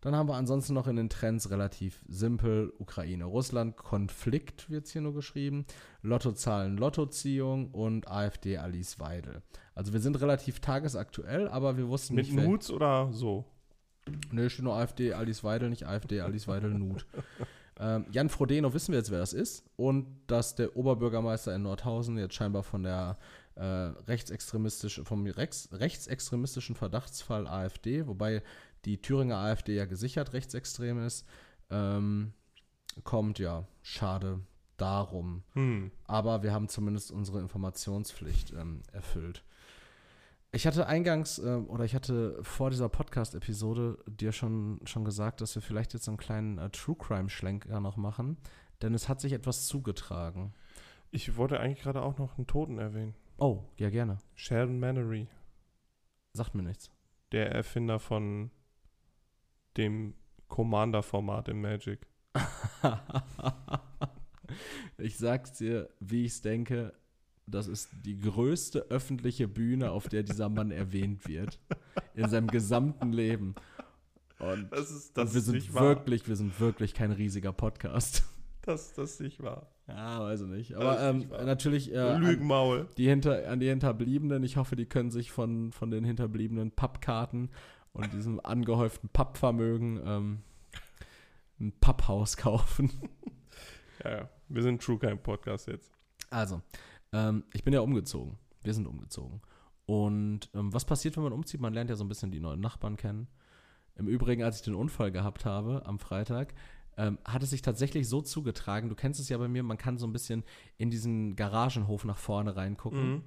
[0.00, 5.00] Dann haben wir ansonsten noch in den Trends relativ simpel Ukraine-Russland, Konflikt wird es hier
[5.00, 5.66] nur geschrieben,
[6.02, 9.42] Lottozahlen, Lottoziehung und AfD Alice Weidel.
[9.74, 13.46] Also wir sind relativ tagesaktuell, aber wir wussten Mit nicht, wer- Nudes oder so?
[14.30, 17.04] Nee, steht nur AfD Alice Weidel, nicht AfD Alice Weidel Nut.
[17.80, 22.16] ähm, Jan Frodeno wissen wir jetzt, wer das ist und dass der Oberbürgermeister in Nordhausen
[22.16, 23.18] jetzt scheinbar von der
[23.56, 28.42] äh, rechtsextremistischen, vom Rex, rechtsextremistischen Verdachtsfall AfD, wobei
[28.84, 31.26] die Thüringer AfD ja gesichert rechtsextrem ist,
[31.70, 32.32] ähm,
[33.04, 34.40] kommt, ja, schade
[34.76, 35.42] darum.
[35.54, 35.90] Hm.
[36.04, 39.42] Aber wir haben zumindest unsere Informationspflicht ähm, erfüllt.
[40.52, 45.54] Ich hatte eingangs äh, oder ich hatte vor dieser Podcast-Episode dir schon, schon gesagt, dass
[45.54, 48.36] wir vielleicht jetzt einen kleinen äh, True Crime-Schlenker noch machen,
[48.82, 50.54] denn es hat sich etwas zugetragen.
[51.10, 53.14] Ich wollte eigentlich gerade auch noch einen Toten erwähnen.
[53.38, 54.18] Oh, ja, gerne.
[54.34, 55.28] Sheldon Mannery,
[56.32, 56.90] Sagt mir nichts.
[57.32, 58.50] der Erfinder von
[59.76, 60.14] dem
[60.48, 62.06] Commander-Format im Magic.
[64.98, 66.94] ich sag's dir, wie ich's denke.
[67.46, 71.60] Das ist die größte öffentliche Bühne, auf der dieser Mann erwähnt wird.
[72.14, 73.54] In seinem gesamten Leben.
[74.38, 78.24] Und Das ist, Und wir sind wirklich, wir sind wirklich kein riesiger Podcast.
[78.62, 79.70] Das, das ist nicht wahr.
[79.88, 80.74] Ja, weiß ich nicht.
[80.74, 84.42] Aber ähm, natürlich äh, an, die hinter, an die Hinterbliebenen.
[84.42, 87.50] Ich hoffe, die können sich von, von den hinterbliebenen Pappkarten
[87.92, 90.38] und diesem angehäuften Pappvermögen ähm,
[91.60, 92.90] ein Papphaus kaufen.
[94.04, 94.28] Ja, ja.
[94.48, 95.90] Wir sind True Crime Podcast jetzt.
[96.28, 96.60] Also,
[97.14, 98.36] ähm, ich bin ja umgezogen.
[98.62, 99.40] Wir sind umgezogen.
[99.86, 101.62] Und ähm, was passiert, wenn man umzieht?
[101.62, 103.26] Man lernt ja so ein bisschen die neuen Nachbarn kennen.
[103.94, 106.52] Im Übrigen, als ich den Unfall gehabt habe am Freitag,
[106.96, 108.88] ähm, hat es sich tatsächlich so zugetragen.
[108.88, 110.44] Du kennst es ja bei mir, man kann so ein bisschen
[110.78, 113.10] in diesen Garagenhof nach vorne reingucken.
[113.10, 113.24] Mhm.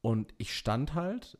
[0.00, 1.38] Und ich stand halt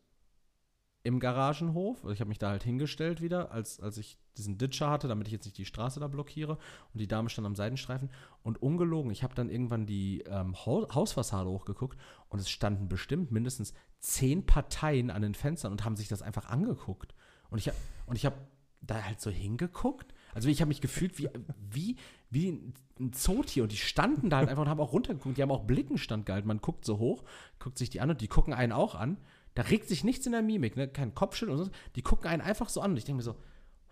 [1.07, 2.05] im Garagenhof.
[2.11, 5.33] Ich habe mich da halt hingestellt wieder, als, als ich diesen Ditcher hatte, damit ich
[5.33, 6.59] jetzt nicht die Straße da blockiere.
[6.93, 8.11] Und die Dame stand am Seitenstreifen.
[8.43, 11.97] Und ungelogen, ich habe dann irgendwann die ähm, Haus Hausfassade hochgeguckt
[12.29, 16.47] und es standen bestimmt mindestens zehn Parteien an den Fenstern und haben sich das einfach
[16.47, 17.15] angeguckt.
[17.51, 18.37] Und ich habe und ich habe
[18.81, 20.13] da halt so hingeguckt.
[20.37, 21.31] Also ich habe mich gefühlt wie,
[21.71, 21.97] wie,
[22.29, 25.39] wie ein Zootier und die standen da halt einfach und haben auch runtergeguckt.
[25.39, 26.47] Die haben auch Blickenstand gehalten.
[26.47, 27.25] Man guckt so hoch,
[27.59, 29.17] guckt sich die an und die gucken einen auch an.
[29.55, 30.89] Da regt sich nichts in der Mimik, ne?
[30.89, 31.71] kein Kopfschütteln und so.
[31.95, 33.37] Die gucken einen einfach so an und ich denke mir so,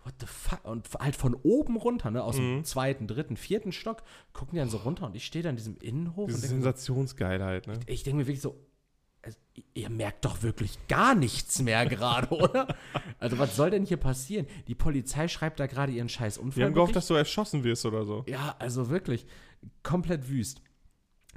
[0.03, 0.63] what the fuck?
[0.65, 2.23] Und halt von oben runter, ne?
[2.23, 5.49] aus dem zweiten, dritten, vierten Stock, gucken die dann so runter und ich stehe da
[5.49, 7.79] in diesem Innenhof Diese und denke mir, Sensationsgeilheit, ne?
[7.87, 8.55] ich denke mir wirklich so,
[9.73, 12.67] ihr merkt doch wirklich gar nichts mehr gerade, oder?
[13.19, 14.47] Also was soll denn hier passieren?
[14.67, 16.57] Die Polizei schreibt da gerade ihren scheiß Unfall.
[16.57, 18.23] Wir haben gehofft, dass du erschossen wirst oder so.
[18.27, 19.25] Ja, also wirklich
[19.83, 20.61] komplett wüst.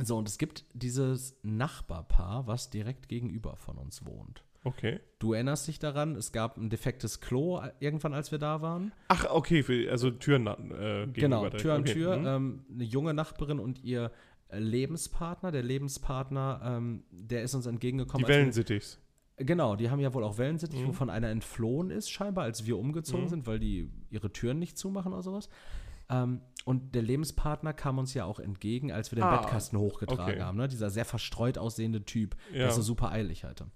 [0.00, 4.44] So, und es gibt dieses Nachbarpaar, was direkt gegenüber von uns wohnt.
[4.64, 5.00] Okay.
[5.18, 8.92] Du erinnerst dich daran, es gab ein defektes Klo äh, irgendwann, als wir da waren.
[9.08, 11.50] Ach, okay, also Türen äh, gegenüber Genau.
[11.50, 11.92] Tür an okay.
[11.92, 12.16] Tür.
[12.16, 12.26] mhm.
[12.26, 14.10] Ähm, eine junge Nachbarin und ihr
[14.50, 15.50] Lebenspartner.
[15.52, 18.24] Der Lebenspartner, ähm, der ist uns entgegengekommen.
[18.24, 18.98] Die Wellensittichs.
[19.36, 20.88] Genau, die haben ja wohl auch Wellensittich, Mhm.
[20.88, 23.28] wovon einer entflohen ist, scheinbar, als wir umgezogen Mhm.
[23.28, 25.48] sind, weil die ihre Türen nicht zumachen oder sowas.
[26.10, 30.34] Ähm, und der Lebenspartner kam uns ja auch entgegen, als wir den Ah, Bettkasten hochgetragen
[30.34, 30.42] okay.
[30.42, 30.56] haben.
[30.58, 30.66] Ne?
[30.66, 32.66] Dieser sehr verstreut aussehende Typ, der Ja.
[32.68, 33.70] es so super eilig hatte.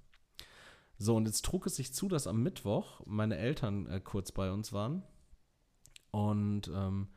[0.98, 4.50] So, und jetzt trug es sich zu, dass am Mittwoch meine Eltern äh, kurz bei
[4.50, 5.02] uns waren
[6.10, 7.08] und ähm,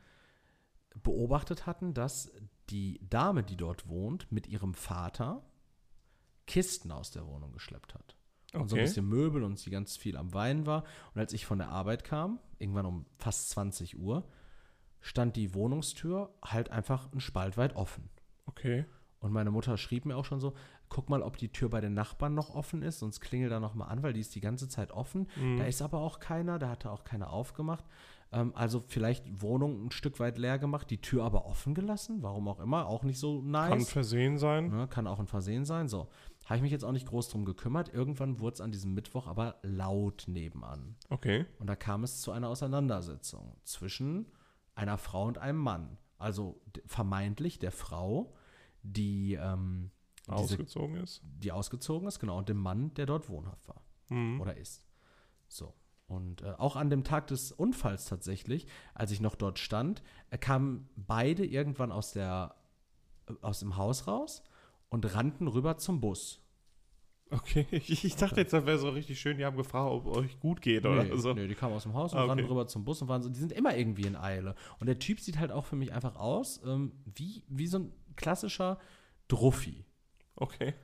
[1.02, 2.32] beobachtet hatten, dass
[2.70, 5.42] die Dame, die dort wohnt, mit ihrem Vater
[6.46, 8.16] Kisten aus der Wohnung geschleppt hat.
[8.54, 8.86] Und so ein Okay.
[8.86, 10.84] bisschen Möbel und sie ganz viel am Weinen war.
[11.14, 14.24] Und als ich von der Arbeit kam, irgendwann um fast 20 Uhr,
[15.00, 18.08] stand die Wohnungstür halt einfach ein Spalt weit offen.
[18.46, 18.86] Okay.
[19.18, 20.54] Und meine Mutter schrieb mir auch schon so,
[20.88, 23.74] guck mal, ob die Tür bei den Nachbarn noch offen ist, sonst klingel da noch
[23.74, 25.28] mal an, weil die ist die ganze Zeit offen.
[25.36, 25.56] Mhm.
[25.58, 27.84] Da ist aber auch keiner, da hatte auch keiner aufgemacht.
[28.32, 32.48] Ähm, also vielleicht Wohnung ein Stück weit leer gemacht, die Tür aber offen gelassen, warum
[32.48, 33.70] auch immer, auch nicht so nice.
[33.70, 34.68] Kann Versehen sein.
[34.68, 35.88] Ne, kann auch ein Versehen sein.
[35.88, 36.08] So,
[36.44, 37.92] habe ich mich jetzt auch nicht groß drum gekümmert.
[37.92, 40.96] Irgendwann wurde es an diesem Mittwoch aber laut nebenan.
[41.08, 41.46] Okay.
[41.58, 44.26] Und da kam es zu einer Auseinandersetzung zwischen
[44.74, 45.98] einer Frau und einem Mann.
[46.18, 48.34] Also vermeintlich der Frau,
[48.82, 49.90] die, ähm,
[50.26, 51.22] diese, Ausgezogen ist.
[51.24, 54.40] die ausgezogen ist, genau, und dem Mann, der dort wohnhaft war Mhm.
[54.40, 54.84] oder ist.
[55.48, 55.74] So.
[56.06, 60.38] Und äh, auch an dem Tag des Unfalls tatsächlich, als ich noch dort stand, äh,
[60.38, 62.54] kamen beide irgendwann aus, der,
[63.28, 64.42] äh, aus dem Haus raus
[64.88, 66.40] und rannten rüber zum Bus.
[67.30, 67.66] Okay.
[67.72, 70.62] Ich, ich dachte jetzt, das wäre so richtig schön, die haben gefragt, ob euch gut
[70.62, 71.32] geht oder nee, so.
[71.34, 72.30] nee, die kamen aus dem Haus und Ah, okay.
[72.30, 74.54] rannten rüber zum Bus und waren so, die sind immer irgendwie in Eile.
[74.78, 77.92] Und der Typ sieht halt auch für mich einfach aus ähm, wie, wie so ein
[78.14, 78.78] klassischer
[79.26, 79.84] Druffi.
[80.36, 80.74] Okay.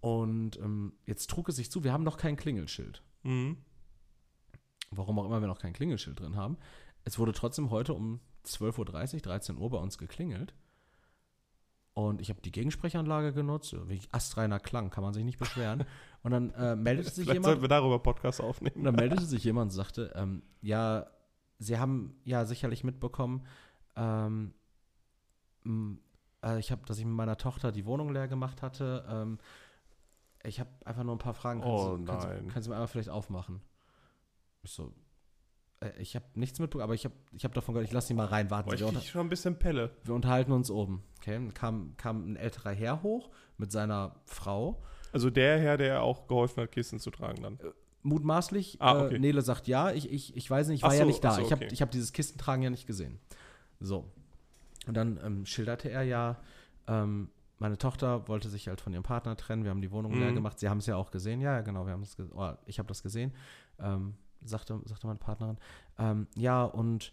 [0.00, 3.02] Und ähm, jetzt trug es sich zu, wir haben noch kein Klingelschild.
[3.24, 3.56] Mhm.
[4.96, 6.56] Warum auch immer wir noch kein Klingelschild drin haben.
[7.04, 10.54] Es wurde trotzdem heute um 12.30 Uhr, 13 Uhr bei uns geklingelt.
[11.92, 15.84] Und ich habe die Gegensprechanlage genutzt, wirklich astreiner Klang, kann man sich nicht beschweren.
[16.22, 18.82] Und dann äh, meldete sich Vielleicht jemand, sollten wir darüber Podcast und aufnehmen.
[18.82, 21.06] dann meldete sich jemand und sagte, ähm, ja,
[21.58, 23.46] Sie haben ja sicherlich mitbekommen,
[23.94, 24.52] ähm,
[26.44, 29.04] äh, ich habe, dass ich mit meiner Tochter die Wohnung leer gemacht hatte.
[29.08, 29.38] Ähm,
[30.42, 31.60] ich habe einfach nur ein paar Fragen.
[31.60, 32.48] Kannst, Oh du, kannst, nein.
[32.48, 33.60] kannst du mir einmal vielleicht aufmachen?
[34.64, 34.92] Ich so,
[35.80, 38.14] äh, ich habe nichts mitbekommen, aber ich habe ich hab davon gehört, ich lasse sie
[38.14, 39.90] mal rein, warten Boah, ich krieg schon ein bisschen Pelle.
[40.04, 41.02] wir unterhalten uns oben.
[41.18, 44.82] Okay, dann kam, kam ein älterer Herr hoch mit seiner Frau.
[45.12, 47.58] Also der Herr, der auch geholfen hat, Kisten zu tragen dann.
[48.02, 49.14] Mutmaßlich, Ah, okay.
[49.16, 51.32] äh, Nele sagt ja, ich, ich, ich weiß nicht, ich war ja so, nicht da.
[51.32, 51.72] so, Ich habe okay.
[51.74, 53.18] ich hab dieses Kistentragen ja nicht gesehen.
[53.80, 54.10] So.
[54.86, 56.36] Und dann ähm, schilderte er ja,
[56.86, 60.30] ähm, meine Tochter wollte sich halt von ihrem Partner trennen, wir haben die Wohnung leer
[60.32, 60.34] Mhm.
[60.34, 62.78] gemacht, sie haben es ja auch gesehen, ja, ja, genau, wir haben ge- oder ich
[62.78, 63.32] habe das gesehen,
[63.78, 65.58] ähm, sagte, sagte meine Partnerin.
[65.98, 67.12] Ähm, ja, und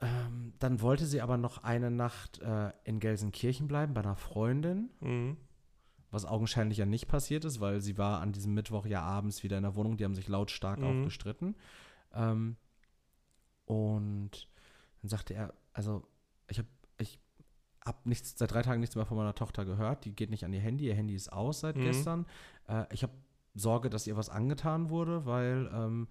[0.00, 4.90] ähm, dann wollte sie aber noch eine Nacht äh, in Gelsenkirchen bleiben bei einer Freundin
[5.00, 5.36] Mhm.
[6.10, 9.56] was augenscheinlich ja nicht passiert ist, weil sie war an diesem Mittwoch ja abends wieder
[9.56, 10.84] in der Wohnung, die haben sich lautstark Mhm.
[10.84, 11.54] auch gestritten.
[12.12, 12.56] Ähm,
[13.64, 14.48] und
[15.00, 16.06] dann sagte er, also
[16.48, 17.18] ich habe ich
[17.84, 20.52] hab nichts, seit drei Tagen nichts mehr von meiner Tochter gehört, die geht nicht an
[20.52, 21.82] ihr Handy, ihr Handy ist aus seit Mhm.
[21.82, 22.26] gestern.
[22.68, 23.12] Äh, ich habe
[23.54, 26.08] Sorge, dass ihr was angetan wurde, weil ähm,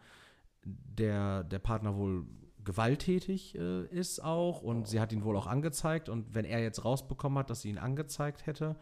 [0.63, 2.25] der, der Partner wohl
[2.63, 6.85] gewalttätig äh, ist auch und sie hat ihn wohl auch angezeigt und wenn er jetzt
[6.85, 8.75] rausbekommen hat, dass sie ihn angezeigt hätte,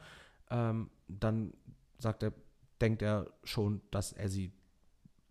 [0.50, 1.54] ähm, dann
[1.98, 2.34] sagt er,
[2.82, 4.52] denkt er schon, dass er sie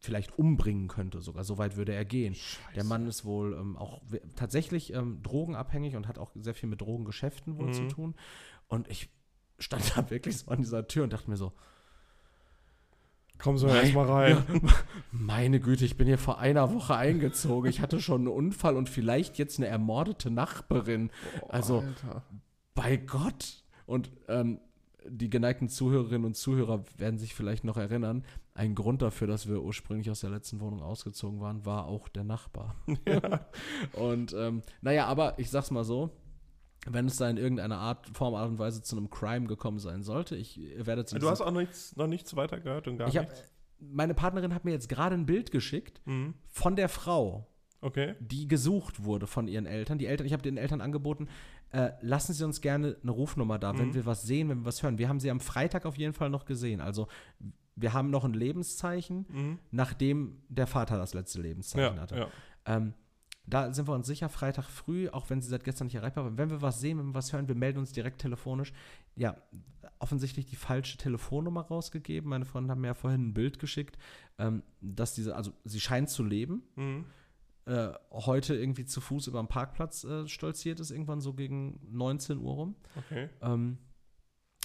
[0.01, 1.45] vielleicht umbringen könnte, sogar.
[1.45, 2.35] So weit würde er gehen.
[2.35, 2.75] Scheiße.
[2.77, 4.01] Der Mann ist wohl ähm, auch
[4.37, 7.73] tatsächlich ähm, drogenabhängig und hat auch sehr viel mit Drogengeschäften wohl Mhm.
[7.73, 8.15] zu tun.
[8.69, 9.11] Und ich
[9.59, 11.53] stand da wirklich so an dieser Tür und dachte mir so,
[13.39, 13.77] Komm so Nein.
[13.77, 14.45] erstmal rein.
[14.53, 14.61] Ja,
[15.13, 17.71] meine Güte, ich bin hier vor einer Woche eingezogen.
[17.71, 21.11] Ich hatte schon einen Unfall und vielleicht jetzt eine ermordete Nachbarin.
[21.43, 22.23] Oh, Also- Alter.
[22.75, 23.65] Bei Gott.
[23.87, 24.61] Und ähm,
[25.09, 28.25] die geneigten Zuhörerinnen und Zuhörer werden sich vielleicht noch erinnern,
[28.55, 32.25] ein Grund dafür, dass wir ursprünglich aus der letzten Wohnung ausgezogen waren, war auch der
[32.25, 32.75] Nachbar.
[33.93, 36.11] Und ähm, naja, aber ich sag's mal so,
[36.87, 40.03] wenn es da in irgendeiner Art, Form, Art und Weise zu einem Crime gekommen sein
[40.03, 43.17] sollte, ich werde zu Du hast auch nichts, noch nichts weiter gehört und gar ich
[43.17, 43.45] hab, nichts?
[43.81, 46.35] meine Partnerin hat mir jetzt gerade ein Bild geschickt Mhm.
[46.47, 47.47] von der Frau,
[47.81, 48.15] Okay.
[48.21, 49.99] die gesucht wurde von ihren Eltern.
[49.99, 51.29] Die Eltern, ich habe den Eltern angeboten,
[51.71, 53.95] äh, lassen Sie uns gerne eine Rufnummer da, wenn Mhm.
[53.95, 54.99] wir was sehen, wenn wir was hören.
[54.99, 56.81] Wir haben sie am Freitag auf jeden Fall noch gesehen.
[56.81, 57.07] Also
[57.77, 59.59] wir haben noch ein Lebenszeichen, Mhm.
[59.71, 62.17] nachdem der Vater das letzte Lebenszeichen Ja, hatte.
[62.17, 62.29] ja.
[62.67, 62.95] Ähm,
[63.49, 66.37] da sind wir uns sicher, Freitag früh, auch wenn sie seit gestern nicht erreichbar waren.
[66.39, 68.73] Wenn wir was sehen, wenn wir was hören, wir melden uns direkt telefonisch.
[69.17, 69.37] Ja,
[69.99, 72.29] offensichtlich die falsche Telefonnummer rausgegeben.
[72.29, 73.97] Meine Freundin hat mir ja vorhin ein Bild geschickt,
[74.39, 77.05] ähm, dass diese, also sie scheint zu leben, Mhm.
[77.65, 82.39] äh, heute irgendwie zu Fuß über den Parkplatz äh, stolziert ist, irgendwann so gegen 19
[82.39, 82.77] Uhr rum.
[82.97, 83.29] Okay.
[83.43, 83.79] Ähm,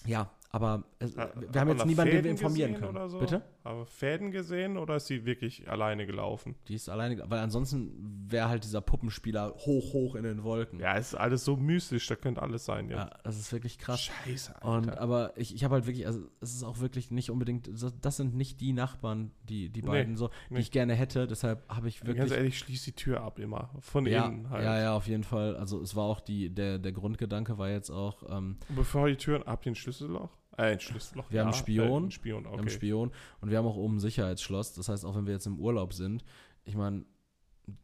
[0.06, 2.91] ja, aber es, Ha- wir haben jetzt niemanden, den wir informieren können.
[2.95, 3.18] oder so?
[3.20, 3.41] Bitte?
[3.64, 6.54] Aber Fäden gesehen oder ist sie wirklich alleine gelaufen?
[6.68, 10.80] Die ist alleine, weil ansonsten wäre halt dieser Puppenspieler hoch, hoch in den Wolken.
[10.80, 13.14] Ja, ist alles so mystisch, da könnte alles sein Ja, jetzt.
[13.24, 14.01] das ist wirklich krass.
[14.01, 17.68] Scheiße, Und aber ich, ich habe halt wirklich, also es ist auch wirklich nicht unbedingt,
[17.99, 20.60] das- sind nicht die Nachbarn, die, die Nee, beiden so, die nee.
[20.60, 21.26] ich gerne hätte.
[21.26, 22.18] Deshalb habe ich wirklich.
[22.18, 23.72] Ganz ehrlich, schließ die Tür ab immer.
[23.80, 24.64] Von ja, innen halt.
[24.64, 25.56] ja, ja, auf jeden Fall.
[25.58, 29.16] Also es war auch die, der, der Grundgedanke war jetzt auch, ähm, Und bevor die
[29.16, 30.30] Türen, ihr ein Schlüsselloch?
[30.58, 31.26] Äh, ein Schlüsselloch.
[31.30, 32.08] Wir haben einen Spion.
[32.08, 32.70] Äh, Spion, wir haben okay.
[32.70, 34.74] Spion und wir haben auch oben ein Sicherheitsschloss.
[34.74, 36.24] Das heißt, auch wenn wir jetzt im Urlaub sind,
[36.64, 37.06] ich meine,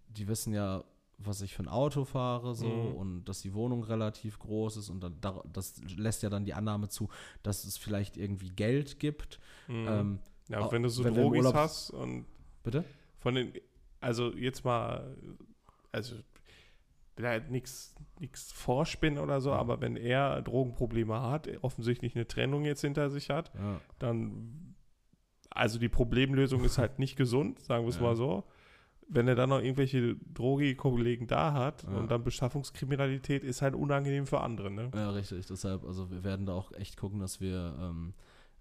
[0.09, 0.83] die wissen ja,
[1.17, 2.95] was ich für ein Auto fahre, so Mhm.
[2.95, 6.53] und dass die Wohnung relativ groß ist und dann, da- das lässt ja dann die
[6.53, 7.09] Annahme zu,
[7.43, 9.39] dass es vielleicht irgendwie Geld gibt.
[9.67, 9.87] Mhm.
[9.89, 12.25] Ähm, ja, auch wenn du so wenn Drogis Urlaub- hast und
[12.63, 12.85] bitte?
[13.17, 13.51] von den,
[13.99, 15.13] also jetzt mal,
[15.91, 16.15] also
[17.19, 17.93] will halt nichts
[18.53, 23.51] vorspinnen oder so, aber wenn er Drogenprobleme hat, offensichtlich eine Trennung jetzt hinter sich hat,
[23.55, 23.79] Ja.
[23.99, 24.75] dann,
[25.49, 28.01] also die Problemlösung ist halt nicht gesund, sagen wir es Ja.
[28.03, 28.43] mal so.
[29.11, 31.89] Wenn er dann noch irgendwelche Drogi-Kollegen da hat Ja.
[31.97, 34.91] und dann Beschaffungskriminalität ist halt unangenehm für andere, ne?
[34.93, 35.45] ja, richtig.
[35.47, 38.13] Deshalb, also wir werden da auch echt gucken, dass wir ähm,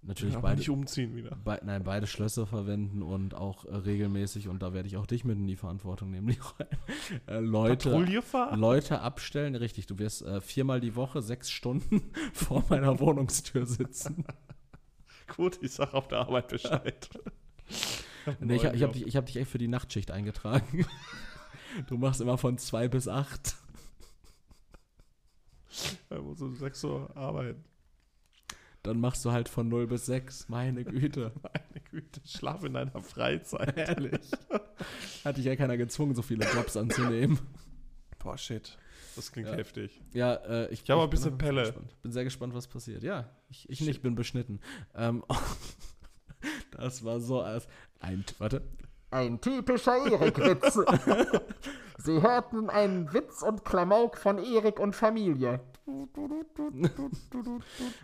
[0.02, 1.36] natürlich Aber beide, nicht umziehen wieder.
[1.36, 5.24] Be nein, beide Schlösser verwenden und auch äh, regelmäßig, und da werde ich auch dich
[5.24, 6.36] mit in die Verantwortung nehmen,
[7.26, 7.90] äh, Leute?
[8.54, 9.54] Leute abstellen.
[9.54, 14.24] Richtig, du wirst äh, viermal die Woche sechs Stunden vor meiner Wohnungstür sitzen.
[15.36, 17.10] Gut, ich sag auf der Arbeit Bescheid.
[18.40, 20.86] Nee, ich ich habe dich, ich hab dich echt für die Nachtschicht eingetragen.
[21.86, 23.56] Du machst immer von zwei bis acht.
[26.10, 27.64] Ich muss um 6 Uhr arbeiten.
[28.82, 30.48] Dann machst du halt von 0 bis 6.
[30.48, 31.32] Meine Güte.
[31.42, 33.76] Meine Güte, schlaf in deiner Freizeit.
[33.76, 34.30] Ehrlich.
[35.24, 37.38] Hat dich ja keiner gezwungen, so viele Jobs anzunehmen.
[38.18, 38.78] Boah, shit.
[39.16, 39.56] Das klingt Ja.
[39.56, 40.00] heftig.
[40.12, 41.62] Ja, äh, ich, Ich hab auch ein bin bisschen sehr Pelle.
[41.64, 42.02] Gespannt.
[42.02, 43.02] Bin sehr gespannt, was passiert.
[43.02, 44.60] Ja, ich, ich nicht bin beschnitten.
[44.94, 45.24] Ähm,
[46.70, 47.66] das war so als
[48.00, 48.62] ein, warte.
[49.10, 50.78] Ein typischer Erik-Witz.
[51.98, 55.60] Sie hörten einen Witz und Klamauk von Erik und Familie.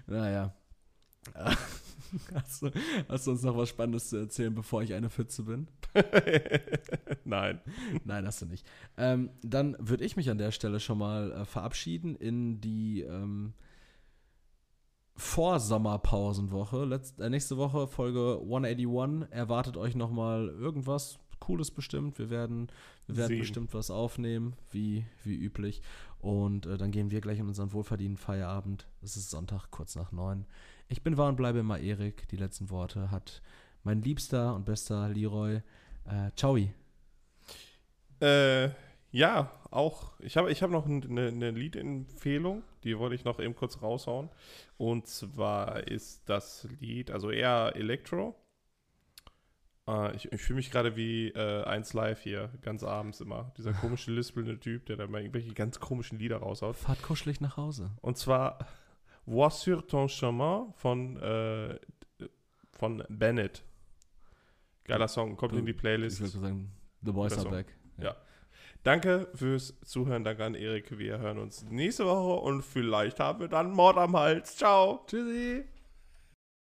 [0.07, 0.53] Naja.
[2.35, 2.71] Hast du,
[3.09, 5.67] hast du uns noch was Spannendes zu erzählen, bevor ich eine Pfütze bin?
[7.25, 7.61] Nein.
[8.05, 8.67] Nein, hast du nicht.
[8.97, 13.55] Ähm, dann würde ich mich an der Stelle schon mal äh, verabschieden in die ähm,
[15.17, 16.85] Vorsommerpausenwoche.
[16.85, 22.19] Letz, äh, nächste Woche Folge 181 erwartet euch noch mal irgendwas Cooles bestimmt.
[22.19, 22.69] Wir werden,
[23.07, 23.41] wir werden Sehen.
[23.41, 25.83] bestimmt was aufnehmen, wie, wie üblich.
[26.19, 28.89] Und äh, dann gehen wir gleich in unseren wohlverdienten Feierabend.
[29.03, 30.47] Es ist Sonntag, kurz nach neun.
[30.89, 32.29] Ich bin wahr und bleibe immer Erik.
[32.29, 33.43] Die letzten Worte hat
[33.83, 35.63] mein liebster und bester Leroy.
[36.07, 36.59] Äh, ciao.
[38.21, 38.71] Äh,
[39.11, 40.19] ja, auch.
[40.21, 44.29] Ich habe ich hab noch eine, eine Liedempfehlung, die wollte ich noch eben kurz raushauen.
[44.77, 48.35] Und zwar ist das Lied, also eher Elektro.
[49.89, 53.53] Äh, ich ich fühle mich gerade wie äh, 1 Live hier, ganz abends immer.
[53.57, 56.77] Dieser komische, lispelnde Typ, der da mal irgendwelche ganz komischen Lieder raushaut.
[56.77, 57.91] Fahrt kuschelig nach Hause.
[58.01, 58.67] Und zwar
[59.27, 61.79] Vois sur ton chemin von, äh,
[62.73, 63.63] von Bennett.
[64.85, 66.21] Geiler Song, kommt Du- in die Ich Playlist.
[66.21, 66.71] würde sagen,
[67.03, 67.51] The Boys are Song.
[67.53, 67.67] back.
[67.99, 68.15] Ja.
[68.83, 70.99] Danke fürs Zuhören, danke an Erik.
[70.99, 74.57] Wir hören uns nächste Woche und vielleicht haben wir dann Mord am Hals.
[74.57, 75.05] Ciao.
[75.07, 75.65] Tschüssi.